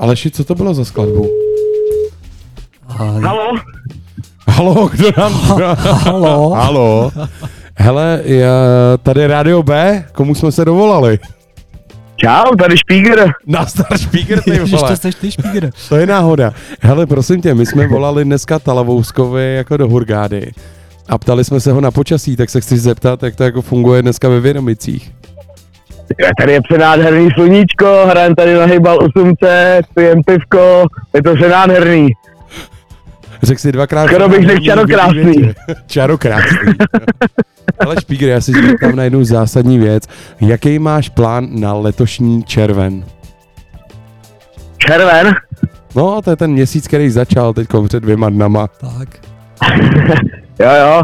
Aleši, 0.07 0.31
co 0.31 0.45
to 0.45 0.55
bylo 0.55 0.75
za 0.75 0.85
skladbu? 0.85 1.29
Halo? 2.89 3.53
Halo, 4.49 4.89
kdo 4.89 5.11
nám... 5.17 5.33
Halo? 5.85 6.51
Halo? 6.51 7.11
Hele, 7.77 8.21
já, 8.25 8.51
tady 9.03 9.27
Radio 9.27 9.63
B, 9.63 10.05
komu 10.13 10.35
jsme 10.35 10.53
se 10.53 10.65
dovolali? 10.65 11.19
Čau, 12.17 12.55
tady 12.59 12.77
Špíger. 12.77 13.33
Nastar 13.47 13.99
Špíger, 13.99 14.43
ty 14.43 14.51
Ježiš, 14.51 14.71
vole. 14.73 14.89
to 14.91 14.97
jsi 14.97 15.11
ty 15.21 15.31
špígr. 15.31 15.71
To 15.89 15.97
je 15.97 16.07
náhoda. 16.07 16.53
Hele, 16.81 17.07
prosím 17.07 17.43
tě, 17.43 17.55
my 17.55 17.67
jsme 17.67 17.89
volali 17.89 18.25
dneska 18.25 18.59
Talavouskovi 18.59 19.55
jako 19.55 19.77
do 19.77 19.89
Hurgády 19.89 20.53
a 21.09 21.19
ptali 21.19 21.45
jsme 21.45 21.61
se 21.61 21.73
ho 21.73 21.81
na 21.81 21.91
počasí, 21.91 22.37
tak 22.37 22.51
se 22.51 22.61
chci 22.61 22.79
zeptat, 22.79 23.23
jak 23.23 23.37
to 23.37 23.45
jako 23.45 23.63
funguje 23.63 24.03
dneska 24.03 24.29
ve 24.29 24.41
Vědomicích. 24.41 25.13
Tady 26.39 26.53
je 26.53 26.61
přenádherný 26.61 27.29
sluníčko, 27.35 28.07
hrajem 28.07 28.35
tady 28.35 28.55
na 28.55 28.67
hejbal 28.67 28.99
800, 29.17 29.87
pijem 29.95 30.21
pivko, 30.27 30.87
je 31.15 31.23
to 31.23 31.35
přenádherný. 31.35 32.09
Řekl 33.43 33.61
si 33.61 33.73
dvakrát... 33.73 34.07
Skoro 34.07 34.29
bych 34.29 34.47
řekl 34.47 34.65
čarokrásný. 34.65 35.53
čarokrásný. 35.87 36.73
Ale 37.79 37.97
Špígr, 38.01 38.27
já 38.27 38.41
si 38.41 38.53
zeptám 38.53 38.97
na 38.97 39.05
jednu 39.05 39.25
zásadní 39.25 39.79
věc. 39.79 40.05
Jaký 40.41 40.79
máš 40.79 41.09
plán 41.09 41.49
na 41.51 41.75
letošní 41.75 42.45
červen? 42.45 43.05
Červen? 44.79 45.35
No, 45.95 46.23
to 46.23 46.31
je 46.31 46.37
ten 46.37 46.51
měsíc, 46.51 46.87
který 46.89 47.11
začal 47.11 47.53
teď 47.53 47.69
před 47.89 48.01
dvěma 48.01 48.31
dnama. 48.31 48.67
Tak. 48.67 49.09
Jo, 50.59 50.71
jo. 50.81 51.03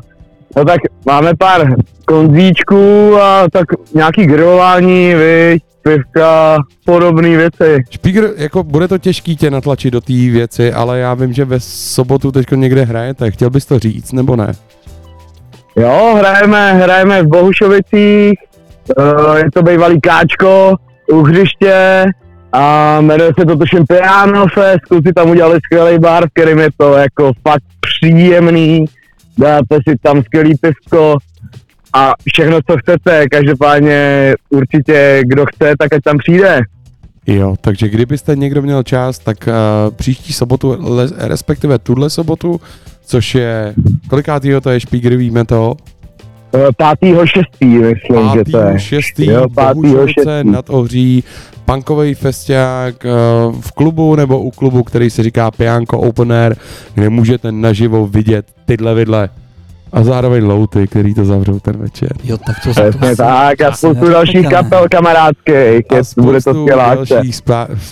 No 0.57 0.65
tak 0.65 0.81
máme 1.07 1.35
pár 1.39 1.74
konzíčků 2.07 3.16
a 3.16 3.45
tak 3.53 3.65
nějaký 3.95 4.27
grilování, 4.27 5.15
viď, 5.15 5.62
pivka, 5.83 6.57
podobné 6.85 7.37
věci. 7.37 7.83
Špígr, 7.91 8.29
jako 8.37 8.62
bude 8.62 8.89
to 8.89 8.99
těžký 8.99 9.37
tě 9.37 9.51
natlačit 9.51 9.91
do 9.91 10.01
té 10.01 10.12
věci, 10.12 10.73
ale 10.73 10.99
já 10.99 11.15
vím, 11.15 11.33
že 11.33 11.45
ve 11.45 11.61
sobotu 11.61 12.33
teď 12.33 12.47
někde 12.51 12.85
hrajete. 12.85 13.31
Chtěl 13.31 13.51
bys 13.51 13.66
to 13.66 13.79
říct, 13.79 14.12
nebo 14.12 14.37
ne? 14.37 14.53
Jo, 15.77 16.15
hrajeme, 16.19 16.73
hrajeme 16.73 17.23
v 17.23 17.27
Bohušovicích, 17.27 18.39
uh, 18.99 19.37
je 19.37 19.51
to 19.55 19.62
bývalý 19.62 20.01
káčko, 20.01 20.74
u 21.12 21.23
hřiště 21.23 22.05
a 22.53 23.01
jmenuje 23.01 23.33
se 23.39 23.47
to 23.47 23.57
tuším 23.57 23.85
Piano 23.87 24.47
Fest, 24.55 24.81
kluci 24.89 25.12
tam 25.12 25.31
udělali 25.31 25.59
skvělý 25.65 25.99
bar, 25.99 26.27
v 26.27 26.33
kterým 26.33 26.59
je 26.59 26.69
to 26.77 26.95
jako 26.95 27.33
fakt 27.49 27.62
příjemný, 27.81 28.85
dáte 29.38 29.78
si 29.88 29.96
tam 30.02 30.22
skvělý 30.22 30.54
pivko 30.60 31.16
a 31.92 32.12
všechno, 32.26 32.59
co 32.70 32.76
chcete, 32.78 33.28
každopádně 33.28 34.34
určitě, 34.50 35.22
kdo 35.26 35.46
chce, 35.46 35.74
tak 35.78 35.92
ať 35.92 36.02
tam 36.02 36.18
přijde. 36.18 36.60
Jo, 37.26 37.54
takže 37.60 37.88
kdybyste 37.88 38.36
někdo 38.36 38.62
měl 38.62 38.82
čas, 38.82 39.18
tak 39.18 39.48
uh, 39.48 39.94
příští 39.94 40.32
sobotu, 40.32 40.76
le, 40.78 41.09
respektive 41.16 41.78
tuhle 41.78 42.10
sobotu, 42.10 42.60
což 43.04 43.34
je, 43.34 43.74
kolikátýho 44.09 44.60
to 44.60 44.70
je 44.70 44.80
Špígr, 44.80 45.16
víme 45.16 45.44
to? 45.44 45.76
Eh, 46.55 46.73
Pátýho 46.77 47.27
šestý, 47.27 47.66
myslím, 47.66 48.31
že 48.35 48.45
to 48.53 48.59
je. 48.59 48.79
šestý, 48.81 49.27
Jo, 49.27 49.49
pátýho 49.55 50.07
šestý. 50.07 50.31
nad 50.51 50.70
Ohří, 50.70 51.24
punkový 51.65 52.15
festiák 52.15 52.95
uh, 53.05 53.61
v 53.61 53.73
klubu 53.73 54.16
nebo 54.16 54.41
u 54.41 54.51
klubu, 54.51 54.83
který 54.83 55.11
se 55.11 55.23
říká 55.23 55.51
Pianko 55.51 55.99
Open 55.99 56.33
Air, 56.33 56.55
kde 56.95 57.11
můžete 57.11 57.53
naživo 57.53 58.07
vidět 58.07 58.47
tyhle 58.65 58.95
vidle 58.95 59.29
a 59.93 60.05
zároveň 60.05 60.45
louty, 60.47 60.87
který 60.87 61.15
to 61.15 61.24
zavřou 61.24 61.61
ten 61.61 61.77
večer. 61.77 62.12
Jo, 62.24 62.39
tak 62.47 62.57
to 62.65 62.70
Přesně 62.70 63.16
tak 63.16 63.61
a 63.61 63.73
spoustu 63.73 64.09
dalších 64.09 64.49
kapel 64.49 64.87
kamarádských, 64.91 65.55
je, 65.55 65.83
bude 66.20 66.41
to 66.41 66.55
skvělá 66.55 66.95
dalších 66.95 67.37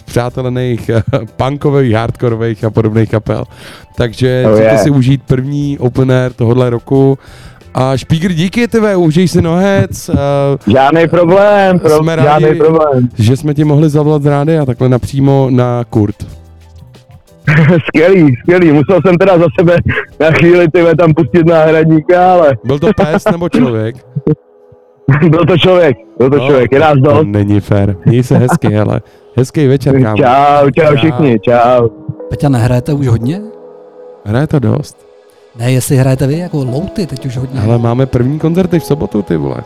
zpřátelených 0.04 0.88
eh, 0.88 1.02
punkových, 1.36 1.94
hardkorových 1.94 2.64
a 2.64 2.70
podobných 2.70 3.10
kapel. 3.10 3.44
Takže 3.96 4.42
Oh, 4.46 4.52
chcete 4.52 4.66
yeah. 4.68 4.82
si 4.82 4.90
užít 4.90 5.22
první 5.22 5.78
open 5.78 6.12
air 6.12 6.32
tohohle 6.32 6.70
roku. 6.70 7.18
A 7.74 7.96
Špígr, 7.96 8.32
díky 8.32 8.68
tebe, 8.68 8.96
užij 8.96 9.28
si 9.28 9.42
nohec. 9.42 10.08
Uh, 10.08 10.72
žádný 10.72 11.08
problém, 11.08 11.78
pro, 11.78 11.96
jsme 11.98 12.16
rádi, 12.16 12.44
žádný 12.44 12.58
problém. 12.58 13.08
že 13.14 13.36
jsme 13.36 13.54
ti 13.54 13.64
mohli 13.64 13.88
zavolat 13.88 14.22
z 14.22 14.26
rádia 14.26 14.64
takhle 14.66 14.88
napřímo 14.88 15.46
na 15.50 15.84
Kurt. 15.90 16.16
skvělý, 17.88 18.36
skvělý, 18.42 18.72
musel 18.72 19.00
jsem 19.06 19.18
teda 19.18 19.38
za 19.38 19.44
sebe 19.58 19.76
na 20.20 20.30
chvíli 20.30 20.68
tyhle 20.68 20.96
tam 20.96 21.14
pustit 21.14 21.46
náhradníka, 21.46 22.32
ale 22.32 22.56
Byl 22.64 22.78
to 22.78 22.88
pes 22.96 23.24
nebo 23.32 23.48
člověk? 23.48 23.96
byl 25.30 25.44
to 25.46 25.58
člověk, 25.58 25.96
byl 26.18 26.30
to 26.30 26.36
No, 26.38 26.46
člověk, 26.46 26.72
je 26.72 26.80
nás 26.80 26.92
to 26.94 27.00
dost. 27.00 27.26
není 27.26 27.60
fér. 27.60 27.96
Měj 28.06 28.22
se 28.22 28.38
hezky, 28.38 28.68
hele. 28.68 29.00
Hezký 29.36 29.66
večer, 29.66 30.02
kámo. 30.02 30.16
Čau, 30.16 30.70
čau 30.70 30.96
všichni, 30.96 31.38
čau. 31.40 31.88
Peťa, 32.30 32.48
nehrajete 32.48 32.92
už 32.92 33.06
hodně? 33.06 33.40
Hraje 34.26 34.46
to 34.46 34.58
dost. 34.58 35.09
Ne, 35.56 35.72
jestli 35.72 35.96
hrajete 35.96 36.26
vy 36.26 36.38
jako 36.38 36.64
louty 36.64 37.06
teď 37.06 37.26
už 37.26 37.36
hodně. 37.36 37.60
Ale 37.60 37.78
máme 37.78 38.06
první 38.06 38.38
koncerty 38.38 38.80
v 38.80 38.84
sobotu, 38.84 39.22
ty 39.22 39.36
vole. 39.36 39.56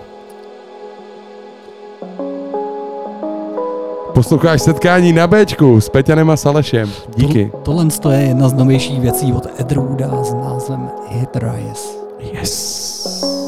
Posloucháš 4.15 4.63
setkání 4.63 5.13
na 5.13 5.27
Bčku 5.27 5.81
s 5.81 5.89
Peťanem 5.89 6.31
a 6.31 6.37
Salešem. 6.37 6.91
Díky. 7.17 7.53
Tohle 7.63 7.87
je 8.11 8.21
jedna 8.21 8.49
z 8.49 8.53
novějších 8.53 9.01
věcí 9.01 9.33
od 9.33 9.47
Edruda 9.61 10.25
s 10.25 10.35
názvem 10.35 10.91
Hit 11.09 11.37
Rise. 11.37 11.89
Yes. 12.33 13.44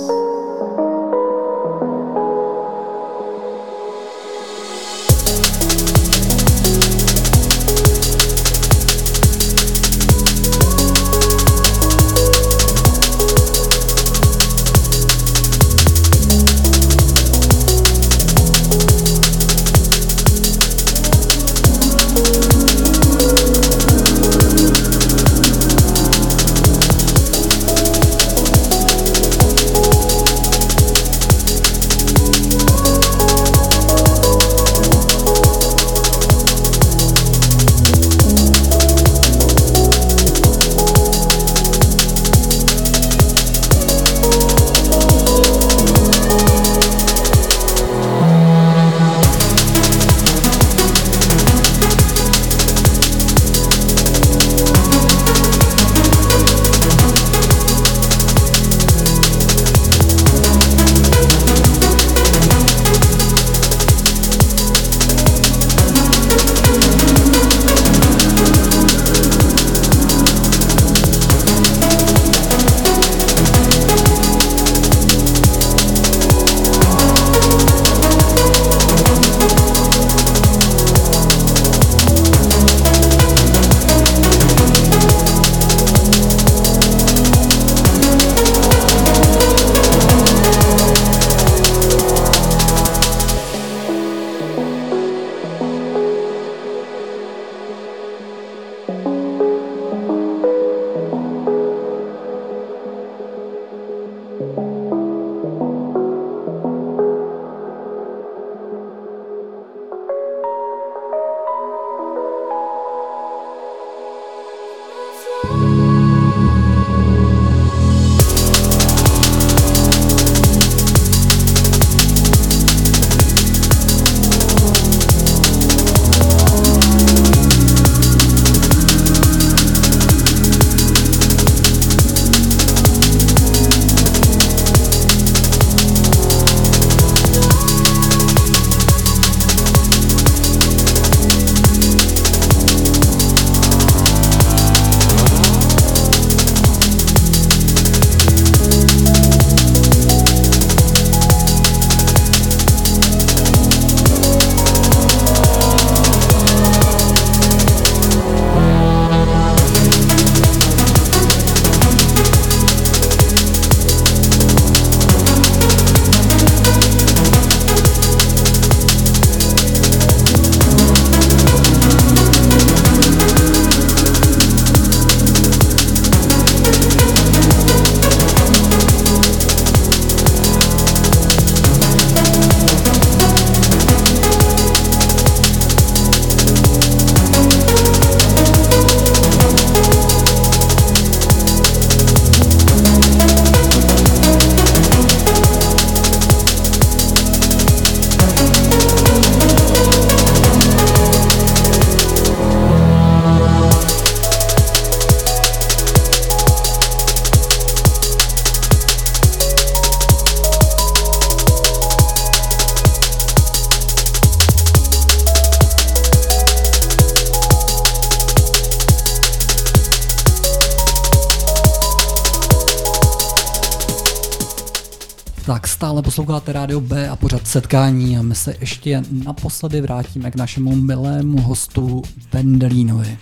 Posloucháte 226.26 226.52
Rádio 226.52 226.80
B 226.80 227.08
a 227.08 227.16
pořád 227.16 227.46
setkání 227.46 228.18
a 228.18 228.22
my 228.22 228.34
se 228.34 228.54
ještě 228.60 229.02
naposledy 229.24 229.80
vrátíme 229.80 230.30
k 230.30 230.36
našemu 230.36 230.76
milému 230.76 231.40
hostu 231.40 232.02
Vendelínovi. 232.32 233.18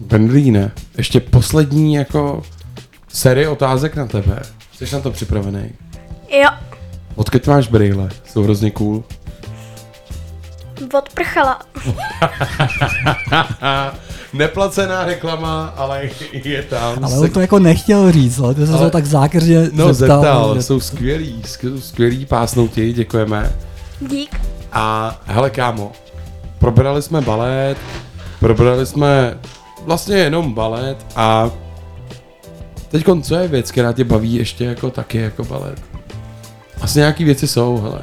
Vendlíne, 0.00 0.70
ještě 0.98 1.20
poslední 1.20 1.94
jako 1.94 2.42
série 3.08 3.48
otázek 3.48 3.96
na 3.96 4.06
tebe. 4.06 4.42
Jsi 4.74 4.94
na 4.94 5.00
to 5.00 5.10
připravený? 5.10 5.70
Jo, 6.42 6.48
Odkud 7.14 7.46
máš 7.46 7.68
brýle? 7.68 8.08
Jsou 8.24 8.42
hrozně 8.42 8.70
cool. 8.70 9.04
odprchala. 10.98 11.60
Neplacená 14.32 15.04
reklama, 15.04 15.74
ale 15.76 16.10
je 16.32 16.62
tam. 16.62 17.04
Ale 17.04 17.18
on 17.18 17.30
to 17.30 17.40
jako 17.40 17.58
nechtěl 17.58 18.12
říct, 18.12 18.38
ale 18.38 18.54
ty 18.54 18.66
se 18.66 18.72
Ale- 18.72 18.84
to 18.84 18.90
tak 18.90 19.06
zákeřně 19.06 19.68
No 19.72 19.94
zeptal. 19.94 20.20
zeptal, 20.22 20.54
že- 20.54 20.62
jsou 20.62 20.80
skvělí, 20.80 21.42
sk- 21.46 21.80
skvělí 21.80 22.26
pásnouti, 22.26 22.92
děkujeme. 22.92 23.52
Dík. 24.00 24.40
A 24.72 25.16
hele 25.26 25.50
kámo, 25.50 25.92
probrali 26.58 27.02
jsme 27.02 27.20
balet, 27.20 27.76
probrali 28.40 28.86
jsme 28.86 29.38
vlastně 29.84 30.16
jenom 30.16 30.54
balet 30.54 31.06
a 31.16 31.50
teď 32.88 33.04
co 33.22 33.34
je 33.34 33.48
věc, 33.48 33.70
která 33.70 33.92
tě 33.92 34.04
baví 34.04 34.34
ještě 34.34 34.64
jako 34.64 34.90
taky 34.90 35.18
jako 35.18 35.44
balet? 35.44 35.80
Asi 36.80 36.98
nějaký 36.98 37.24
věci 37.24 37.48
jsou, 37.48 37.80
hele. 37.82 37.98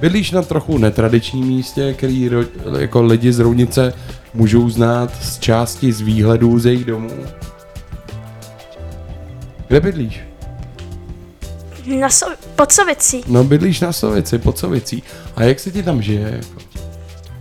Bydlíš 0.00 0.30
na 0.30 0.42
trochu 0.42 0.78
netradičním 0.78 1.46
místě, 1.46 1.94
který 1.94 2.28
ro, 2.28 2.40
jako 2.78 3.02
lidi 3.02 3.32
z 3.32 3.38
Roudnice 3.38 3.92
můžou 4.34 4.70
znát 4.70 5.10
z 5.22 5.38
části 5.38 5.92
z 5.92 6.00
výhledů 6.00 6.58
z 6.58 6.66
jejich 6.66 6.84
domů. 6.84 7.10
Kde 9.68 9.80
bydlíš? 9.80 10.20
Na 12.00 12.08
so- 12.08 12.36
pod 12.56 12.72
Sovicí. 12.72 13.24
No 13.26 13.44
bydlíš 13.44 13.80
na 13.80 13.92
Sovici, 13.92 14.38
pod 14.38 14.58
Sovicí. 14.58 15.02
A 15.36 15.42
jak 15.42 15.60
se 15.60 15.70
ti 15.70 15.82
tam 15.82 16.02
žije? 16.02 16.30
Jako? 16.36 16.60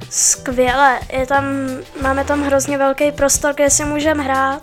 Skvěle. 0.09 0.99
Je 1.19 1.27
tam, 1.27 1.43
máme 2.01 2.23
tam 2.23 2.43
hrozně 2.43 2.77
velký 2.77 3.11
prostor, 3.11 3.53
kde 3.55 3.69
si 3.69 3.85
můžeme 3.85 4.23
hrát. 4.23 4.61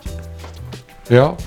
Jo? 1.09 1.37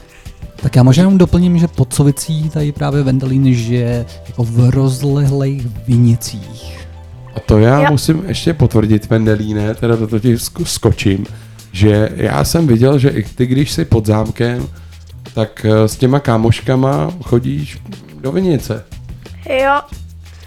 Tak 0.57 0.77
já 0.77 0.83
možná 0.83 1.01
jenom 1.01 1.19
doplním, 1.19 1.59
že 1.59 1.69
pod 1.69 1.95
Sovicí 1.95 2.51
tady 2.51 2.73
právě 2.73 3.03
Vendelín 3.03 3.55
žije 3.55 4.07
jako 4.27 4.45
v 4.45 4.71
rozlehlých 4.71 5.67
vinicích. 5.87 6.84
A 7.37 7.41
to 7.41 7.59
já 7.59 7.81
Jo. 7.83 7.87
musím 7.91 8.25
ještě 8.27 8.55
potvrdit, 8.55 9.11
Vendelíne, 9.11 9.75
teda 9.75 9.97
do 9.97 10.07
toho 10.07 10.21
ti 10.21 10.35
sk- 10.35 10.65
skočím, 10.65 11.27
že 11.73 12.09
já 12.17 12.45
jsem 12.45 12.67
viděl, 12.67 12.99
že 12.99 13.09
i 13.09 13.23
ty, 13.23 13.47
když 13.47 13.73
jsi 13.73 13.85
pod 13.85 14.07
zámkem, 14.07 14.69
tak 15.35 15.65
eh, 15.69 15.89
s 15.89 15.97
těma 15.97 16.21
kámoškama 16.21 17.11
chodíš 17.25 17.79
do 18.21 18.33
Vinice. 18.33 18.85
Jo. 19.65 19.81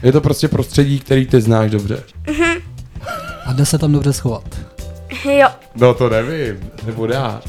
Je 0.04 0.12
to 0.12 0.22
prostě 0.22 0.48
prostředí, 0.48 1.00
který 1.00 1.26
ty 1.26 1.42
znáš 1.42 1.72
dobře. 1.72 2.04
Mhm. 2.28 2.52
A 3.46 3.54
jde 3.54 3.66
se 3.66 3.78
tam 3.78 3.92
dobře 3.92 4.14
schovat. 4.14 4.44
Jo. 5.32 5.48
No 5.76 5.94
to 5.94 6.10
nevím, 6.10 6.70
nebo 6.86 7.08
dá. 7.08 7.42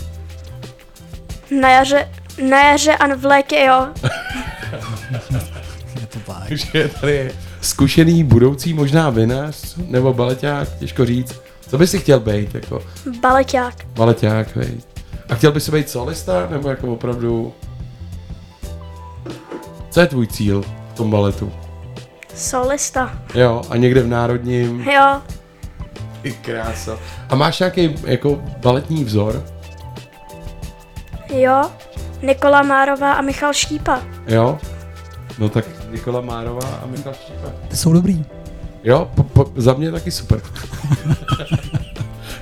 Na 1.60 1.70
jaře, 1.70 2.08
na 2.50 2.62
jaře 2.70 2.96
a 2.96 3.14
v 3.14 3.24
létě, 3.24 3.64
jo. 3.68 3.86
Je 6.00 6.06
to 6.06 6.18
tak. 6.26 6.48
Takže 6.48 6.90
tady 7.00 7.12
je 7.12 7.32
zkušený 7.68 8.24
budoucí 8.24 8.74
možná 8.74 9.10
vinař, 9.10 9.76
nebo 9.88 10.12
baleťák, 10.14 10.68
těžko 10.78 11.06
říct. 11.06 11.40
Co 11.68 11.78
by 11.78 11.86
si 11.86 11.98
chtěl 11.98 12.20
být, 12.20 12.54
jako 12.54 12.82
Baleťák. 13.20 13.74
baleťák, 13.94 14.56
vej. 14.56 14.70
A 15.28 15.34
chtěl 15.34 15.52
by 15.52 15.60
si 15.60 15.72
být 15.72 15.90
solista, 15.90 16.46
nebo 16.50 16.68
jako 16.68 16.86
opravdu... 16.92 17.52
Co 19.90 20.00
je 20.00 20.06
tvůj 20.06 20.26
cíl 20.26 20.62
v 20.62 20.96
tom 20.96 21.10
baletu? 21.10 21.52
Solista. 22.34 23.18
Jo, 23.34 23.62
a 23.70 23.76
někde 23.76 24.02
v 24.02 24.06
Národním, 24.06 24.80
Jo. 24.80 25.20
i 26.22 26.32
krása. 26.32 26.98
A 27.30 27.34
máš 27.34 27.58
nějaký 27.58 27.94
jako 28.06 28.42
baletní 28.62 29.04
vzor? 29.04 29.44
Jo. 31.32 31.62
Nikola 32.22 32.62
Márová 32.62 33.12
a 33.12 33.20
Michal 33.22 33.52
Štípa. 33.52 34.00
Jo? 34.26 34.58
No 35.38 35.48
tak 35.48 35.64
Nikola 35.90 36.20
Márová 36.20 36.68
a 36.82 36.86
Michal 36.86 37.12
Štípa. 37.14 37.48
Ty 37.68 37.76
jsou 37.76 37.92
dobrý. 37.92 38.24
Jo, 38.84 39.10
po, 39.14 39.22
po, 39.22 39.52
za 39.56 39.74
mě 39.74 39.92
taky 39.92 40.10
super. 40.10 40.40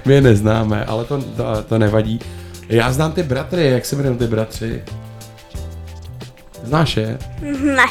My 0.05 0.15
je 0.15 0.21
neznáme, 0.21 0.85
ale 0.85 1.05
to, 1.05 1.23
to, 1.23 1.63
to 1.69 1.79
nevadí. 1.79 2.21
Já 2.69 2.93
znám 2.93 3.13
ty 3.13 3.23
bratry, 3.23 3.67
jak 3.71 3.85
se 3.87 3.97
jmenují 3.97 4.19
ty 4.19 4.27
bratři? 4.27 4.83
Znáš 6.65 6.97
je? 6.97 7.19
Ne. 7.77 7.85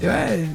Je. 0.00 0.48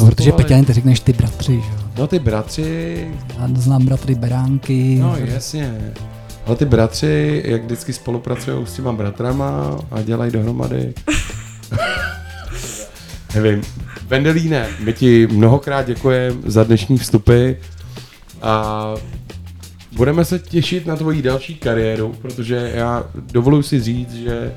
No, 0.00 0.06
protože 0.06 0.32
Peťa, 0.32 0.56
jen 0.56 0.64
ty 0.64 0.72
řekneš 0.72 1.00
ty 1.00 1.12
bratři, 1.12 1.52
že 1.52 1.68
jo. 1.72 1.78
No 1.98 2.06
ty 2.06 2.18
bratři, 2.18 3.08
Já 3.38 3.48
znám 3.54 3.84
bratry 3.84 4.14
Beránky. 4.14 4.98
no 5.00 5.16
jasně. 5.16 5.92
Ale 6.46 6.56
ty 6.56 6.64
bratři, 6.64 7.42
jak 7.46 7.62
vždycky 7.64 7.92
spolupracují 7.92 8.66
s 8.66 8.72
těma 8.72 8.92
bratrama 8.92 9.78
a 9.90 10.02
dělají 10.02 10.32
dohromady. 10.32 10.94
Nevím. 13.34 13.62
Vendelíne, 14.06 14.68
my 14.80 14.92
ti 14.92 15.26
mnohokrát 15.26 15.86
děkujeme 15.86 16.36
za 16.46 16.64
dnešní 16.64 16.98
vstupy 16.98 17.52
a 18.42 18.94
budeme 19.92 20.24
se 20.24 20.38
těšit 20.38 20.86
na 20.86 20.96
tvoji 20.96 21.22
další 21.22 21.54
kariéru, 21.54 22.14
protože 22.22 22.72
já 22.74 23.04
dovoluji 23.14 23.62
si 23.62 23.80
říct, 23.80 24.14
že 24.14 24.54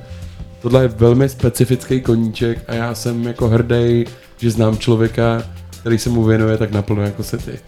tohle 0.61 0.83
je 0.83 0.87
velmi 0.87 1.29
specifický 1.29 2.01
koníček 2.01 2.63
a 2.67 2.73
já 2.73 2.95
jsem 2.95 3.27
jako 3.27 3.47
hrdý, 3.47 4.05
že 4.37 4.51
znám 4.51 4.77
člověka, 4.77 5.43
který 5.79 5.97
se 5.97 6.09
mu 6.09 6.23
věnuje 6.23 6.57
tak 6.57 6.71
naplno 6.71 7.01
jako 7.01 7.23
se 7.23 7.37
ty. 7.37 7.59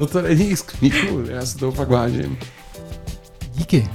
No 0.00 0.06
to 0.06 0.22
není 0.22 0.56
z 0.56 0.62
kníku, 0.62 1.22
já 1.30 1.46
se 1.46 1.58
toho 1.58 1.72
fakt 1.72 1.88
vážím. 1.88 2.38
Díky. 3.54 3.88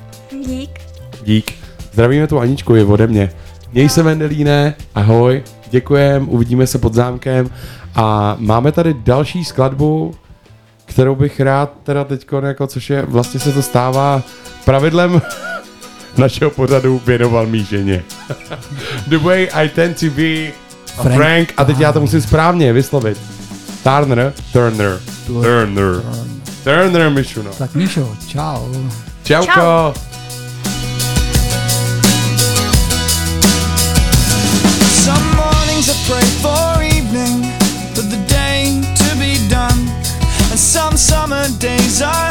Dík. 0.46 0.80
Dík. 1.24 1.54
Zdravíme 1.94 2.28
tu 2.28 2.40
Aničku, 2.40 2.76
je 2.76 2.86
ode 2.86 3.08
mě. 3.08 3.32
Měj 3.74 3.90
se 3.90 4.04
Vendelíne, 4.04 4.76
ahoj, 4.96 5.44
děkujem, 5.70 6.30
uvidíme 6.30 6.68
se 6.68 6.78
pod 6.78 6.94
zámkem 6.94 7.50
a 7.96 8.36
máme 8.40 8.72
tady 8.72 8.94
další 8.94 9.46
skladbu, 9.46 10.14
kterou 10.86 11.16
bych 11.16 11.40
rád 11.40 11.74
teda 11.84 12.04
teďko, 12.04 12.38
jako, 12.38 12.68
což 12.68 12.90
je, 12.90 13.02
vlastně 13.02 13.40
se 13.40 13.52
to 13.54 13.62
stává 13.62 14.22
pravidlem 14.66 15.22
našeho 16.18 16.52
pořadu 16.52 17.02
věnoval 17.06 17.48
mý 17.48 17.64
ženě. 17.66 18.04
The 19.08 19.18
way 19.18 19.48
I 19.54 19.70
tend 19.70 20.00
to 20.00 20.06
be 20.06 20.48
a 20.98 21.04
Frank- 21.04 21.16
Frank, 21.16 21.54
a 21.58 21.66
teď 21.66 21.80
já 21.80 21.92
to 21.94 22.02
musím 22.02 22.22
správně 22.22 22.74
vyslovit. 22.74 23.18
Turner, 23.84 24.34
Turner, 24.54 25.00
Turner, 25.28 26.02
Turner 26.64 27.10
Mišuno. 27.10 27.52
Tak 27.58 27.76
Míšo, 27.76 28.16
čau. 28.28 28.68
Čauko. 29.24 29.52
Čau. 29.54 30.11
Days 41.60 42.02
I 42.02 42.31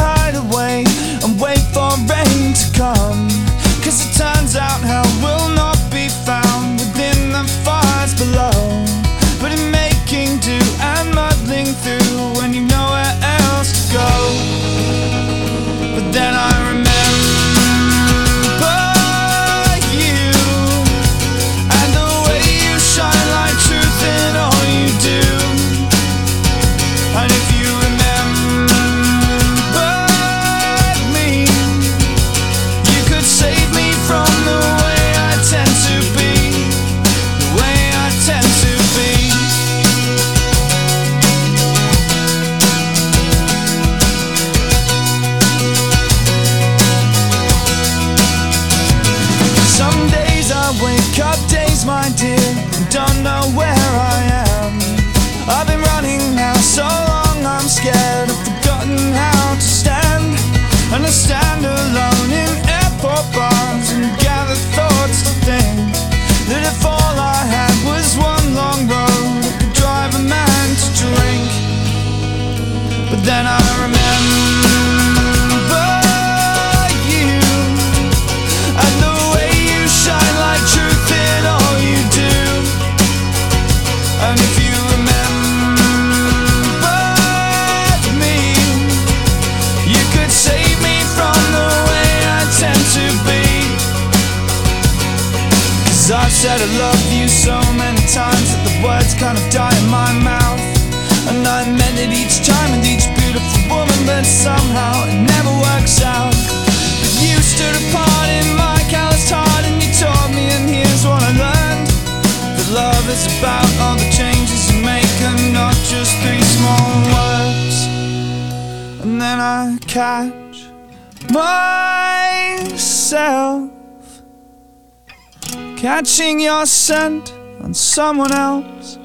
your 126.21 126.67
scent 126.67 127.33
on 127.63 127.73
someone 127.73 128.31
else 128.31 128.99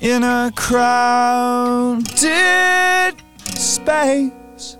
in 0.00 0.22
a 0.22 0.52
crowded 0.54 2.04
space. 3.54 4.76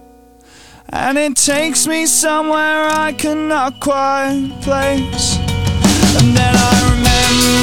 And 0.91 1.17
it 1.17 1.37
takes 1.37 1.87
me 1.87 2.05
somewhere 2.05 2.89
I 2.91 3.15
cannot 3.17 3.81
quite 3.81 4.51
place. 4.61 5.39
And 6.19 6.37
then 6.37 6.55
I 6.55 6.91
remember 6.91 7.58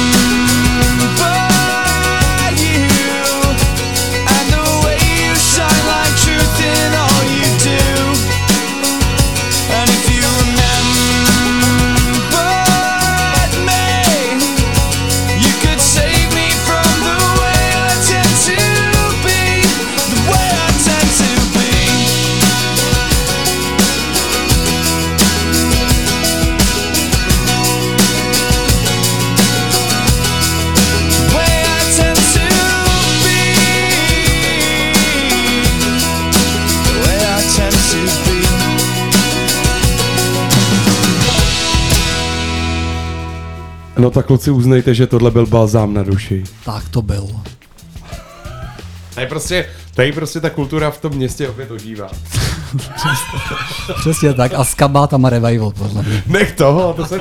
No 44.06 44.10
tak 44.10 44.26
kluci 44.26 44.50
uznejte, 44.50 44.94
že 44.94 45.06
tohle 45.06 45.30
byl 45.30 45.46
balzám 45.46 45.94
na 45.94 46.02
duši. 46.02 46.44
Tak 46.64 46.88
to 46.88 47.02
byl. 47.02 47.28
Tady 49.14 49.26
prostě, 49.26 49.66
tady 49.94 50.12
prostě 50.12 50.40
ta 50.40 50.50
kultura 50.50 50.90
v 50.90 51.00
tom 51.00 51.12
městě 51.12 51.48
opět 51.48 51.70
ožívá. 51.70 52.08
Přesně 54.00 54.34
tak. 54.34 54.54
A 54.54 54.64
s 54.64 54.74
kabátama 54.74 55.30
revival, 55.30 55.70
podle 55.70 56.02
mě. 56.02 56.22
Nech 56.26 56.52
toho, 56.52 56.94
to 56.94 57.06
se 57.06 57.20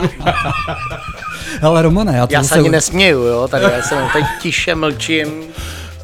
Ale 1.61 1.81
Romane, 1.81 2.17
já 2.17 2.27
to 2.27 2.33
Já 2.33 2.43
se 2.43 2.55
ani 2.55 2.69
nesměju, 2.69 3.19
jo, 3.19 3.47
tady 3.47 3.63
já 3.63 3.81
jsem 3.81 3.97
teď 4.13 4.25
tiše 4.41 4.75
mlčím. 4.75 5.27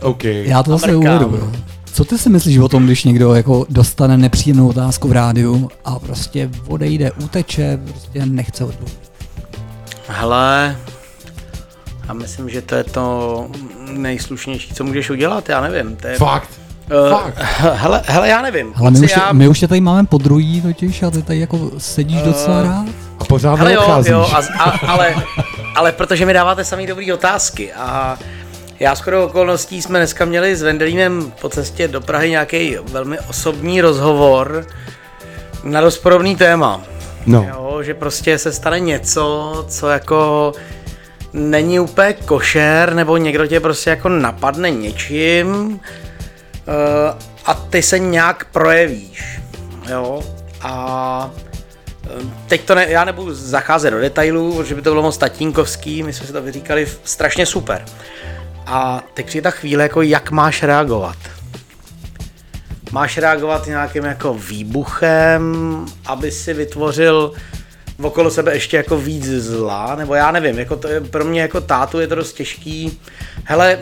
OK. 0.02 0.24
já 0.24 0.64
to 0.64 0.72
zase 0.72 0.96
uvedu. 0.96 1.36
jo. 1.36 1.52
Co 1.94 2.04
ty 2.04 2.18
si 2.18 2.30
myslíš 2.30 2.58
o 2.58 2.70
tom, 2.70 2.86
když 2.86 3.04
někdo 3.04 3.34
jako 3.34 3.66
dostane 3.70 4.18
nepříjemnou 4.18 4.70
otázku 4.70 5.08
v 5.08 5.12
rádiu 5.12 5.70
a 5.86 6.00
prostě 6.00 6.50
odejde, 6.68 7.12
uteče, 7.12 7.80
prostě 7.86 8.26
nechce 8.26 8.66
odpovědět? 8.66 9.11
Hele, 10.12 10.78
já 12.08 12.14
myslím, 12.14 12.50
že 12.50 12.62
to 12.62 12.76
je 12.76 12.84
to 12.84 13.48
nejslušnější, 13.88 14.74
co 14.74 14.84
můžeš 14.84 15.10
udělat, 15.10 15.50
já 15.50 15.62
nevím. 15.62 15.96
To 15.96 16.08
je, 16.08 16.18
Fakt. 16.18 16.50
Uh, 16.92 17.12
Fakt. 17.12 17.38
hele, 17.76 18.02
hele, 18.06 18.30
já 18.30 18.42
nevím. 18.42 18.74
Ale 18.76 18.92
my 18.92 19.00
už, 19.00 19.12
já, 19.12 19.32
my 19.32 19.48
už 19.48 19.60
tě 19.60 19.68
tady 19.68 19.82
máme 19.82 20.08
po 20.08 20.18
druhý 20.18 20.62
totiž 20.62 21.04
a 21.04 21.12
ty 21.12 21.22
tady 21.22 21.40
jako 21.40 21.72
sedíš 21.78 22.22
docela 22.22 22.64
rád. 22.64 22.86
A 23.20 23.26
pořád 23.26 23.60
hele, 23.60 23.74
jo, 23.74 24.04
jo, 24.06 24.30
a, 24.34 24.64
a, 24.64 24.70
ale, 24.88 25.16
ale 25.76 25.92
protože 25.92 26.26
mi 26.26 26.34
dáváte 26.34 26.66
samý 26.66 26.88
dobrý 26.88 27.14
otázky 27.14 27.74
a 27.74 28.18
já 28.80 28.96
skoro 28.96 29.26
okolností 29.26 29.82
jsme 29.82 30.00
dneska 30.00 30.26
měli 30.26 30.56
s 30.56 30.62
Vendelínem 30.62 31.34
po 31.42 31.50
cestě 31.50 31.88
do 31.88 32.02
Prahy 32.02 32.30
nějaký 32.30 32.78
velmi 32.92 33.20
osobní 33.20 33.82
rozhovor 33.82 34.66
na 35.64 35.82
dost 35.82 35.98
podobný 35.98 36.36
téma. 36.36 36.82
No. 37.26 37.48
Jo, 37.50 37.84
že 37.84 37.94
prostě 37.94 38.38
se 38.38 38.52
stane 38.52 38.80
něco, 38.80 39.66
co 39.70 39.90
jako 39.90 40.52
není 41.34 41.80
úplně 41.80 42.14
košer, 42.14 42.94
nebo 42.94 43.18
někdo 43.18 43.48
tě 43.48 43.60
prostě 43.60 43.90
jako 43.90 44.10
napadne 44.10 44.70
něčím 44.70 45.80
eh, 46.68 47.14
a 47.46 47.54
ty 47.54 47.82
se 47.82 48.00
nějak 48.00 48.46
projevíš. 48.46 49.40
Jo, 49.90 50.24
a 50.62 51.32
eh, 52.06 52.10
teď 52.48 52.62
to 52.62 52.76
ne, 52.76 52.86
já 52.90 53.04
nebudu 53.04 53.34
zacházet 53.34 53.94
do 53.94 54.00
detailů, 54.00 54.56
protože 54.56 54.76
by 54.76 54.82
to 54.82 54.90
bylo 54.90 55.02
moc 55.02 55.18
tatínkovský, 55.18 56.04
my 56.04 56.14
jsme 56.14 56.28
si 56.28 56.34
to 56.34 56.42
vyříkali 56.42 56.88
strašně 57.04 57.46
super. 57.46 57.86
A 58.66 59.04
teď 59.14 59.26
přijde 59.26 59.44
ta 59.44 59.52
chvíle, 59.52 59.84
jako 59.84 60.02
jak 60.02 60.32
máš 60.32 60.64
reagovat. 60.64 61.18
Máš 62.92 63.18
reagovat 63.18 63.68
nějakým 63.68 64.04
jako 64.04 64.34
výbuchem, 64.34 65.42
aby 66.06 66.32
si 66.32 66.54
vytvořil 66.54 67.32
okolo 68.02 68.32
sebe 68.32 68.54
ještě 68.54 68.78
jako 68.78 68.98
víc 68.98 69.26
zla, 69.26 69.96
nebo 69.96 70.16
já 70.16 70.32
nevím, 70.32 70.60
jako 70.60 70.76
to 70.76 70.88
je, 70.88 71.02
pro 71.02 71.26
mě 71.26 71.42
jako 71.42 71.62
tátu 71.62 72.00
je 72.00 72.08
to 72.08 72.16
dost 72.16 72.34
těžký. 72.34 73.00
Hele, 73.44 73.80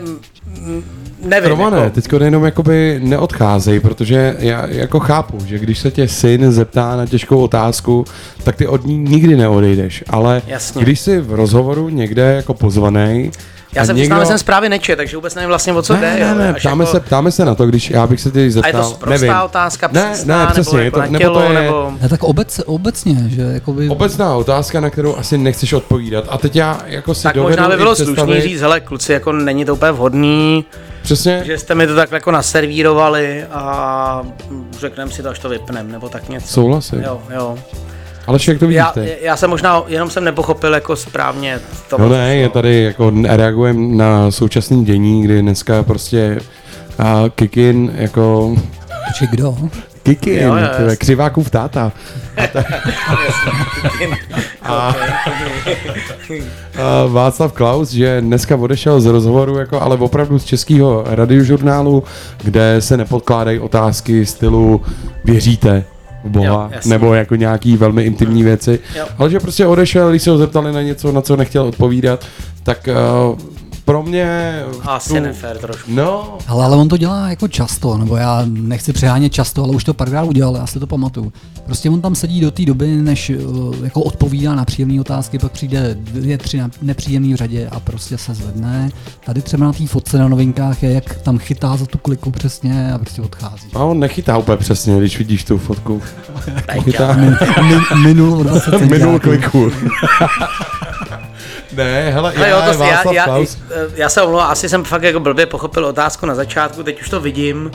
nevím. 1.22 1.50
Romane, 1.50 1.78
jako, 1.78 1.90
teďko 1.90 2.16
jenom 2.16 2.44
jakoby 2.44 3.00
neodcházej, 3.02 3.80
protože 3.80 4.36
já 4.38 4.66
jako 4.66 5.00
chápu, 5.00 5.38
že 5.46 5.58
když 5.58 5.78
se 5.78 5.90
tě 5.90 6.08
syn 6.08 6.52
zeptá 6.52 6.96
na 6.96 7.06
těžkou 7.06 7.42
otázku, 7.42 8.04
tak 8.44 8.56
ty 8.56 8.66
od 8.66 8.86
ní 8.86 8.98
nikdy 8.98 9.36
neodejdeš, 9.36 10.04
ale 10.08 10.42
Jasně. 10.46 10.82
když 10.82 11.00
jsi 11.00 11.20
v 11.20 11.34
rozhovoru 11.34 11.88
někde 11.88 12.22
jako 12.22 12.54
pozvaný, 12.54 13.30
já 13.72 13.84
jsem 13.86 13.96
někdo... 13.96 14.26
jsem 14.26 14.38
zprávy 14.38 14.68
nečet, 14.68 14.96
takže 14.96 15.16
vůbec 15.16 15.34
nevím 15.34 15.48
vlastně 15.48 15.72
o 15.72 15.82
co 15.82 15.92
ne, 15.94 16.00
jde. 16.00 16.10
ne, 16.10 16.20
jo, 16.20 16.34
ne, 16.34 16.54
ptáme, 16.60 16.84
jako, 16.84 16.92
se, 16.92 17.00
ptáme 17.00 17.30
se 17.32 17.44
na 17.44 17.54
to, 17.54 17.66
když 17.66 17.90
já 17.90 18.06
bych 18.06 18.20
se 18.20 18.30
tě 18.30 18.38
A 18.38 18.42
je 18.42 18.50
zeptal, 18.50 18.82
to 18.82 18.88
sprostá 18.90 19.26
nevím. 19.26 19.34
otázka, 19.44 19.88
ne, 19.92 20.10
přísná, 20.12 20.44
ne, 20.46 20.52
přesně, 20.52 20.78
nebo 20.78 20.84
je 20.84 20.90
to, 20.90 20.98
jako 20.98 21.12
na 21.12 21.18
nebo 21.18 21.18
tělo, 21.18 21.34
to 21.40 21.52
je 21.52 21.62
nebo... 21.62 21.92
Ne, 22.02 22.08
tak 22.08 22.22
obec, 22.22 22.60
obecně, 22.66 23.16
že 23.28 23.42
jakoby... 23.42 23.88
obecná 23.88 24.34
otázka, 24.36 24.80
na 24.80 24.90
kterou 24.90 25.16
asi 25.16 25.38
nechceš 25.38 25.72
odpovídat. 25.72 26.24
A 26.28 26.38
teď 26.38 26.56
já 26.56 26.80
jako 26.86 27.14
si 27.14 27.22
Tak 27.22 27.34
dovedu 27.34 27.50
možná 27.50 27.68
by 27.68 27.76
bylo 27.76 27.94
představit- 27.94 28.16
slušný 28.24 28.40
říct, 28.40 28.60
hele 28.60 28.80
kluci, 28.80 29.12
jako 29.12 29.32
není 29.32 29.64
to 29.64 29.74
úplně 29.74 29.92
vhodný, 29.92 30.64
Přesně, 31.02 31.42
že 31.46 31.58
jste 31.58 31.74
mi 31.74 31.86
to 31.86 31.94
tak 31.94 32.12
jako 32.12 32.30
naservírovali 32.30 33.44
a 33.44 34.22
řekneme 34.78 35.10
si 35.10 35.22
to, 35.22 35.28
až 35.28 35.38
to 35.38 35.48
vypnem, 35.48 35.92
nebo 35.92 36.08
tak 36.08 36.28
něco. 36.28 36.46
souhlasím. 36.48 37.02
Jo, 37.02 37.20
jo. 37.34 37.58
Ale 38.30 38.38
jak 38.48 38.58
to 38.58 38.66
vidíš 38.66 38.76
Já, 38.78 38.94
já 39.20 39.36
jsem 39.36 39.50
možná, 39.50 39.82
jenom 39.86 40.10
jsem 40.10 40.24
nepochopil 40.24 40.74
jako 40.74 40.96
správně 40.96 41.60
to. 41.88 41.98
No 41.98 42.08
ne, 42.08 42.36
je 42.36 42.48
tady 42.48 42.82
jako 42.82 43.12
reagujeme 43.26 43.96
na 43.96 44.30
současný 44.30 44.84
dění, 44.84 45.22
kdy 45.22 45.42
dneska 45.42 45.82
prostě 45.82 46.38
a 46.98 47.24
Kikin 47.34 47.92
jako... 47.94 48.56
Či 49.14 49.26
kdo? 49.26 49.56
Kikin, 50.02 50.42
Jo, 50.42 50.56
jo, 50.56 50.96
křivákův 50.98 51.50
táta. 51.50 51.92
A, 54.62 54.94
a 56.78 57.06
Václav 57.06 57.52
Klaus, 57.52 57.90
že 57.90 58.20
dneska 58.20 58.56
odešel 58.56 59.00
z 59.00 59.06
rozhovoru, 59.06 59.58
jako, 59.58 59.80
ale 59.80 59.96
opravdu 59.96 60.38
z 60.38 60.44
českého 60.44 61.04
radiožurnálu, 61.06 62.04
kde 62.44 62.76
se 62.80 62.96
nepodkládají 62.96 63.58
otázky 63.58 64.26
stylu 64.26 64.82
věříte 65.24 65.84
Boha, 66.24 66.70
Jo, 66.74 66.80
nebo 66.86 67.14
jako 67.14 67.34
nějaký 67.34 67.76
velmi 67.76 68.02
intimní 68.02 68.42
věci, 68.42 68.78
Jo. 68.98 69.06
ale 69.18 69.30
že 69.30 69.40
prostě 69.40 69.66
odešel, 69.66 70.10
když 70.10 70.22
se 70.22 70.30
ho 70.30 70.38
zeptali 70.38 70.72
na 70.72 70.82
něco, 70.82 71.12
na 71.12 71.20
co 71.20 71.36
nechtěl 71.36 71.62
odpovídat, 71.62 72.24
tak 72.62 72.88
uh, 73.32 73.38
pro 73.90 74.02
mě... 74.02 74.62
Asi 74.82 75.08
tu- 75.08 75.20
nefér 75.20 75.58
trošku. 75.58 75.90
No, 75.94 76.38
Ale, 76.46 76.64
ale 76.64 76.76
on 76.76 76.88
to 76.88 76.96
dělá 76.96 77.28
jako 77.28 77.48
často, 77.48 77.98
nebo 77.98 78.16
já 78.16 78.42
nechci 78.46 78.92
přehánět 78.92 79.32
často, 79.32 79.64
ale 79.64 79.72
už 79.76 79.84
to 79.84 79.94
párkrát 79.94 80.22
udělal, 80.22 80.56
já 80.56 80.66
si 80.66 80.80
to 80.80 80.86
pamatuju. 80.86 81.32
Prostě 81.64 81.90
on 81.90 82.00
tam 82.00 82.14
sedí 82.14 82.40
do 82.40 82.50
té 82.50 82.64
doby, 82.64 82.86
než 82.96 83.30
uh, 83.30 83.74
jako 83.84 84.00
odpovídá 84.00 84.54
na 84.54 84.64
příjemné 84.64 85.00
otázky, 85.00 85.38
pak 85.38 85.52
přijde 85.52 85.94
dvě, 86.00 86.38
tři 86.38 86.58
na- 86.58 86.70
nepříjemný 86.82 87.32
v 87.32 87.36
řadě 87.36 87.68
a 87.72 87.80
prostě 87.80 88.18
se 88.18 88.34
zvedne. 88.34 88.90
Tady 89.26 89.42
třeba 89.42 89.66
na 89.66 89.72
té 89.72 89.86
fotce 89.86 90.18
na 90.18 90.28
novinkách 90.28 90.82
je, 90.82 90.92
jak 90.92 91.14
tam 91.14 91.38
chytá 91.38 91.76
za 91.76 91.86
tu 91.86 91.98
kliku 91.98 92.30
přesně 92.30 92.92
a 92.92 92.98
prostě 92.98 93.22
odchází. 93.22 93.68
a 93.74 93.84
on 93.84 93.98
nechytá 93.98 94.38
úplně 94.38 94.56
přesně, 94.56 94.98
když 94.98 95.18
vidíš 95.18 95.44
tu 95.44 95.58
fotku. 95.58 96.02
Chytá 96.82 97.12
Min, 97.12 97.36
min, 97.62 97.80
minul 98.02 98.34
o 98.40 98.42
20 98.42 98.80
minul 98.90 99.18
kliku. 99.20 99.70
ne, 101.72 102.10
hele, 102.10 102.32
Ale 102.36 102.48
já, 102.48 102.66
jo, 102.66 102.72
to, 102.78 102.84
já, 102.84 103.12
já, 103.12 103.24
Klaus. 103.24 103.58
já, 103.94 104.08
se 104.08 104.22
omlouvám, 104.22 104.50
asi 104.50 104.68
jsem 104.68 104.84
fakt 104.84 105.02
jako 105.02 105.20
blbě 105.20 105.46
pochopil 105.46 105.86
otázku 105.86 106.26
na 106.26 106.34
začátku, 106.34 106.82
teď 106.82 107.00
už 107.00 107.08
to 107.08 107.20
vidím. 107.20 107.70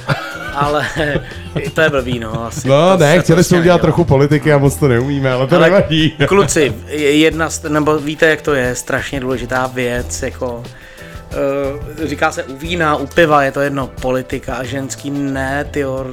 ale 0.53 0.87
to 1.73 1.81
je 1.81 1.89
blbý, 1.89 2.19
no. 2.19 2.45
Asi 2.45 2.67
No 2.67 2.97
ne, 2.97 3.19
chtěli 3.19 3.35
prostě 3.35 3.49
jsme 3.49 3.59
udělat 3.59 3.75
nedělá. 3.75 3.77
trochu 3.77 4.03
politiky 4.05 4.53
a 4.53 4.57
moc 4.57 4.75
to 4.75 4.87
neumíme, 4.87 5.31
ale 5.31 5.47
to 5.47 5.55
Ale 5.55 5.69
nevadí. 5.69 6.13
Kluci, 6.27 6.73
jedna, 6.97 7.49
nebo 7.67 7.97
víte, 7.99 8.25
jak 8.25 8.41
to 8.41 8.53
je, 8.53 8.75
strašně 8.75 9.19
důležitá 9.19 9.67
věc, 9.67 10.21
jako 10.23 10.63
říká 12.05 12.31
se 12.31 12.43
u 12.43 12.57
vína, 12.57 12.95
u 12.95 13.07
piva, 13.07 13.43
je 13.43 13.51
to 13.51 13.61
jedno, 13.61 13.89
politika 14.01 14.55
a 14.55 14.63
ženský 14.63 15.09
ne, 15.09 15.65
tyjo, 15.71 16.05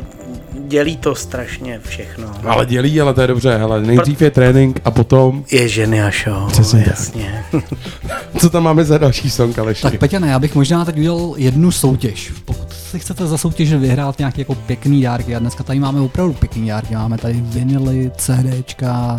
dělí 0.52 0.96
to 0.96 1.14
strašně 1.14 1.80
všechno. 1.84 2.34
Ale 2.44 2.66
dělí, 2.66 3.00
ale 3.00 3.14
to 3.14 3.20
je 3.20 3.26
dobře, 3.26 3.56
hele, 3.56 3.80
nejdřív 3.80 4.22
je 4.22 4.30
trénink 4.30 4.80
a 4.84 4.90
potom... 4.90 5.44
Je 5.50 5.68
ženy 5.68 6.02
a 6.02 6.10
show, 6.24 6.50
Přesně 6.50 6.84
jasně. 6.86 7.44
Co 8.38 8.50
tam 8.50 8.62
máme 8.62 8.84
za 8.84 8.98
další 8.98 9.30
song, 9.30 9.58
Aleši? 9.58 9.82
Tak 9.82 9.98
Peťane, 9.98 10.28
já 10.28 10.38
bych 10.38 10.54
možná 10.54 10.84
teď 10.84 10.98
udělal 10.98 11.34
jednu 11.36 11.70
soutěž. 11.70 12.32
Pokud 12.44 12.72
si 12.72 12.98
chcete 12.98 13.26
za 13.26 13.38
soutěž 13.38 13.72
vyhrát 13.72 14.18
nějaký 14.18 14.40
jako 14.40 14.54
pěkný 14.54 15.02
dárky, 15.02 15.36
a 15.36 15.38
dneska 15.38 15.64
tady 15.64 15.78
máme 15.78 16.00
opravdu 16.00 16.32
pěkný 16.32 16.68
dárky, 16.68 16.94
máme 16.94 17.18
tady 17.18 17.34
vinily, 17.34 18.10
CDčka, 18.16 19.18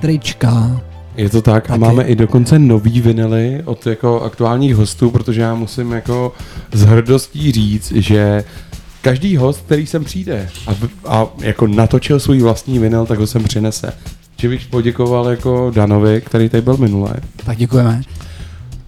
trička, 0.00 0.80
Je 1.18 1.28
to 1.28 1.42
tak 1.42 1.64
a 1.64 1.68
Taky. 1.68 1.80
máme 1.80 2.04
i 2.04 2.16
dokonce 2.16 2.58
nový 2.58 3.00
vinily 3.00 3.62
od 3.64 3.86
jako 3.86 4.20
aktuálních 4.20 4.76
hostů, 4.76 5.10
protože 5.10 5.40
já 5.40 5.54
musím 5.54 5.92
jako 5.92 6.32
s 6.72 6.82
hrdostí 6.82 7.52
říct, 7.52 7.92
že 7.92 8.44
každý 9.02 9.36
host, 9.36 9.62
který 9.66 9.86
sem 9.86 10.04
přijde 10.04 10.48
a, 10.66 10.74
a 11.06 11.26
jako 11.40 11.66
natočil 11.66 12.20
svůj 12.20 12.40
vlastní 12.40 12.78
vinyl, 12.78 13.06
tak 13.06 13.18
ho 13.18 13.26
sem 13.26 13.44
přinese. 13.44 13.92
Že 14.36 14.48
bych 14.48 14.66
poděkoval 14.66 15.28
jako 15.28 15.72
Danovi, 15.74 16.20
který 16.20 16.48
tady 16.48 16.62
byl 16.62 16.76
minule. 16.76 17.14
Tak 17.44 17.58
děkujeme. 17.58 18.02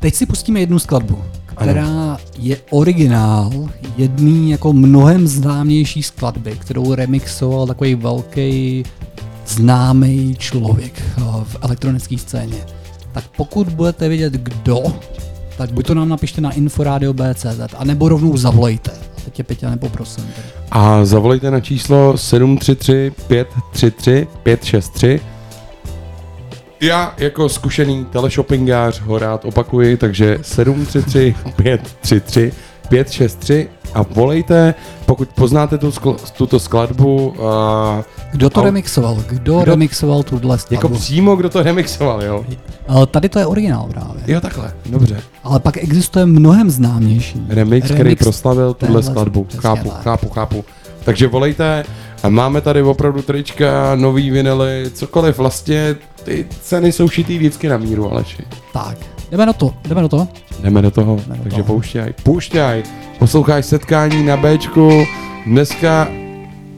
Teď 0.00 0.14
si 0.14 0.26
pustíme 0.26 0.60
jednu 0.60 0.78
skladbu, 0.78 1.18
která 1.46 2.18
je 2.38 2.56
originál 2.70 3.52
jedný 3.96 4.50
jako 4.50 4.72
mnohem 4.72 5.26
známější 5.26 6.02
skladby, 6.02 6.56
kterou 6.60 6.94
remixoval 6.94 7.66
takový 7.66 7.94
velký 7.94 8.84
známý 9.46 10.36
člověk 10.38 10.92
eh, 11.02 11.22
v 11.44 11.56
elektronické 11.62 12.18
scéně. 12.18 12.66
Tak 13.12 13.24
pokud 13.36 13.68
budete 13.68 14.08
vědět 14.08 14.32
kdo, 14.32 14.82
tak 15.56 15.72
buď 15.72 15.86
to 15.86 15.94
nám 15.94 16.08
napište 16.08 16.40
na 16.40 16.52
inforadio.bcz, 16.52 17.74
anebo 17.78 18.08
rovnou 18.08 18.36
zavolejte. 18.36 18.90
Teď 19.24 19.34
tě 19.34 19.44
Peťa 19.44 19.70
nepoprosím. 19.70 20.26
A 20.70 21.04
zavolejte 21.04 21.50
na 21.50 21.60
číslo 21.60 22.18
733 22.18 23.12
533 23.26 24.26
563. 24.42 25.20
Já 26.80 27.14
jako 27.18 27.48
zkušený 27.48 28.04
teleshoppingář 28.04 29.00
ho 29.00 29.18
rád 29.18 29.44
opakuji, 29.44 29.96
takže 29.96 30.38
733 30.42 31.34
533 31.56 32.52
563 32.88 33.68
a 33.94 34.02
volejte, 34.02 34.74
pokud 35.06 35.28
poznáte 35.28 35.78
tu 35.78 35.88
skl- 35.90 36.16
tuto 36.36 36.60
skladbu. 36.60 37.28
Uh, 37.28 37.38
Kdo 38.32 38.50
to 38.50 38.62
remixoval? 38.62 39.24
Kdo, 39.28 39.64
remixoval 39.64 40.22
tuhle 40.22 40.58
skladbu? 40.58 40.86
Jako 40.86 40.88
přímo, 40.88 41.36
kdo 41.36 41.48
to 41.48 41.62
remixoval, 41.62 42.22
jo? 42.22 42.44
Tady 43.06 43.28
to 43.28 43.38
je 43.38 43.46
originál 43.46 43.88
právě. 43.90 44.22
Jo, 44.26 44.40
takhle, 44.40 44.72
dobře. 44.86 45.20
Ale 45.44 45.60
pak 45.60 45.76
existuje 45.76 46.26
mnohem 46.26 46.70
známější. 46.70 47.42
Remix, 47.48 47.84
který 47.84 47.98
Remix 47.98 48.22
proslavil 48.22 48.74
tuhle 48.74 49.02
skladbu. 49.02 49.46
Chápu, 49.56 49.88
tak. 49.88 50.02
chápu, 50.02 50.28
chápu. 50.28 50.64
Takže 51.04 51.28
volejte 51.28 51.84
a 52.22 52.28
máme 52.28 52.60
tady 52.60 52.82
opravdu 52.82 53.22
trička, 53.22 53.94
nový 53.94 54.30
vinily, 54.30 54.90
cokoliv. 54.94 55.38
Vlastně 55.38 55.96
ty 56.24 56.46
ceny 56.62 56.92
jsou 56.92 57.08
šitý 57.08 57.38
vždycky 57.38 57.68
na 57.68 57.76
míru, 57.76 58.12
Aleši. 58.12 58.42
Tak, 58.72 58.96
jdeme 59.30 59.46
do 59.46 59.52
toho, 59.52 59.74
jdeme 59.88 60.00
do 60.00 60.08
toho. 60.08 60.28
Jdeme 60.62 60.82
do 60.82 60.90
toho, 60.90 61.20
takže 61.42 61.62
pouštěj, 61.62 62.14
pouštěj. 62.22 62.82
Posloucháš 63.18 63.66
setkání 63.66 64.24
na 64.24 64.36
Bčku. 64.36 64.90
Dneska 65.46 66.08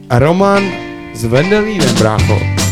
Roman 0.09 0.63
s 1.13 1.25
Vendelínem, 1.25 1.93
brácho. 1.95 2.62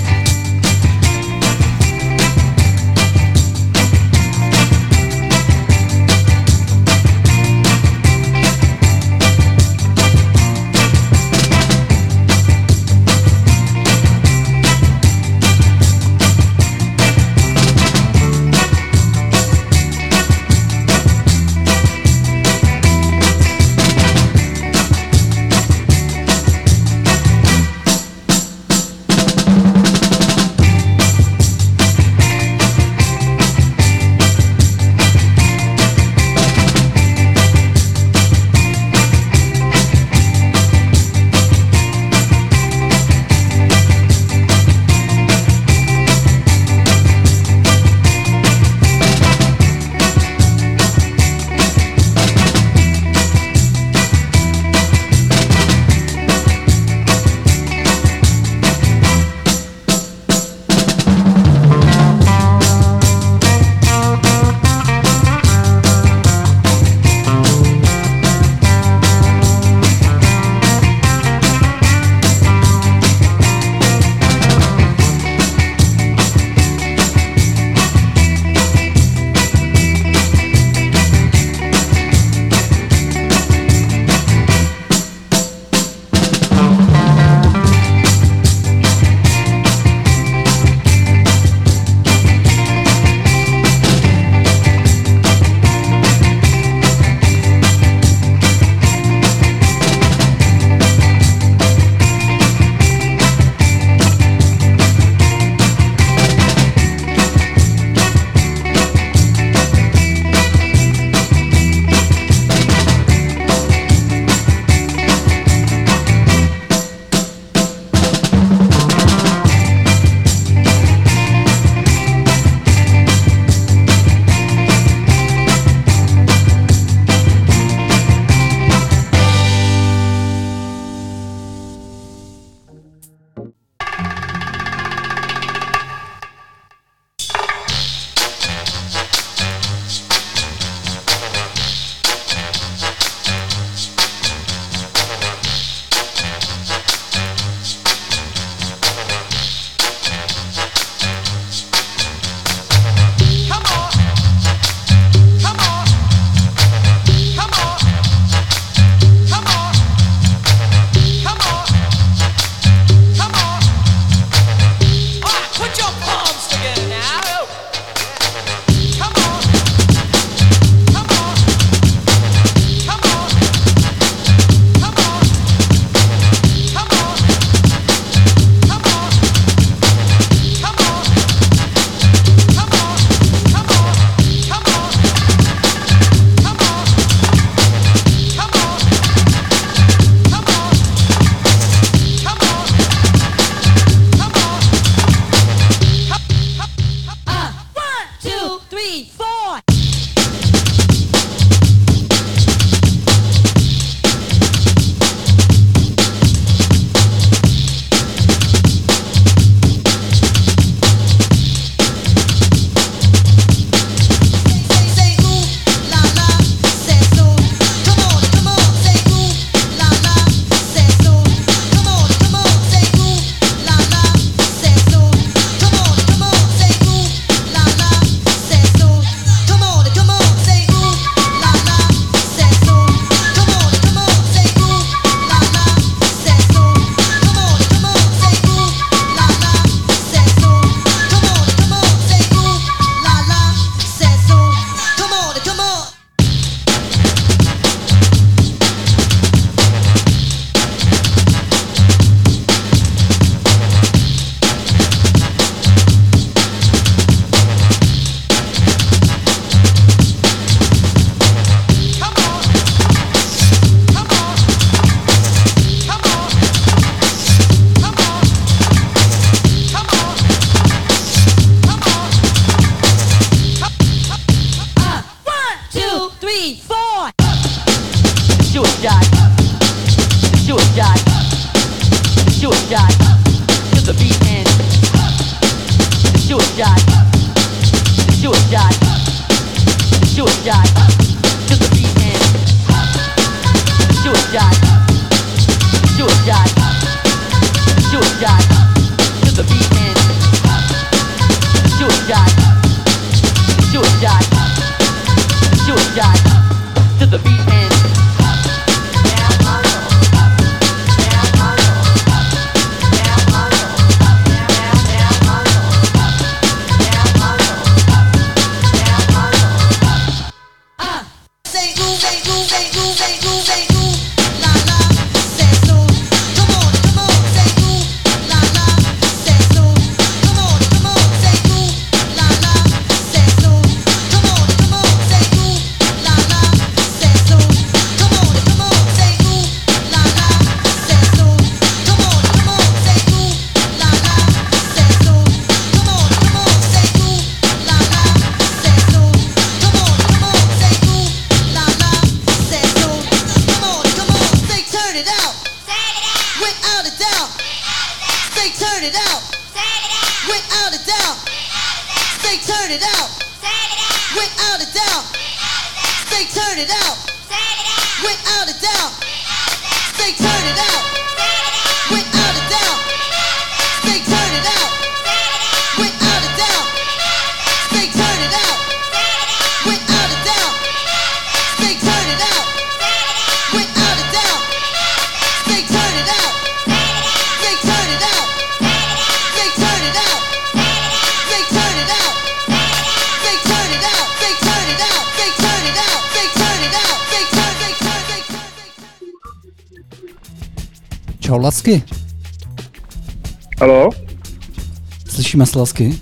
Lasky? 405.55 406.01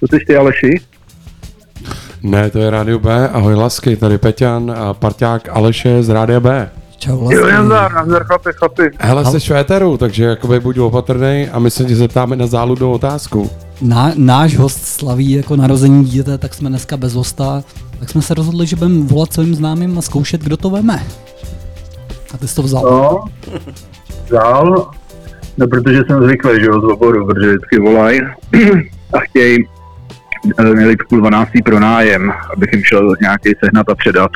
to 0.00 0.06
jsi 0.06 0.24
ty 0.26 0.36
Aleši? 0.36 0.80
Ne, 2.22 2.50
to 2.50 2.58
je 2.58 2.70
Rádio 2.70 2.98
B. 2.98 3.28
Ahoj 3.28 3.54
Lasky, 3.54 3.96
tady 3.96 4.18
Peťan 4.18 4.74
a 4.78 4.94
parťák 4.94 5.48
Aleše 5.52 6.02
z 6.02 6.08
Rádia 6.08 6.40
B. 6.40 6.70
Čau, 6.98 7.30
Jo, 7.30 7.46
nazdar, 7.46 7.94
nazdar, 7.94 8.24
chlapi, 8.24 8.50
chlapi. 8.52 8.82
Hele, 8.98 9.24
jsi 9.24 9.40
v 9.40 9.50
éteru, 9.56 9.96
takže 9.96 10.24
jakoby 10.24 10.60
buď 10.60 10.78
opatrný 10.78 11.48
a 11.52 11.58
my 11.58 11.70
se 11.70 11.84
tě 11.84 11.96
zeptáme 11.96 12.36
na 12.36 12.46
záludnou 12.46 12.92
otázku. 12.92 13.50
Ná, 13.80 14.12
náš 14.16 14.56
host 14.56 14.86
slaví 14.86 15.30
jako 15.30 15.56
narození 15.56 16.04
dítěte, 16.04 16.38
tak 16.38 16.54
jsme 16.54 16.68
dneska 16.68 16.96
bez 16.96 17.14
hosta, 17.14 17.64
tak 18.00 18.10
jsme 18.10 18.22
se 18.22 18.34
rozhodli, 18.34 18.66
že 18.66 18.76
budeme 18.76 19.04
volat 19.04 19.32
svým 19.32 19.54
známým 19.54 19.98
a 19.98 20.02
zkoušet, 20.02 20.40
kdo 20.40 20.56
to 20.56 20.70
veme. 20.70 21.06
A 22.34 22.38
ty 22.38 22.48
jsi 22.48 22.54
to 22.54 22.62
vzal. 22.62 22.82
No, 22.90 23.24
vzal, 24.26 24.90
no 25.58 25.66
protože 25.66 26.02
jsem 26.06 26.24
zvyklý, 26.24 26.60
že 26.60 26.66
jo, 26.66 26.80
z 26.80 26.84
oboru, 26.84 27.26
protože 27.26 27.48
vždycky 27.48 27.78
volají 27.78 28.20
a 29.12 29.18
chtějí, 29.18 29.64
eh, 30.58 30.74
měli 30.74 30.94
v 30.94 31.08
půl 31.08 31.20
dvanáctý 31.20 31.62
pro 31.62 31.80
nájem, 31.80 32.32
abych 32.56 32.72
jim 32.72 32.82
šel 32.84 33.14
nějaký 33.20 33.52
sehnat 33.64 33.88
a 33.88 33.94
předat. 33.94 34.30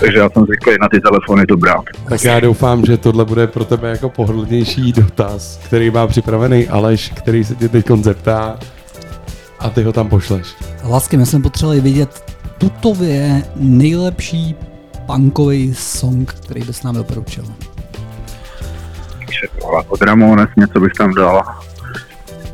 Takže 0.00 0.18
já 0.18 0.30
jsem 0.30 0.44
zvyklý 0.44 0.72
na 0.80 0.88
ty 0.88 1.00
telefony 1.00 1.46
to 1.46 1.56
brát. 1.56 1.84
Tak 2.08 2.24
já 2.24 2.40
doufám, 2.40 2.84
že 2.84 2.96
tohle 2.96 3.24
bude 3.24 3.46
pro 3.46 3.64
tebe 3.64 3.90
jako 3.90 4.08
pohodlnější 4.08 4.92
dotaz, 4.92 5.60
který 5.66 5.90
má 5.90 6.06
připravený 6.06 6.68
Aleš, 6.68 7.12
který 7.16 7.44
se 7.44 7.54
tě 7.54 7.68
teď 7.68 7.86
zeptá 8.00 8.58
a 9.58 9.70
ty 9.70 9.82
ho 9.82 9.92
tam 9.92 10.08
pošleš. 10.08 10.46
Lasky, 10.84 11.16
my 11.16 11.26
jsme 11.26 11.40
potřebovali 11.40 11.80
vidět 11.80 12.24
tutově 12.58 13.42
nejlepší 13.56 14.54
punkový 15.06 15.74
song, 15.74 16.34
který 16.34 16.60
bys 16.60 16.82
nám 16.82 16.94
doporučil. 16.94 17.44
Třeba 19.34 19.84
Od 19.88 20.02
Ramones 20.02 20.48
něco 20.56 20.80
bych 20.80 20.92
tam 20.92 21.14
dal. 21.14 21.42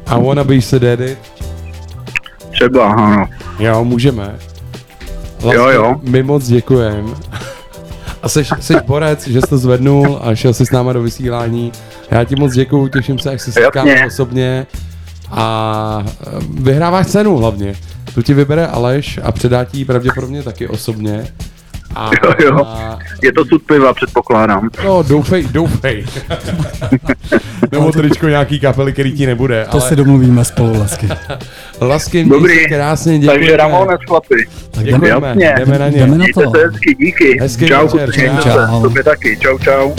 I 0.07 0.23
wanna 0.23 0.45
be 0.45 0.63
sedated. 0.63 1.19
Třeba, 2.53 2.93
ano. 2.93 3.29
Jo, 3.59 3.85
můžeme. 3.85 4.39
Jo, 5.53 5.69
jo. 5.69 6.01
My 6.03 6.23
moc 6.23 6.47
děkujem. 6.47 7.15
A 8.23 8.29
jsi, 8.29 8.45
jsi 8.61 8.75
borec, 8.87 9.27
že 9.27 9.41
jsi 9.41 9.47
to 9.49 9.59
zvednul 9.59 10.21
a 10.23 10.35
šel 10.35 10.55
jsi 10.55 10.67
s 10.67 10.71
náma 10.71 10.93
do 10.93 11.03
vysílání. 11.03 11.73
Já 12.11 12.25
ti 12.25 12.37
moc 12.37 12.53
děkuju, 12.53 12.89
těším 12.89 13.19
se, 13.19 13.31
jak 13.31 13.41
se 13.41 13.53
setkáme 13.53 14.07
osobně. 14.07 14.67
A 15.31 16.05
eh, 16.07 16.31
vyhráváš 16.55 17.07
cenu 17.07 17.37
hlavně. 17.37 17.75
Tu 18.15 18.23
ti 18.23 18.35
vybere 18.35 18.67
Aleš 18.67 19.21
a 19.23 19.33
předá 19.33 19.65
ti 19.65 19.79
ji 19.79 19.85
pravděpodobně 19.85 20.43
taky 20.43 20.69
osobně. 20.69 21.27
A, 21.95 22.11
Jo, 22.25 22.33
jo. 22.45 22.65
A, 22.67 22.99
Je 23.23 23.33
to 23.33 23.45
sud 23.45 23.63
piva, 23.63 23.95
předpokládám. 23.95 24.71
no, 24.85 25.03
doufej, 25.03 25.45
doufej. 25.53 26.05
Nebo 27.73 27.93
tričko 27.93 28.29
nějaký 28.29 28.61
kapely, 28.61 28.93
který 28.93 29.13
ti 29.13 29.27
nebude. 29.27 29.67
To 29.71 29.81
si 29.81 29.97
domluvíme 29.97 30.45
spolu, 30.45 30.79
Lasky. 30.79 31.09
Lasky, 31.81 32.25
Dobrý. 32.25 32.59
se 32.63 32.69
krásně, 32.69 33.19
děkujeme. 33.19 33.39
Takže 33.45 33.57
Ramones, 33.57 33.99
chlapi. 34.09 34.35
Tak 34.71 34.85
Děkujeme, 34.85 35.29
Jasně. 35.29 35.55
jdeme 35.59 35.79
na 35.79 35.89
ně. 35.89 35.99
Jdeme 35.99 36.11
na 36.11 36.17
Mějte 36.17 36.43
to. 36.43 36.51
se 36.51 36.59
hezky, 36.65 36.95
díky. 36.95 37.39
Hezký 37.41 37.67
čau, 37.69 37.89
večer, 37.89 38.13
čau. 38.13 38.21
mějte 38.21 38.43
se. 38.43 38.49
Čau. 38.51 38.83
Tobě 38.83 39.05
taky, 39.05 39.37
čau, 39.41 39.59
čau. 39.59 39.93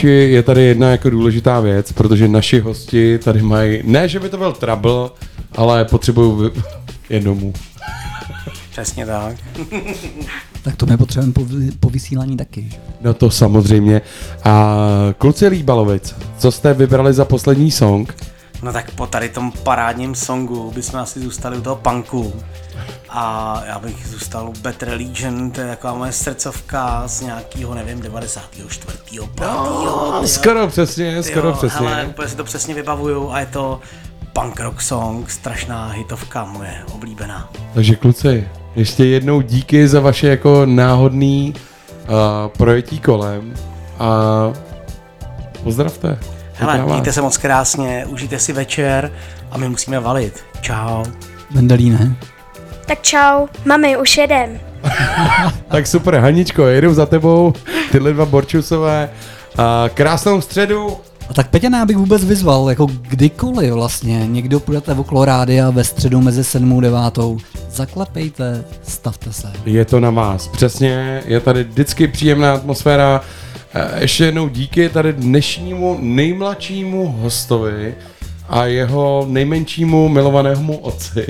Aleši, 0.00 0.30
je 0.32 0.42
tady 0.42 0.62
jedna 0.62 0.90
jako 0.90 1.10
důležitá 1.10 1.60
věc, 1.60 1.92
protože 1.92 2.28
naši 2.28 2.60
hosti 2.60 3.18
tady 3.18 3.42
mají, 3.42 3.80
ne, 3.84 4.08
že 4.08 4.20
by 4.20 4.28
to 4.28 4.36
byl 4.36 4.52
trouble, 4.52 5.10
ale 5.56 5.84
potřebují 5.84 6.42
vy- 6.54 6.62
jednomu. 7.10 7.52
Přesně 8.70 9.06
tak. 9.06 9.36
Tak 10.62 10.76
to 10.76 10.86
my 10.86 10.96
potřebujeme 10.96 11.32
po, 11.32 11.46
po 11.80 11.90
vysílání 11.90 12.36
taky. 12.36 12.68
No 13.00 13.14
to 13.14 13.30
samozřejmě. 13.30 14.00
A 14.44 14.76
kluci 15.18 15.46
Líbalovic, 15.48 16.14
co 16.38 16.52
jste 16.52 16.74
vybrali 16.74 17.12
za 17.14 17.24
poslední 17.24 17.70
song? 17.70 18.14
No 18.62 18.72
tak 18.72 18.90
po 18.90 19.06
tady 19.06 19.28
tom 19.28 19.52
parádním 19.52 20.14
songu 20.14 20.70
bychom 20.74 21.00
asi 21.00 21.20
zůstali 21.20 21.58
u 21.58 21.60
toho 21.60 21.76
punku. 21.76 22.32
A 23.08 23.62
já 23.66 23.78
bych 23.78 24.06
zůstal 24.06 24.48
u 24.48 24.52
Better 24.52 24.88
Legion, 24.88 25.50
to 25.50 25.60
je 25.60 25.66
taková 25.66 25.94
moje 25.94 26.12
srdcovka 26.12 27.02
z 27.08 27.20
nějakého, 27.20 27.74
nevím, 27.74 28.00
94. 28.00 28.98
5. 29.34 29.48
No, 29.48 30.22
skoro 30.24 30.66
přesně, 30.68 31.22
skoro 31.22 31.52
přesně. 31.52 31.88
Hele, 31.88 32.04
úplně 32.04 32.28
si 32.28 32.36
to 32.36 32.44
přesně 32.44 32.74
vybavuju 32.74 33.30
a 33.30 33.40
je 33.40 33.46
to 33.46 33.80
punk 34.32 34.60
rock 34.60 34.80
song, 34.80 35.30
strašná 35.30 35.88
hitovka 35.88 36.44
moje, 36.44 36.82
oblíbená. 36.94 37.50
Takže 37.74 37.96
kluci, 37.96 38.48
ještě 38.76 39.04
jednou 39.04 39.40
díky 39.40 39.88
za 39.88 40.00
vaše 40.00 40.28
jako 40.28 40.66
náhodný 40.66 41.54
uh, 41.54 42.14
projetí 42.58 43.00
kolem 43.00 43.54
a 43.98 44.08
pozdravte. 45.62 46.18
Hele, 46.60 46.82
mějte 46.82 47.12
se 47.12 47.22
moc 47.22 47.36
krásně, 47.36 48.06
užijte 48.08 48.38
si 48.38 48.52
večer 48.52 49.12
a 49.50 49.58
my 49.58 49.68
musíme 49.68 50.00
valit. 50.00 50.44
Čau. 50.60 51.04
Vendelí, 51.50 51.90
ne? 51.90 52.16
Tak 52.86 53.02
čau, 53.02 53.46
mami, 53.64 53.96
už 53.96 54.16
jedem. 54.16 54.60
Tak 55.68 55.86
super, 55.86 56.14
Haničko, 56.14 56.66
jedu 56.66 56.94
za 56.94 57.06
tebou, 57.06 57.52
tyhle 57.92 58.12
dva 58.12 58.24
Borčusové. 58.26 59.10
A 59.58 59.84
krásnou 59.94 60.40
středu. 60.40 60.96
A 61.28 61.34
tak 61.34 61.62
já 61.62 61.84
bych 61.84 61.96
vůbec 61.96 62.24
vyzval, 62.24 62.70
jako 62.70 62.86
kdykoliv 62.86 63.72
vlastně, 63.72 64.26
někdo 64.26 64.60
půjdete 64.60 64.94
okolo 64.94 65.24
rádia 65.24 65.70
ve 65.70 65.84
středu 65.84 66.20
mezi 66.20 66.44
7 66.44 66.78
a 66.78 66.80
9, 66.80 67.00
zaklepejte, 67.70 68.64
stavte 68.82 69.32
se. 69.32 69.52
Je 69.64 69.84
to 69.84 70.00
na 70.00 70.10
vás, 70.10 70.48
přesně, 70.48 71.22
je 71.26 71.40
tady 71.40 71.64
vždycky 71.64 72.08
příjemná 72.08 72.54
atmosféra. 72.54 73.20
Eh, 73.74 74.00
Ještě 74.00 74.24
jednou 74.24 74.48
díky 74.48 74.88
tady 74.88 75.12
dnešnímu 75.12 75.98
nejmladšímu 76.00 77.06
hostovi 77.20 77.94
a 78.48 78.64
jeho 78.64 79.26
nejmenšímu 79.28 80.08
milovanému 80.08 80.76
otci. 80.78 81.26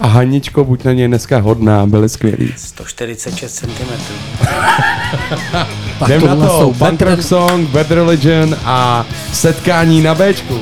A 0.00 0.06
Haničko, 0.06 0.64
buď 0.64 0.84
na 0.84 0.92
něj 0.92 1.08
dneska 1.08 1.38
hodná, 1.38 1.86
byli 1.86 2.08
skvělí. 2.08 2.54
146 2.56 3.54
cm. 3.54 3.68
Jdem 6.06 6.26
na 6.26 6.36
to, 6.36 6.48
jsou 6.58 6.72
Punk 6.74 7.02
Rock 7.02 7.22
Song, 7.22 7.68
Bad 7.68 7.90
Religion 7.90 8.56
a 8.64 9.06
setkání 9.32 10.02
na 10.02 10.14
Bčku. 10.14 10.58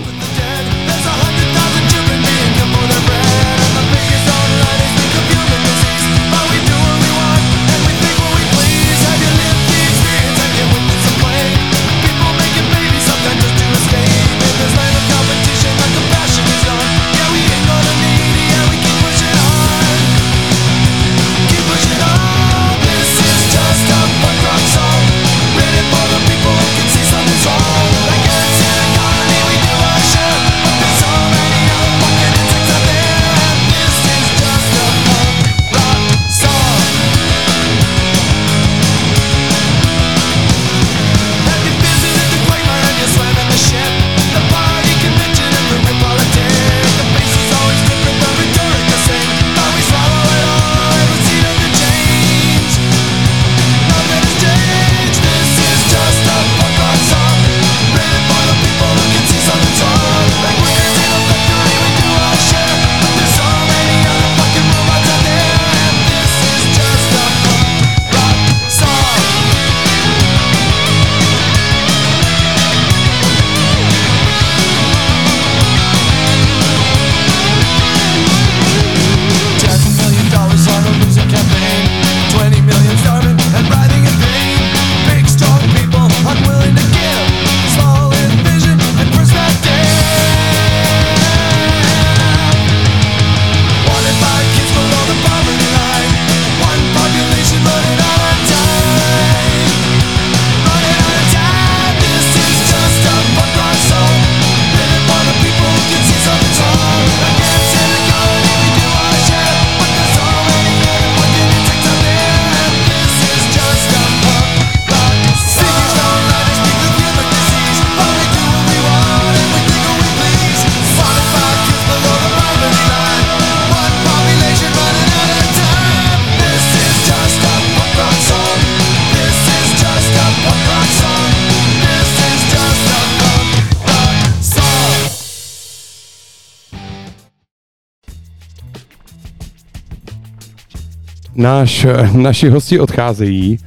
Náš, 141.41 141.87
naši 142.13 142.49
hosti 142.49 142.81
odcházejí 142.81 143.59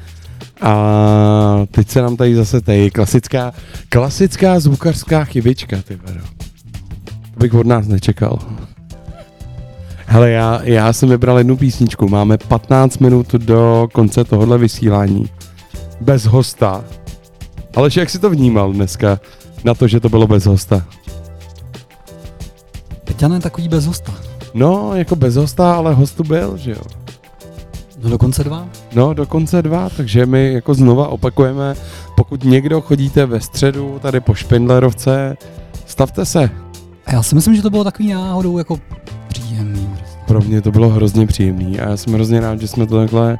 a 0.61 1.65
teď 1.71 1.89
se 1.89 2.01
nám 2.01 2.17
tady 2.17 2.35
zase 2.35 2.61
tady 2.61 2.91
klasická, 2.91 3.53
klasická 3.89 4.59
zvukařská 4.59 5.25
chybička, 5.25 5.77
ty 5.87 5.95
vado. 5.95 6.19
To 7.33 7.39
bych 7.39 7.53
od 7.53 7.67
nás 7.67 7.87
nečekal. 7.87 8.39
Hele, 10.05 10.29
já, 10.31 10.61
já 10.63 10.93
jsem 10.93 11.09
vybral 11.09 11.37
jednu 11.37 11.57
písničku. 11.57 12.09
Máme 12.09 12.37
15 12.37 12.97
minut 12.97 13.33
do 13.33 13.87
konce 13.93 14.23
tohohle 14.23 14.57
vysílání. 14.57 15.29
Bez 16.01 16.25
hosta. 16.25 16.83
Ale 17.75 17.89
jak 17.97 18.09
si 18.09 18.19
to 18.19 18.29
vnímal 18.29 18.73
dneska 18.73 19.19
na 19.63 19.73
to, 19.73 19.87
že 19.87 19.99
to 19.99 20.09
bylo 20.09 20.27
bez 20.27 20.45
hosta? 20.45 20.85
Peťan 23.03 23.33
je 23.33 23.39
takový 23.39 23.69
bez 23.69 23.85
hosta. 23.85 24.13
No, 24.53 24.95
jako 24.95 25.15
bez 25.15 25.35
hosta, 25.35 25.75
ale 25.75 25.93
hostu 25.93 26.23
byl, 26.23 26.57
že 26.57 26.71
jo? 26.71 27.02
No 28.03 28.09
dokonce 28.09 28.43
dva. 28.43 28.67
No, 28.95 29.13
dokonce 29.13 29.61
dva, 29.61 29.89
takže 29.97 30.25
my 30.25 30.53
jako 30.53 30.73
znova 30.73 31.07
opakujeme, 31.07 31.75
pokud 32.15 32.43
někdo 32.43 32.81
chodíte 32.81 33.25
ve 33.25 33.41
středu 33.41 33.99
tady 34.01 34.19
po 34.19 34.33
Špindlerovce, 34.33 35.37
stavte 35.85 36.25
se. 36.25 36.49
A 37.05 37.13
já 37.13 37.23
si 37.23 37.35
myslím, 37.35 37.55
že 37.55 37.61
to 37.61 37.69
bylo 37.69 37.83
takový 37.83 38.13
náhodou 38.13 38.57
jako 38.57 38.79
příjemný. 39.27 39.87
prostě. 39.97 40.17
Pro 40.27 40.41
mě 40.41 40.61
to 40.61 40.71
bylo 40.71 40.89
hrozně 40.89 41.27
příjemný 41.27 41.79
a 41.79 41.89
já 41.89 41.97
jsem 41.97 42.13
hrozně 42.13 42.39
rád, 42.39 42.61
že 42.61 42.67
jsme 42.67 42.87
to 42.87 42.97
takhle 42.97 43.37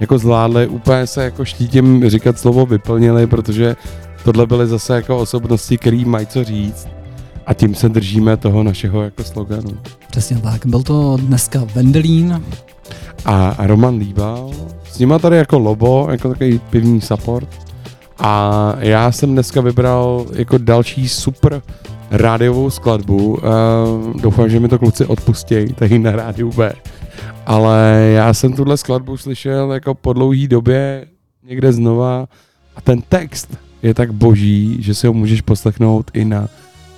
jako 0.00 0.18
zvládli, 0.18 0.66
úplně 0.66 1.06
se 1.06 1.24
jako 1.24 1.44
štítím 1.44 2.08
říkat 2.10 2.38
slovo 2.38 2.66
vyplnili, 2.66 3.26
protože 3.26 3.76
tohle 4.24 4.46
byly 4.46 4.66
zase 4.66 4.94
jako 4.94 5.18
osobnosti, 5.18 5.78
který 5.78 6.04
mají 6.04 6.26
co 6.26 6.44
říct 6.44 6.93
a 7.46 7.54
tím 7.54 7.74
se 7.74 7.88
držíme 7.88 8.36
toho 8.36 8.62
našeho 8.62 9.02
jako 9.02 9.24
sloganu. 9.24 9.70
Přesně 10.10 10.38
tak. 10.38 10.66
Byl 10.66 10.82
to 10.82 11.16
dneska 11.16 11.66
Vendelín. 11.74 12.42
A, 13.24 13.48
a 13.48 13.66
Roman 13.66 13.96
Líbal, 13.96 14.50
s 14.90 14.98
nima 14.98 15.18
tady 15.18 15.36
jako 15.36 15.58
lobo, 15.58 16.08
jako 16.10 16.28
takový 16.28 16.58
pivní 16.58 17.00
support 17.00 17.48
A 18.18 18.74
já 18.78 19.12
jsem 19.12 19.32
dneska 19.32 19.60
vybral 19.60 20.26
jako 20.32 20.58
další 20.58 21.08
super 21.08 21.62
rádiovou 22.10 22.70
skladbu. 22.70 23.34
Uh, 23.34 24.20
doufám, 24.20 24.48
že 24.50 24.60
mi 24.60 24.68
to 24.68 24.78
kluci 24.78 25.06
odpustějí 25.06 25.72
tady 25.72 25.98
na 25.98 26.12
rádiu 26.12 26.52
B. 26.52 26.72
Ale 27.46 28.10
já 28.14 28.34
jsem 28.34 28.52
tuhle 28.52 28.76
skladbu 28.76 29.16
slyšel 29.16 29.72
jako 29.72 29.94
po 29.94 30.12
dlouhý 30.12 30.48
době 30.48 31.06
někde 31.46 31.72
znova 31.72 32.26
a 32.76 32.80
ten 32.80 33.02
text 33.02 33.56
je 33.82 33.94
tak 33.94 34.12
boží, 34.12 34.76
že 34.80 34.94
si 34.94 35.06
ho 35.06 35.12
můžeš 35.12 35.40
poslechnout 35.40 36.10
i 36.14 36.24
na 36.24 36.48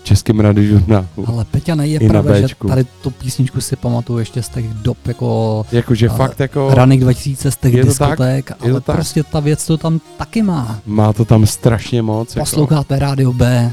českém 0.07 0.41
radiožurnálu. 0.41 1.07
Ale 1.27 1.45
Peťa, 1.45 1.75
je 1.83 1.99
I 1.99 2.07
na 2.07 2.13
pravda, 2.13 2.41
že 2.47 2.55
tady 2.69 2.85
tu 3.03 3.11
písničku 3.11 3.61
si 3.61 3.77
pamatuju 3.77 4.19
ještě 4.19 4.43
z 4.43 4.49
těch 4.49 4.65
dob 4.65 5.07
jako... 5.07 5.67
Jakože 5.73 6.09
fakt 6.09 6.41
jako- 6.41 6.71
Ranik 6.75 7.01
2000 7.01 7.51
z 7.51 7.57
těch 7.57 7.85
to 7.87 7.95
tak, 7.95 8.53
ale 8.61 8.81
tak. 8.81 8.97
prostě 8.97 9.23
ta 9.23 9.41
věc 9.41 9.67
to 9.67 9.77
tam 9.77 10.01
taky 10.17 10.43
má. 10.43 10.79
Má 10.87 11.13
to 11.13 11.25
tam 11.25 11.47
strašně 11.47 12.03
moc. 12.03 12.37
Jako 12.37 12.41
Posloucháte 12.45 12.99
Rádio 12.99 13.33
B. 13.33 13.73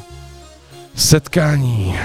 setkání. 0.95 1.95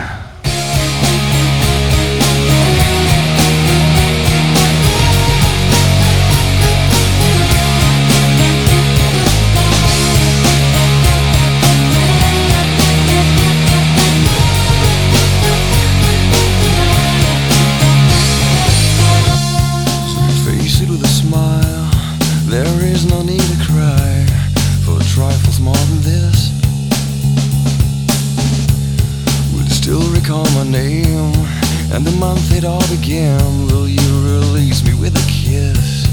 And 31.98 32.06
the 32.06 32.16
month 32.16 32.52
it 32.52 32.64
all 32.64 32.86
began. 32.96 33.66
Will 33.66 33.88
you 33.88 34.08
release 34.22 34.84
me 34.84 34.94
with 34.94 35.16
a 35.16 35.26
kiss? 35.26 36.06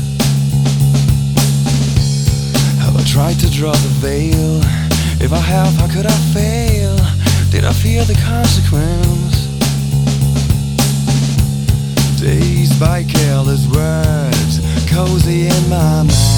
Have 2.79 2.97
I 2.97 3.03
tried 3.03 3.39
to 3.41 3.51
draw 3.51 3.71
the 3.71 3.93
veil? 4.01 4.61
If 5.21 5.31
I 5.31 5.37
have, 5.37 5.75
how 5.75 5.87
could 5.87 6.07
I 6.07 6.17
fail? 6.33 6.95
Did 7.51 7.65
I 7.65 7.73
fear 7.73 8.03
the 8.03 8.15
consequence? 8.25 9.45
Dazed 12.19 12.79
by 12.79 13.03
careless 13.03 13.67
words, 13.67 14.61
cozy 14.89 15.45
in 15.49 15.69
my 15.69 16.01
mind. 16.01 16.34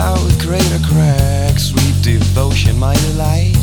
Out 0.00 0.22
with 0.24 0.40
greater 0.40 0.80
cracks. 0.88 1.64
Sweet 1.70 1.94
devotion, 2.02 2.78
my 2.78 2.94
delight. 3.08 3.56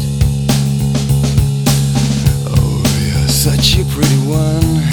Oh, 2.53 2.81
you're 3.01 3.27
such 3.27 3.77
a 3.81 3.83
pretty 3.95 4.21
one. 4.29 4.85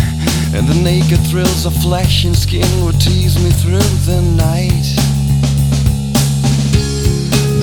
And 0.56 0.66
the 0.66 0.78
naked 0.82 1.20
thrills 1.28 1.66
of 1.66 1.74
flesh 1.82 2.24
and 2.24 2.36
skin 2.36 2.68
would 2.84 2.98
tease 3.00 3.36
me 3.44 3.50
through 3.50 3.88
the 4.08 4.22
night. 4.36 4.88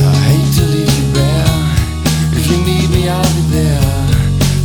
I 0.09 0.15
hate 0.29 0.51
to 0.57 0.63
leave 0.73 0.93
you 0.99 1.07
bare. 1.17 1.59
If 2.37 2.43
you 2.51 2.57
need 2.69 2.89
me, 2.95 3.09
I'll 3.09 3.33
be 3.39 3.43
there. 3.57 3.81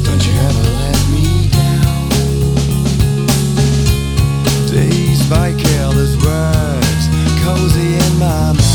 Don't 0.04 0.22
you 0.26 0.34
ever 0.48 0.64
let 0.82 1.00
me 1.14 1.48
down. 1.48 2.04
By 5.28 5.50
careless 5.54 6.14
words, 6.22 7.04
cozy 7.42 7.96
in 7.96 8.18
my 8.20 8.52
mind. 8.52 8.65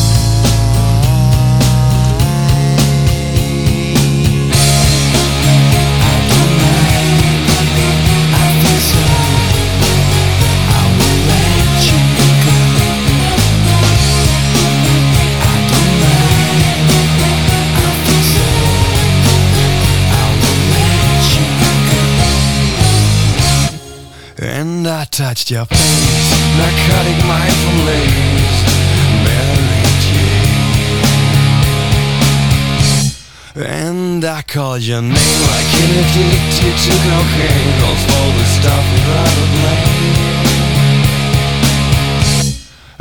I 25.02 25.06
touched 25.06 25.50
your 25.50 25.66
face, 25.66 26.32
narcotic 26.62 27.26
mindful 27.26 27.78
lace, 27.90 28.62
Mary 29.26 29.82
Jane. 30.06 30.46
And 33.66 34.24
I 34.24 34.44
called 34.44 34.84
your 34.84 35.02
name. 35.02 35.16
Like 35.16 35.74
an 35.82 35.92
addicted 36.02 36.78
to 36.86 36.94
cocaine, 37.02 37.74
calls 37.82 38.04
for 38.06 38.28
the 38.38 38.46
stuff 38.46 38.86
without 38.94 39.38
a 39.42 39.48
blame. 39.58 40.22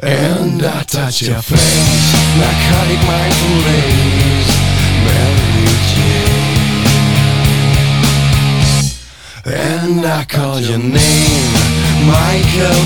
And 0.03 0.63
I 0.65 0.83
touched 0.85 1.21
your 1.21 1.43
face, 1.43 2.15
narcotic 2.41 3.01
mindful 3.05 3.57
lace, 3.69 4.53
Mary 5.05 5.69
Jane. 5.93 6.49
And 9.43 10.07
I 10.07 10.25
called 10.25 10.63
your 10.63 10.79
name, 10.79 11.80
Michael. 12.05 12.81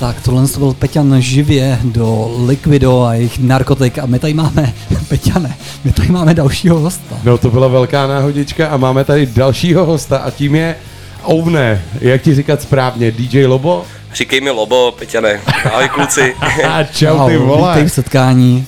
Tak 0.00 0.20
tohle 0.20 0.48
to 0.48 0.58
byl 0.58 0.74
Peťan 0.74 1.20
živě 1.20 1.78
do 1.84 2.36
Liquido 2.46 3.02
a 3.02 3.14
jejich 3.14 3.38
narkotik 3.38 3.98
a 3.98 4.06
my 4.06 4.18
tady 4.18 4.34
máme, 4.34 4.72
Peťane, 5.08 5.56
my 5.84 5.92
tady 5.92 6.08
máme 6.08 6.34
dalšího 6.34 6.78
hosta. 6.78 7.16
No 7.24 7.38
to 7.38 7.50
byla 7.50 7.68
velká 7.68 8.06
náhodička 8.06 8.68
a 8.68 8.76
máme 8.76 9.04
tady 9.04 9.26
dalšího 9.26 9.86
hosta 9.86 10.18
a 10.18 10.30
tím 10.30 10.54
je 10.54 10.76
Ovne, 11.22 11.82
jak 12.00 12.22
ti 12.22 12.34
říkat 12.34 12.62
správně, 12.62 13.10
DJ 13.10 13.46
Lobo? 13.46 13.84
Říkej 14.14 14.40
mi 14.40 14.50
Lobo, 14.50 14.92
Peťane. 14.98 15.40
Ahoj 15.72 15.88
kluci. 15.88 16.34
Čau 16.92 17.28
ty 17.28 17.36
vole. 17.36 17.72
Vítej 17.72 17.88
v 17.88 17.92
setkání. 17.92 18.66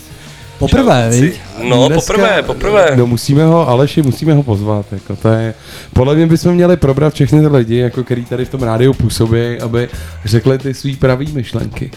Poprvé, 0.58 1.10
Čau, 1.12 1.20
viď? 1.20 1.40
No, 1.62 1.90
poprvé, 1.90 2.42
poprvé. 2.42 2.96
No 2.96 3.06
musíme 3.06 3.44
ho, 3.44 3.68
Aleši, 3.68 4.02
musíme 4.02 4.34
ho 4.34 4.42
pozvat, 4.42 4.86
jako 4.92 5.16
to 5.16 5.28
je, 5.28 5.54
podle 5.92 6.14
mě 6.14 6.26
bychom 6.26 6.52
měli 6.52 6.76
probrat 6.76 7.14
všechny 7.14 7.40
ty 7.40 7.46
lidi, 7.46 7.76
jako 7.76 8.04
který 8.04 8.24
tady 8.24 8.44
v 8.44 8.48
tom 8.48 8.62
rádiu 8.62 8.94
působí, 8.94 9.60
aby 9.60 9.88
řekli 10.24 10.58
ty 10.58 10.74
svý 10.74 10.96
pravý 10.96 11.32
myšlenky. 11.32 11.90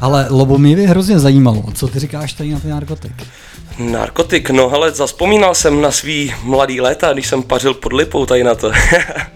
Ale 0.00 0.26
Lobo, 0.30 0.58
mě 0.58 0.76
by 0.76 0.86
hrozně 0.86 1.18
zajímalo, 1.18 1.64
co 1.74 1.88
ty 1.88 1.98
říkáš 1.98 2.32
tady 2.32 2.50
na 2.50 2.60
ty 2.60 2.68
narkotik. 2.68 3.12
Narkotik, 3.78 4.50
no 4.50 4.68
hele, 4.68 4.90
zaspomínal 4.90 5.54
jsem 5.54 5.80
na 5.80 5.90
svý 5.90 6.34
mladý 6.44 6.80
léta, 6.80 7.12
když 7.12 7.26
jsem 7.26 7.42
pařil 7.42 7.74
pod 7.74 7.92
lipou 7.92 8.26
tady 8.26 8.44
na 8.44 8.54
to. 8.54 8.72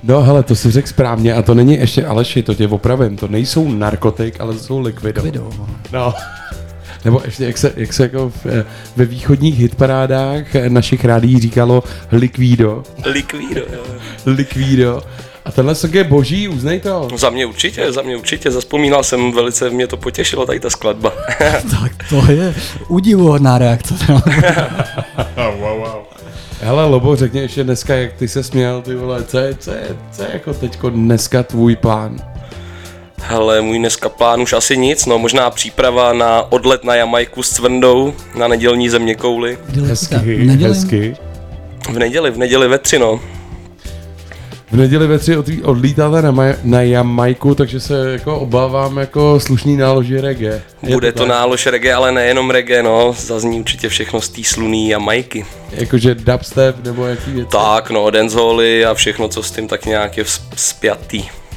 No 0.02 0.23
hele, 0.23 0.43
to 0.43 0.56
si 0.56 0.70
řekl 0.70 0.89
správně 0.89 1.35
a 1.35 1.43
to 1.43 1.55
není 1.55 1.74
ještě 1.74 2.06
Aleši, 2.06 2.43
to 2.43 2.55
tě 2.55 2.68
opravím, 2.68 3.16
to 3.16 3.28
nejsou 3.28 3.68
narkotik, 3.68 4.40
ale 4.40 4.55
to 4.55 4.59
jsou 4.59 4.81
likvido. 4.81 5.23
Likvido. 5.23 5.51
No. 5.93 6.14
Nebo 7.07 7.23
ještě, 7.24 7.45
jak 7.45 7.59
se, 7.59 7.73
jak 7.77 7.93
se 7.93 8.03
jako 8.03 8.33
v, 8.45 8.65
ve 8.97 9.05
východních 9.05 9.59
hitparádách 9.59 10.55
našich 10.69 11.05
rádí 11.05 11.41
říkalo 11.41 11.83
likvído. 12.12 12.83
Likvído, 13.05 13.61
jo. 13.61 13.83
Likvído. 14.27 15.03
A 15.45 15.51
tenhle 15.51 15.74
song 15.74 15.95
je 15.95 16.05
boží, 16.05 16.49
uznej 16.49 16.81
to. 16.81 17.09
Za 17.16 17.31
mě 17.31 17.47
určitě, 17.47 17.93
za 17.93 18.03
mě 18.03 18.16
určitě, 18.16 18.51
zaspomínal 18.51 19.03
jsem, 19.05 19.33
velice 19.33 19.70
mě 19.70 19.87
to 19.87 19.97
potěšilo, 19.97 20.47
tady 20.47 20.61
ta 20.61 20.70
skladba. 20.70 21.12
tak 21.70 21.93
to 22.11 22.33
je 22.33 22.55
udivuhodná 22.89 23.59
reakce. 23.59 23.95
No. 24.09 24.23
wow, 25.59 25.78
wow. 25.78 26.03
Hele, 26.61 26.85
Lobo, 26.85 27.16
řekni 27.16 27.41
ještě 27.41 27.65
dneska, 27.65 27.95
jak 27.95 28.12
ty 28.12 28.28
se 28.28 28.43
směl, 28.43 28.83
ty 28.83 28.95
vole, 28.95 29.24
co 29.24 29.39
je, 29.39 29.55
co 29.55 29.70
je, 29.70 29.97
co 30.12 30.23
je 30.23 30.28
jako 30.33 30.55
teďko 30.55 30.91
dneska 30.91 31.43
tvůj 31.43 31.77
plán? 31.77 32.36
Hele, 33.23 33.61
můj 33.61 33.79
dneska 33.79 34.09
plán 34.09 34.41
už 34.43 34.53
asi 34.53 34.77
nic, 34.77 35.07
no 35.07 35.19
možná 35.19 35.51
příprava 35.51 36.13
na 36.13 36.53
odlet 36.53 36.85
na 36.85 36.95
Jamajku 36.95 37.43
s 37.43 37.51
Cvrndou 37.51 38.15
na 38.39 38.49
nedělní 38.49 38.89
země 38.89 39.15
kouli. 39.15 39.59
Hezky, 39.87 40.47
hezky. 40.47 41.17
V 41.91 41.99
neděli, 41.99 42.31
v 42.31 42.39
neděli 42.39 42.69
ve 42.69 42.79
tři, 42.79 42.99
no. 42.99 43.21
v 44.71 44.77
neděli 44.77 45.07
ve 45.07 45.19
tři 45.19 45.37
odlí- 45.37 45.61
odlítáte 45.65 46.23
na, 46.23 46.33
Maj- 46.33 46.57
na 46.65 46.83
Jamajku, 46.83 47.55
takže 47.55 47.81
se 47.81 48.13
jako 48.13 48.39
obávám 48.39 48.97
jako 48.97 49.41
slušný 49.41 49.77
náloží 49.77 50.21
reggae. 50.21 50.63
Je 50.83 50.95
Bude 50.95 51.13
to 51.13 51.19
tak? 51.19 51.29
nálož 51.29 51.67
reggae, 51.67 51.95
ale 51.95 52.13
nejenom 52.13 52.51
reggae, 52.51 52.83
no. 52.83 53.15
Zazní 53.19 53.61
určitě 53.61 53.89
všechno 53.89 54.21
z 54.21 54.29
té 54.29 54.45
sluný 54.45 54.95
a 54.95 54.99
majky. 54.99 55.47
Jakože 55.73 56.15
dubstep 56.15 56.85
nebo 56.85 57.07
jaký 57.07 57.31
věci? 57.33 57.51
Tak, 57.51 57.91
no, 57.91 58.11
dancehally 58.11 58.85
a 58.85 58.95
všechno, 58.95 59.29
co 59.29 59.43
s 59.43 59.51
tím 59.51 59.69
tak 59.69 59.87
nějak 59.87 60.17
je 60.17 60.25
vz- 60.25 60.41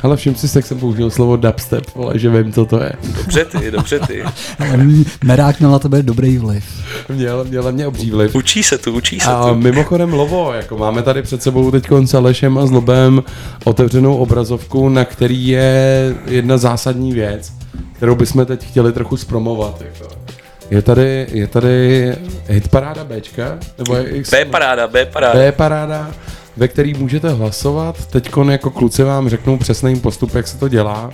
Ale 0.03 0.17
všim 0.17 0.35
si, 0.35 0.57
jak 0.57 0.65
jsem 0.65 0.79
použil 0.79 1.09
slovo 1.09 1.35
dubstep, 1.37 1.95
vole, 1.95 2.19
že 2.19 2.29
vím, 2.29 2.53
co 2.53 2.65
to 2.65 2.83
je. 2.83 2.91
Dobře 3.17 3.45
ty, 3.45 3.71
dobře 3.71 3.99
ty. 3.99 4.23
Ale 4.59 4.77
Merák 5.23 5.59
měl 5.59 5.71
na 5.71 5.79
tebe 5.79 6.03
dobrý 6.03 6.37
vliv. 6.37 6.65
Měl, 7.09 7.45
měl 7.45 7.63
na 7.63 7.71
mě 7.71 7.87
obří 7.87 8.11
vliv. 8.11 8.35
Učí 8.35 8.63
se 8.63 8.77
tu, 8.77 8.91
učí 8.91 9.19
se 9.19 9.29
A 9.29 9.49
tu. 9.49 9.55
mimochodem 9.55 10.13
Lovo, 10.13 10.53
jako 10.53 10.77
máme 10.77 11.01
tady 11.01 11.21
před 11.21 11.43
sebou 11.43 11.71
teď 11.71 11.87
s 12.05 12.13
Alešem 12.13 12.57
a 12.57 12.65
Zlobem 12.65 13.23
otevřenou 13.63 14.17
obrazovku, 14.17 14.89
na 14.89 15.05
který 15.05 15.47
je 15.47 16.15
jedna 16.25 16.57
zásadní 16.57 17.13
věc, 17.13 17.51
kterou 17.93 18.15
bychom 18.15 18.45
teď 18.45 18.67
chtěli 18.67 18.93
trochu 18.93 19.17
zpromovat. 19.17 19.81
Jako. 19.81 20.15
Je 20.69 20.81
tady, 20.81 21.27
je 21.31 21.47
tady 21.47 22.15
hitparáda 22.47 23.03
Bčka, 23.03 23.57
nebo 23.77 23.95
je, 23.95 24.23
B 24.31 24.45
paráda, 24.45 24.87
B 24.87 25.05
paráda. 25.05 25.39
B 25.39 25.51
paráda, 25.51 26.11
ve 26.57 26.67
který 26.67 26.93
můžete 26.93 27.29
hlasovat. 27.29 28.05
Teď 28.05 28.31
jako 28.49 28.69
kluci 28.69 29.03
vám 29.03 29.29
řeknou 29.29 29.57
přesný 29.57 29.99
postup, 29.99 30.35
jak 30.35 30.47
se 30.47 30.57
to 30.57 30.67
dělá. 30.67 31.11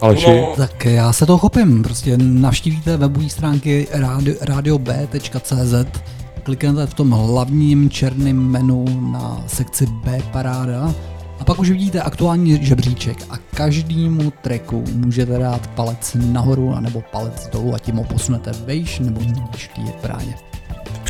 Aleši? 0.00 0.40
No. 0.40 0.52
Tak 0.56 0.84
já 0.84 1.12
se 1.12 1.26
toho 1.26 1.38
chopím. 1.38 1.82
Prostě 1.82 2.16
navštívíte 2.16 2.96
webové 2.96 3.28
stránky 3.28 3.86
radio, 3.92 4.34
radiob.cz, 4.40 6.00
kliknete 6.42 6.86
v 6.86 6.94
tom 6.94 7.10
hlavním 7.10 7.90
černém 7.90 8.50
menu 8.50 8.84
na 9.12 9.44
sekci 9.46 9.86
B 9.86 10.22
paráda 10.32 10.94
a 11.40 11.44
pak 11.44 11.58
už 11.58 11.70
vidíte 11.70 12.00
aktuální 12.00 12.64
žebříček 12.64 13.16
a 13.30 13.36
každému 13.36 14.32
tracku 14.42 14.84
můžete 14.92 15.38
dát 15.38 15.66
palec 15.66 16.16
nahoru 16.20 16.80
nebo 16.80 17.02
palec 17.12 17.48
dolů 17.52 17.74
a 17.74 17.78
tím 17.78 17.96
ho 17.96 18.04
posunete 18.04 18.52
vejš 18.64 18.98
nebo 18.98 19.20
níž 19.20 19.70
v 19.74 19.74
té 19.74 19.92
parádě. 20.00 20.34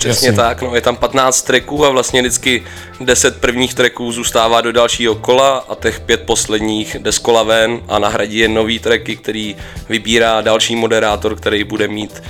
Přesně 0.09 0.29
Jasně. 0.29 0.43
tak, 0.43 0.63
no 0.63 0.75
je 0.75 0.81
tam 0.81 0.97
15 0.97 1.43
tracků 1.43 1.87
a 1.87 1.91
vlastně 1.91 2.21
vždycky 2.21 2.63
10 3.01 3.41
prvních 3.41 3.75
tracků 3.75 4.13
zůstává 4.13 4.61
do 4.61 4.73
dalšího 4.73 5.15
kola 5.15 5.59
a 5.69 5.75
těch 5.75 6.01
pět 6.01 6.21
posledních 6.21 6.97
jde 7.01 7.13
z 7.13 7.19
kola 7.19 7.43
ven 7.43 7.79
a 7.89 7.99
nahradí 7.99 8.39
je 8.39 8.49
nový 8.49 8.79
tracky, 8.79 9.17
který 9.17 9.57
vybírá 9.89 10.41
další 10.41 10.77
moderátor, 10.77 11.37
který 11.37 11.65
bude 11.65 11.89
mít 11.89 12.23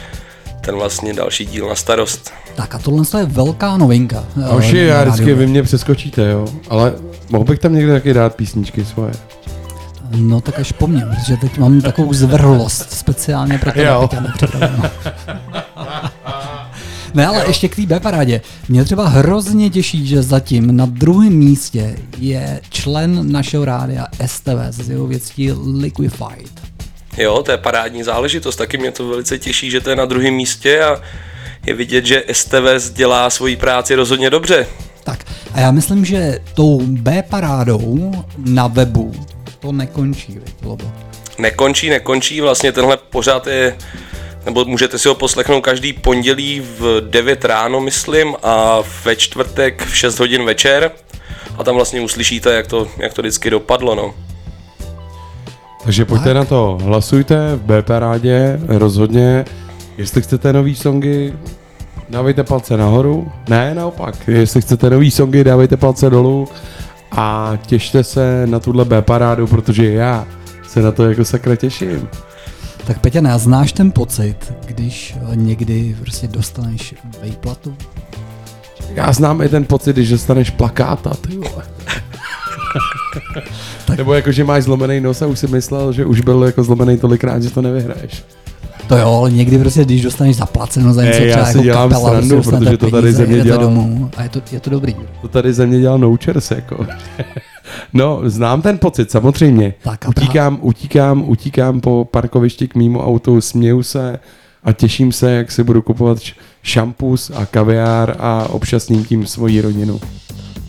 ten 0.61 0.75
vlastně 0.75 1.15
další 1.15 1.47
díl 1.47 1.69
na 1.69 1.75
starost. 1.75 2.33
Tak 2.55 2.75
a 2.75 2.79
tohle 2.79 3.05
je 3.19 3.25
velká 3.25 3.77
novinka. 3.77 4.25
eh, 4.39 4.43
Hoši, 4.53 4.77
na 4.77 4.83
já 4.95 5.05
vždycky 5.05 5.35
vy 5.35 5.47
mě 5.47 5.63
přeskočíte, 5.63 6.31
jo. 6.31 6.49
Ale 6.71 6.93
mohl 7.31 7.45
bych 7.45 7.59
tam 7.59 7.75
někde 7.75 7.93
taky 7.93 8.15
dát 8.15 8.35
písničky 8.35 8.85
svoje. 8.85 9.13
No 10.17 10.41
tak 10.41 10.59
až 10.59 10.73
po 10.73 10.87
mně, 10.87 11.03
protože 11.07 11.37
teď 11.37 11.59
mám 11.59 11.81
takovou 11.81 12.15
zvrhlost 12.15 12.93
speciálně 12.93 13.59
pro 13.59 13.73
tebe. 13.73 13.91
Ne, 17.15 17.27
ale 17.27 17.45
ještě 17.47 17.69
k 17.69 17.77
té 17.77 17.83
B 17.83 18.01
parádě. 18.01 18.41
Mě 18.69 18.85
třeba 18.85 19.09
hrozně 19.09 19.71
těší, 19.71 20.07
že 20.07 20.23
zatím 20.23 20.77
na 20.77 20.87
druhém 20.87 21.33
místě 21.33 21.97
je 22.19 22.61
člen 22.71 23.33
našeho 23.33 23.65
rádia 23.65 24.07
STV 24.27 24.59
s 24.71 24.89
jeho 24.89 25.07
věcí 25.07 25.53
Liquified. 25.81 26.51
Jo, 27.17 27.43
to 27.43 27.51
je 27.51 27.59
parádní 27.59 28.03
záležitost, 28.03 28.57
taky 28.57 28.79
mě 28.79 28.91
to 28.91 29.09
velice 29.09 29.39
těší, 29.39 29.71
že 29.71 29.81
to 29.81 29.91
je 29.91 29.97
na 29.97 30.05
druhém 30.05 30.35
místě 30.35 30.85
a 30.85 31.01
je 31.67 31.75
vidět, 31.75 32.07
že 32.07 32.25
STVS 32.33 32.91
dělá 32.91 33.31
svoji 33.31 33.57
práci 33.57 33.95
rozhodně 33.95 34.31
dobře. 34.31 34.67
Tak 35.05 35.25
a 35.53 35.61
já 35.61 35.71
myslím, 35.71 36.05
že 36.05 36.39
tou 36.55 36.81
B 36.87 37.23
parádou 37.23 38.13
na 38.37 38.67
webu 38.67 39.13
to 39.61 39.73
nekončí, 39.73 40.39
Lobo? 40.63 40.93
Nekončí, 41.39 41.91
nekončí, 41.91 42.41
vlastně 42.41 42.73
tenhle 42.73 42.97
pořád 42.97 43.47
je, 43.47 43.77
nebo 44.45 44.65
můžete 44.65 44.99
si 44.99 45.09
ho 45.09 45.15
poslechnout 45.15 45.61
každý 45.61 45.93
pondělí 45.93 46.63
v 46.79 47.01
9 47.11 47.45
ráno, 47.45 47.81
myslím, 47.81 48.37
a 48.43 48.79
ve 49.05 49.17
čtvrtek 49.17 49.87
v 49.87 49.97
6 49.97 50.19
hodin 50.19 50.45
večer. 50.45 50.91
A 51.59 51.65
tam 51.65 51.75
vlastně 51.75 52.01
uslyšíte, 52.01 52.55
jak 52.55 52.67
to, 52.67 52.89
jak 52.97 53.13
to 53.13 53.23
vždycky 53.23 53.51
dopadlo, 53.51 53.95
no. 53.95 54.15
Takže 55.85 56.05
pojďte 56.05 56.35
na 56.35 56.45
to, 56.45 56.79
hlasujte 56.83 57.57
v 57.57 57.61
B 57.61 57.83
parádě, 57.83 58.61
rozhodně. 58.69 59.45
Jestli 59.99 60.23
chcete 60.23 60.53
nový 60.53 60.75
songy, 60.75 61.33
dávejte 62.09 62.45
palce 62.45 62.77
nahoru. 62.77 63.33
Ne, 63.49 63.75
naopak, 63.75 64.29
jestli 64.29 64.63
chcete 64.63 64.91
nový 64.91 65.11
songy, 65.11 65.45
dávejte 65.45 65.77
palce 65.77 66.11
dolů 66.11 66.49
a 67.13 67.53
těšte 67.67 68.05
se 68.05 68.47
na 68.47 68.61
tuhle 68.61 68.85
B 68.85 69.03
parádu, 69.03 69.47
protože 69.47 69.91
já 69.91 70.27
se 70.69 70.83
na 70.83 70.93
to 70.93 71.05
jako 71.09 71.25
sakra 71.25 71.57
těším. 71.57 72.09
Tak 72.87 72.99
Peťane, 72.99 73.33
a 73.33 73.39
znáš 73.39 73.73
ten 73.73 73.93
pocit, 73.93 74.53
když 74.67 75.17
eh, 75.17 75.37
někdy 75.37 75.97
prostě 76.01 76.29
dostaneš 76.29 76.95
vejplatu? 77.23 77.77
Já 78.95 79.13
znám 79.13 79.43
i 79.43 79.49
ten 79.49 79.65
pocit, 79.65 79.93
když 79.93 80.11
dostaneš 80.11 80.51
plakáta, 80.51 81.11
ty 81.15 81.37
vole. 81.37 81.65
Nebo 83.97 84.15
jako, 84.15 84.33
že 84.33 84.45
máš 84.45 84.65
zlomený 84.65 85.01
nos 85.01 85.23
a 85.23 85.27
už 85.27 85.39
si 85.39 85.47
myslel, 85.47 85.93
že 85.93 86.05
už 86.05 86.21
byl 86.21 86.43
jako 86.45 86.65
zlomený 86.65 86.99
tolikrát, 86.99 87.43
že 87.43 87.51
to 87.51 87.63
nevyhraješ. 87.63 88.25
To 88.89 88.97
jo, 88.97 89.09
ale 89.15 89.31
někdy 89.31 89.59
prostě, 89.59 89.85
když 89.85 90.03
dostaneš 90.03 90.37
zaplaceno 90.37 90.95
za 90.95 91.03
něco, 91.05 91.21
Ne, 91.21 91.27
já 91.27 91.33
třeba 91.35 91.47
si 91.47 91.57
jako 91.57 91.65
dělám 91.65 91.89
kapela, 91.91 92.11
srandu, 92.11 92.35
prostě 92.35 92.51
protože 92.57 92.77
to 92.77 92.91
tady 92.91 93.03
peníze, 93.03 93.17
ze 93.19 93.27
mě 93.27 93.37
jedete 93.37 93.49
dělá- 93.49 93.63
domů 93.63 94.11
a 94.17 94.23
je 94.23 94.29
to, 94.29 94.41
je 94.53 94.61
to 94.61 94.71
dobrý. 94.71 94.97
To 95.23 95.29
tady 95.29 95.53
ze 95.53 95.67
mě 95.67 95.81
dělal 95.81 95.99
Nouchers, 95.99 96.51
jako. 96.51 96.87
No, 97.93 98.21
znám 98.25 98.63
ten 98.63 98.79
pocit, 98.79 99.11
samozřejmě. 99.11 99.75
Tak 99.83 100.05
a 100.05 100.09
utíkám, 100.09 100.59
utíkám, 100.63 101.25
utíkám 101.29 101.81
po 101.81 102.09
parkovišti 102.11 102.69
k 102.69 102.75
mýmu 102.75 103.01
autu, 103.01 103.41
směju 103.41 103.83
se 103.83 104.19
a 104.65 104.73
těším 104.73 105.13
se, 105.13 105.31
jak 105.31 105.53
si 105.53 105.65
budu 105.65 105.83
kupovat 105.83 106.19
šampus 106.63 107.31
a 107.35 107.47
kaviár 107.47 108.17
a 108.19 108.47
občasním 108.51 109.05
tím 109.05 109.27
svoji 109.27 109.61
rodinu. 109.61 110.01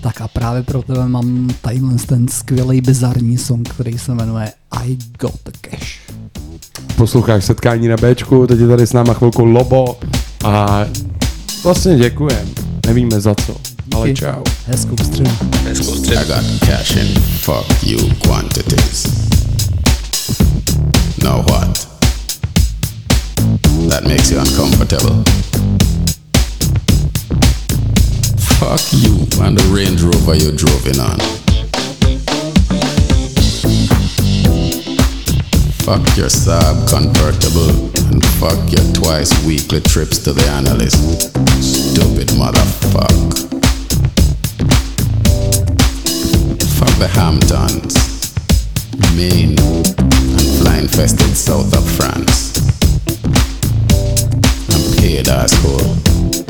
Tak 0.01 0.21
a 0.21 0.27
právě 0.27 0.63
pro 0.63 0.81
tebe 0.83 1.07
mám 1.07 1.49
tadyhle 1.61 1.93
ten 2.07 2.27
skvělý 2.27 2.81
bizarní 2.81 3.37
song, 3.37 3.69
který 3.69 3.97
se 3.97 4.13
jmenuje 4.13 4.51
I 4.71 4.97
Got 5.19 5.35
the 5.45 5.51
Cash. 5.61 5.99
Posloucháš 6.97 7.45
setkání 7.45 7.87
na 7.87 7.95
Bčku, 7.97 8.47
teď 8.47 8.59
je 8.59 8.67
tady 8.67 8.87
s 8.87 8.93
náma 8.93 9.13
chvilku 9.13 9.45
Lobo 9.45 9.97
a 10.43 10.85
vlastně 11.63 11.95
děkujem. 11.97 12.49
Nevíme 12.87 13.21
za 13.21 13.35
co, 13.35 13.55
ale 13.95 14.07
Díky. 14.07 14.19
čau. 14.19 14.43
Hezkou 14.67 14.97
středu. 15.03 15.31
Hezkou 15.63 15.95
středu. 15.95 16.19
I 16.21 16.25
got 16.27 16.59
cash 16.69 16.91
in 16.95 17.21
fuck 17.21 17.83
you 17.83 17.99
quantities. 18.27 19.07
Now 21.23 21.45
what? 21.51 21.87
That 23.89 24.03
makes 24.03 24.31
you 24.31 24.39
uncomfortable. 24.39 25.23
Fuck 28.39 28.93
you 28.93 29.27
and 29.45 29.57
the 29.57 29.63
Range 29.75 30.01
Rover 30.03 30.35
you 30.43 30.51
drove 30.51 30.89
in 30.91 31.01
on. 31.01 31.44
Fuck 35.85 36.17
your 36.17 36.29
Saab 36.29 36.89
convertible 36.89 37.69
and 38.09 38.25
fuck 38.41 38.57
your 38.71 38.83
twice 38.95 39.31
weekly 39.45 39.81
trips 39.81 40.17
to 40.17 40.33
the 40.33 40.43
analyst. 40.49 40.97
Stupid 41.61 42.29
motherfucker. 42.29 43.45
Fuck 46.79 46.97
the 46.97 47.07
Hamptons, 47.07 47.93
Maine, 49.15 49.59
and 50.33 50.47
fly 50.57 50.79
infested 50.79 51.37
south 51.37 51.71
of 51.77 51.85
France. 51.91 52.57
I'm 54.73 54.97
paid 54.97 55.29
asshole. 55.29 55.93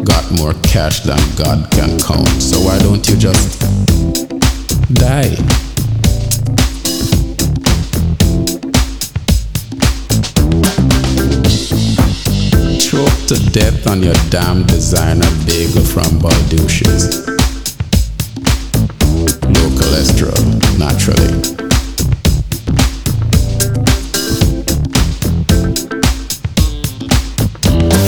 Got 0.06 0.32
more 0.40 0.54
cash 0.64 1.02
than 1.02 1.20
God 1.36 1.70
can 1.72 2.00
count. 2.00 2.42
So 2.42 2.62
why 2.62 2.80
don't 2.80 3.06
you 3.10 3.18
just 3.18 3.60
die? 4.94 5.36
Choke 13.06 13.28
to 13.28 13.52
death 13.52 13.88
on 13.88 14.02
your 14.02 14.16
damn 14.32 14.64
designer 14.66 15.30
bagel 15.46 15.84
from 15.84 16.18
Baldouches. 16.20 17.28
Low 19.44 19.70
cholesterol, 19.78 20.42
naturally. 20.80 21.30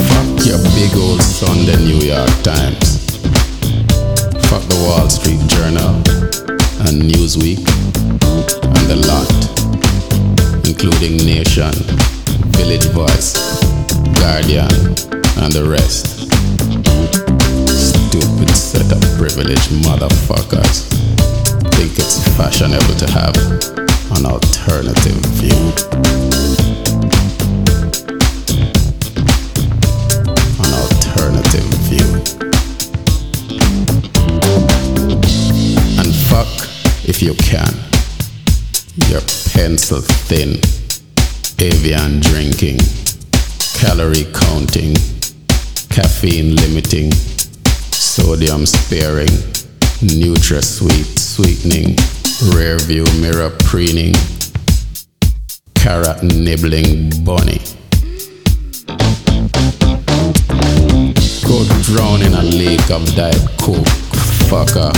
Fuck 0.09 0.45
your 0.47 0.57
big 0.73 0.97
old 0.97 1.21
Sunday 1.21 1.77
New 1.77 2.01
York 2.07 2.33
Times. 2.41 3.17
Fuck 4.49 4.63
the 4.63 4.79
Wall 4.87 5.07
Street 5.09 5.41
Journal 5.47 5.93
and 6.87 7.03
Newsweek 7.03 7.61
and 8.63 8.89
the 8.89 8.95
lot, 9.05 9.29
including 10.67 11.17
Nation, 11.17 11.73
Village 12.57 12.85
Voice, 12.93 13.66
Guardian, 14.13 14.71
and 15.43 15.51
the 15.53 15.67
rest. 15.69 16.27
Stupid 17.67 18.49
set 18.55 18.91
of 18.91 19.01
privileged 19.17 19.69
motherfuckers. 19.83 20.87
think 21.75 21.91
it's 21.99 22.23
fashionable 22.37 22.95
to 22.95 23.09
have 23.11 23.35
an 24.17 24.25
alternative 24.25 25.19
view. 25.37 25.57
An 30.63 30.71
alternative 30.73 31.67
view. 31.87 32.07
And 35.99 36.13
fuck 36.29 36.47
if 37.07 37.21
you 37.21 37.33
can. 37.35 37.73
Your 39.09 39.21
pencil 39.53 40.01
thin, 40.01 40.59
avian 41.59 42.19
drinking, 42.19 42.79
calorie 43.79 44.25
counting, 44.33 44.95
caffeine 45.89 46.55
limiting, 46.55 47.11
sodium 47.91 48.65
sparing, 48.65 49.29
NutraSweet 50.01 51.19
sweetening, 51.19 51.95
rear 52.55 52.79
view 52.79 53.05
mirror 53.21 53.51
preening, 53.65 54.15
carrot 55.75 56.23
nibbling 56.23 57.11
bunny. 57.23 57.61
Go 61.45 61.63
drown 61.83 62.23
in 62.23 62.33
a 62.33 62.43
lake 62.43 62.89
of 62.89 63.05
diet 63.15 63.47
coke, 63.59 63.85
fucker. 64.49 64.91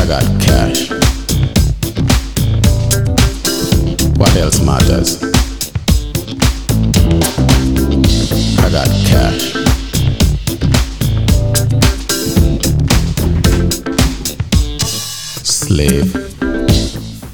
I 0.00 0.06
got 0.06 0.24
cash. 0.42 1.05
What 4.26 4.36
else 4.36 4.62
matters? 4.64 5.22
I 8.58 8.70
got 8.70 8.88
cash. 9.06 9.54
Slave. 15.42 16.10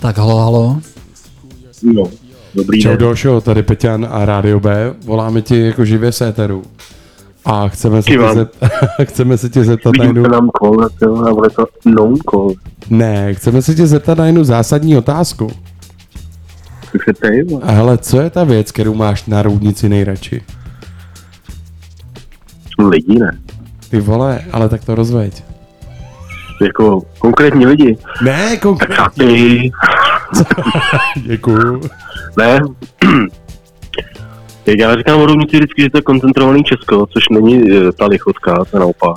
Tak 0.00 0.18
halo, 0.18 0.36
halo. 0.38 0.80
No, 1.82 2.04
dobrý 2.54 2.82
Čau. 2.82 2.96
Došo, 2.96 3.40
tady 3.40 3.62
Peťan 3.62 4.06
a 4.10 4.24
Rádio 4.24 4.60
B. 4.60 4.94
Voláme 5.04 5.42
ti 5.42 5.60
jako 5.60 5.84
živě 5.84 6.12
z 6.12 6.20
éteru. 6.20 6.62
A 7.44 7.68
chceme 7.68 8.02
se, 8.02 8.06
tě, 8.06 8.10
Kývám. 8.10 8.34
zep... 8.34 8.52
chceme 9.02 9.38
se 9.38 9.48
tě 9.48 9.64
zeptat 9.64 9.96
na 9.98 10.04
jednu... 10.04 10.22
nám 10.22 10.50
call, 10.62 10.84
a 11.28 11.34
bude 11.34 11.50
to 11.50 11.64
non 11.86 12.14
call. 12.30 12.52
Ne, 12.90 13.34
chceme 13.34 13.62
se 13.62 13.74
tě 13.74 13.86
zeptat 13.86 14.18
na 14.18 14.26
jednu 14.26 14.44
zásadní 14.44 14.96
otázku. 14.96 15.50
Se 16.92 17.12
hele, 17.62 17.98
co 17.98 18.20
je 18.20 18.30
ta 18.30 18.44
věc, 18.44 18.72
kterou 18.72 18.94
máš 18.94 19.26
na 19.26 19.42
roudnici 19.42 19.88
nejradši? 19.88 20.42
Lidi 22.88 23.18
ne. 23.18 23.38
Ty 23.90 24.00
vole, 24.00 24.40
ale 24.52 24.68
tak 24.68 24.84
to 24.84 24.94
rozveď. 24.94 25.44
Jako 26.62 27.02
konkrétní 27.18 27.66
lidi. 27.66 27.98
Ne, 28.22 28.56
konkrétní. 28.56 29.72
Děkuju. 31.26 31.80
Ne. 32.38 32.60
Jak 34.66 34.78
já 34.78 34.96
říkám 34.96 35.20
o 35.20 35.26
rovnici 35.26 35.56
vždycky, 35.56 35.82
že 35.82 35.90
to 35.90 35.98
je 35.98 36.02
koncentrovaný 36.02 36.64
Česko, 36.64 37.06
což 37.06 37.28
není 37.28 37.72
eh, 37.72 37.92
ta 37.92 38.06
lichotka, 38.06 38.64
to 38.70 38.78
naopak. 38.78 39.16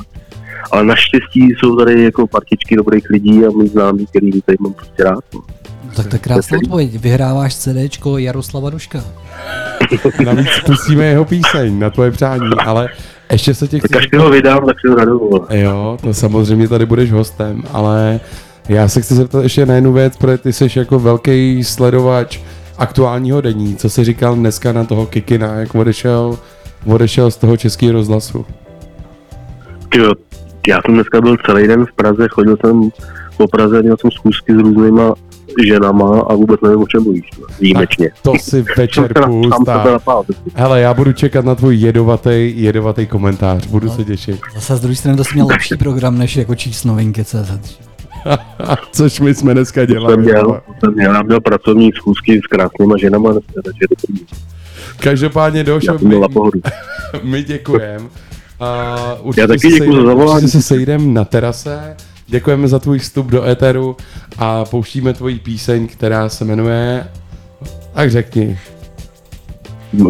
Ale 0.71 0.83
naštěstí 0.83 1.41
jsou 1.41 1.75
tady 1.75 2.03
jako 2.03 2.27
partičky 2.27 2.75
dobrých 2.75 3.09
lidí 3.09 3.45
a 3.45 3.49
my 3.57 3.67
známí, 3.67 4.05
který 4.05 4.41
tady 4.41 4.57
mám 4.59 4.73
prostě 4.73 5.03
rád. 5.03 5.23
Tak 5.95 6.07
to 6.07 6.15
je 6.15 6.19
krásná 6.19 6.57
odpověď. 6.57 6.99
Vyhráváš 6.99 7.55
CDčko 7.55 8.17
Jaroslava 8.17 8.69
Duška. 8.69 9.03
Navíc 10.25 10.49
pustíme 10.65 11.05
jeho 11.05 11.25
píseň 11.25 11.79
na 11.79 11.89
tvoje 11.89 12.11
přání, 12.11 12.49
ale 12.65 12.89
ještě 13.31 13.53
se 13.53 13.67
tě 13.67 13.79
chci... 13.79 13.93
Tak 13.93 14.21
ho 14.21 14.29
vydám, 14.29 14.65
tak 14.65 14.77
si 14.79 14.87
ho. 14.87 15.47
Jo, 15.51 15.97
to 16.01 16.13
samozřejmě 16.13 16.67
tady 16.67 16.85
budeš 16.85 17.11
hostem, 17.11 17.63
ale 17.73 18.19
já 18.69 18.87
se 18.87 19.01
chci 19.01 19.15
zeptat 19.15 19.43
ještě 19.43 19.65
na 19.65 19.75
jednu 19.75 19.93
věc, 19.93 20.17
protože 20.17 20.37
ty 20.37 20.53
jsi 20.53 20.67
jako 20.75 20.99
velký 20.99 21.63
sledovač 21.63 22.39
aktuálního 22.77 23.41
denní. 23.41 23.75
Co 23.75 23.89
jsi 23.89 24.03
říkal 24.03 24.35
dneska 24.35 24.73
na 24.73 24.83
toho 24.83 25.05
Kikina, 25.05 25.53
jak 25.53 25.75
odešel, 25.75 26.37
odešel 26.85 27.31
z 27.31 27.37
toho 27.37 27.57
českého 27.57 27.93
rozhlasu? 27.93 28.45
Jo, 29.95 30.11
já 30.67 30.81
jsem 30.81 30.93
dneska 30.93 31.21
byl 31.21 31.37
celý 31.45 31.67
den 31.67 31.85
v 31.85 31.93
Praze, 31.95 32.27
chodil 32.29 32.57
jsem 32.65 32.89
po 33.37 33.47
Praze, 33.47 33.81
měl 33.81 33.97
jsem 33.97 34.11
schůzky 34.11 34.53
s 34.53 34.57
různýma 34.57 35.13
ženama 35.67 36.21
a 36.21 36.33
vůbec 36.35 36.61
nevím, 36.61 36.81
o 36.81 36.87
čem 36.87 37.03
mluvíš. 37.03 37.29
no, 37.39 37.45
Výjimečně. 37.59 38.09
To 38.21 38.33
si 38.39 38.65
večer 38.77 39.13
Jsem 39.23 39.41
napál. 39.93 40.23
Hele, 40.53 40.81
já 40.81 40.93
budu 40.93 41.13
čekat 41.13 41.45
na 41.45 41.55
tvůj 41.55 41.75
jedovatý, 41.75 42.53
jedovatý 42.55 43.07
komentář, 43.07 43.67
budu 43.67 43.89
se 43.89 44.03
těšit. 44.03 44.39
Zase 44.55 44.75
z 44.75 44.79
druhé 44.79 44.95
strany 44.95 45.17
to 45.17 45.23
jsi 45.23 45.33
měl 45.33 45.47
lepší 45.47 45.77
program, 45.77 46.17
než 46.17 46.35
jako 46.35 46.55
číst 46.55 46.83
novinky 46.83 47.23
CZ. 47.25 47.79
Což 48.91 49.19
my 49.19 49.35
jsme 49.35 49.53
dneska 49.53 49.81
Jsem 49.81 49.87
dělali. 49.93 50.17
měl, 50.17 50.61
jsem 50.79 50.93
měl, 50.93 51.13
já 51.13 51.21
měl 51.21 51.41
pracovní 51.41 51.91
schůzky 51.95 52.39
s 52.39 52.47
krásnýma 52.47 52.97
ženama 52.97 53.33
takže 53.33 53.85
dobrý. 53.89 54.25
Každopádně 54.99 55.63
došel, 55.63 55.99
jsem 55.99 56.21
pohodu. 56.33 56.59
my 57.23 57.43
děkujeme. 57.43 57.99
Uh, 57.99 59.27
určitě 59.27 59.41
Já 59.41 59.47
taky 59.47 59.59
se 59.59 59.69
děkuju 59.69 59.95
za 59.95 60.05
zavolání. 60.05 60.47
Se 60.47 60.61
sejdeme 60.61 61.05
na 61.05 61.25
terase. 61.25 61.95
Děkujeme 62.27 62.67
za 62.67 62.79
tvůj 62.79 62.99
vstup 62.99 63.27
do 63.27 63.43
éteru 63.45 63.97
a 64.37 64.65
pouštíme 64.65 65.13
tvoji 65.13 65.39
píseň, 65.39 65.87
která 65.87 66.29
se 66.29 66.45
jmenuje... 66.45 67.07
Tak 67.93 68.11
řekni. 68.11 68.59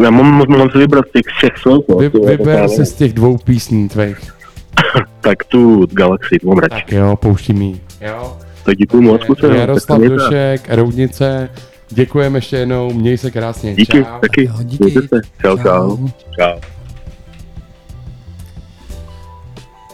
Já 0.02 0.10
mám, 0.10 0.42
mám 0.48 0.70
si 0.70 0.78
vybrat 0.78 1.04
z 1.08 1.12
těch 1.12 1.34
všech 1.36 1.52
slov. 1.62 1.84
Vy, 1.98 2.08
vyber 2.08 2.68
si 2.68 2.76
věc. 2.76 2.88
z 2.88 2.94
těch 2.94 3.12
dvou 3.12 3.38
písní 3.38 3.88
tvých. 3.88 4.18
Tak 5.20 5.44
tu 5.44 5.86
Galaxy, 5.92 6.38
tu 6.38 6.48
mám 6.48 6.58
radši. 6.58 6.84
Tak 6.84 6.92
jo, 6.92 7.16
pouštím 7.16 7.62
jí. 7.62 7.80
Jo. 8.00 8.36
Tak 8.64 8.76
děkuju 8.76 9.02
moc, 9.02 9.24
kluci. 9.24 9.46
Jaroslav. 9.46 10.00
Došek, 10.00 10.68
Roudnice. 10.68 11.48
Děkujeme 11.90 12.38
ještě 12.38 12.56
jednou, 12.56 12.92
měj 12.92 13.18
se 13.18 13.30
krásně. 13.30 13.74
Díky, 13.74 14.04
Čau. 14.04 14.20
taky. 14.20 14.50
Mějte 14.80 15.00
se. 15.00 15.20
Čau, 15.42 15.56
čau. 15.58 15.96
Čau. 16.40 16.75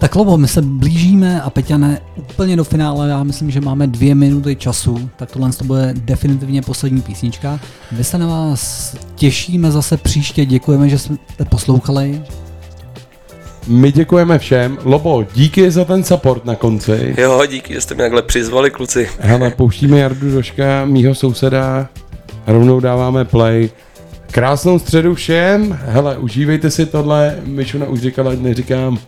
Tak 0.02 0.14
Lobo, 0.14 0.36
my 0.36 0.48
se 0.48 0.62
blížíme 0.62 1.42
a 1.42 1.50
Peťane 1.50 2.00
úplně 2.16 2.56
do 2.56 2.64
finále, 2.64 3.08
já 3.08 3.22
myslím, 3.22 3.50
že 3.50 3.60
máme 3.60 3.86
dvě 3.86 4.14
minuty 4.14 4.56
času, 4.56 5.10
tak 5.16 5.30
tohle 5.30 5.52
to 5.52 5.64
bude 5.64 5.94
definitivně 5.96 6.62
poslední 6.62 7.02
písnička. 7.02 7.60
My 7.92 8.04
se 8.04 8.18
na 8.18 8.26
vás 8.26 8.94
těšíme 9.14 9.70
zase 9.70 9.96
příště, 9.96 10.44
děkujeme, 10.44 10.88
že 10.88 10.98
jste 10.98 11.44
poslouchali. 11.48 12.22
My 13.66 13.92
děkujeme 13.92 14.38
všem. 14.38 14.78
Lobo, 14.84 15.24
díky 15.34 15.70
za 15.70 15.84
ten 15.84 16.04
support 16.04 16.44
na 16.44 16.54
konci. 16.54 17.14
Jo, 17.18 17.46
díky, 17.50 17.74
že 17.74 17.80
jste 17.80 17.94
mě 17.94 18.04
takhle 18.04 18.22
přizvali, 18.22 18.70
kluci. 18.70 19.08
Hele, 19.20 19.50
pouštíme 19.50 19.98
Jardu 19.98 20.30
Doška, 20.30 20.84
mýho 20.84 21.14
souseda, 21.14 21.88
rovnou 22.46 22.80
dáváme 22.80 23.24
play. 23.24 23.70
Krásnou 24.32 24.78
středu 24.78 25.14
všem, 25.14 25.78
hele, 25.86 26.18
užívejte 26.18 26.70
si 26.70 26.86
tohle, 26.86 27.36
Mišuna 27.44 27.86
už 27.86 28.00
říkala, 28.00 28.32
neříkám 28.38 28.98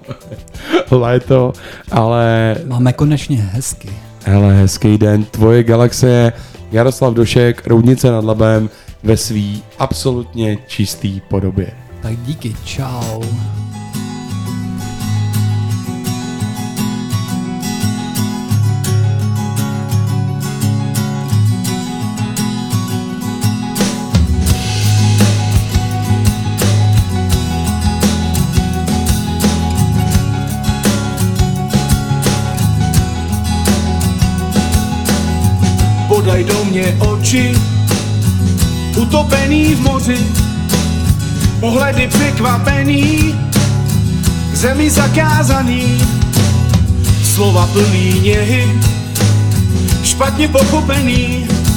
léto, 0.90 1.52
ale 1.90 2.56
Máme 2.66 2.92
konečně 2.92 3.36
hezky. 3.36 3.88
hele, 4.24 4.54
hezký 4.54 4.98
den, 4.98 5.24
tvoje 5.24 5.62
galaxie, 5.62 6.32
Jaroslav 6.72 7.14
Došek, 7.14 7.66
Roudnice 7.66 8.10
nad 8.10 8.24
Labem, 8.24 8.70
ve 9.02 9.16
svý 9.16 9.62
absolutně 9.78 10.58
čistý 10.66 11.20
podobě. 11.20 11.70
Tak 12.02 12.16
díky, 12.16 12.54
čau. 12.64 13.22
Oči, 37.24 37.56
utopený 39.00 39.74
v 39.74 39.80
moři, 39.80 40.18
pohledy 41.60 42.06
překvapený, 42.06 43.34
zemi 44.52 44.90
zakázaný, 44.90 46.04
slova 47.24 47.66
plný 47.72 48.20
něhy, 48.20 48.68
špatně 50.04 50.48
pochopený, 50.48 51.48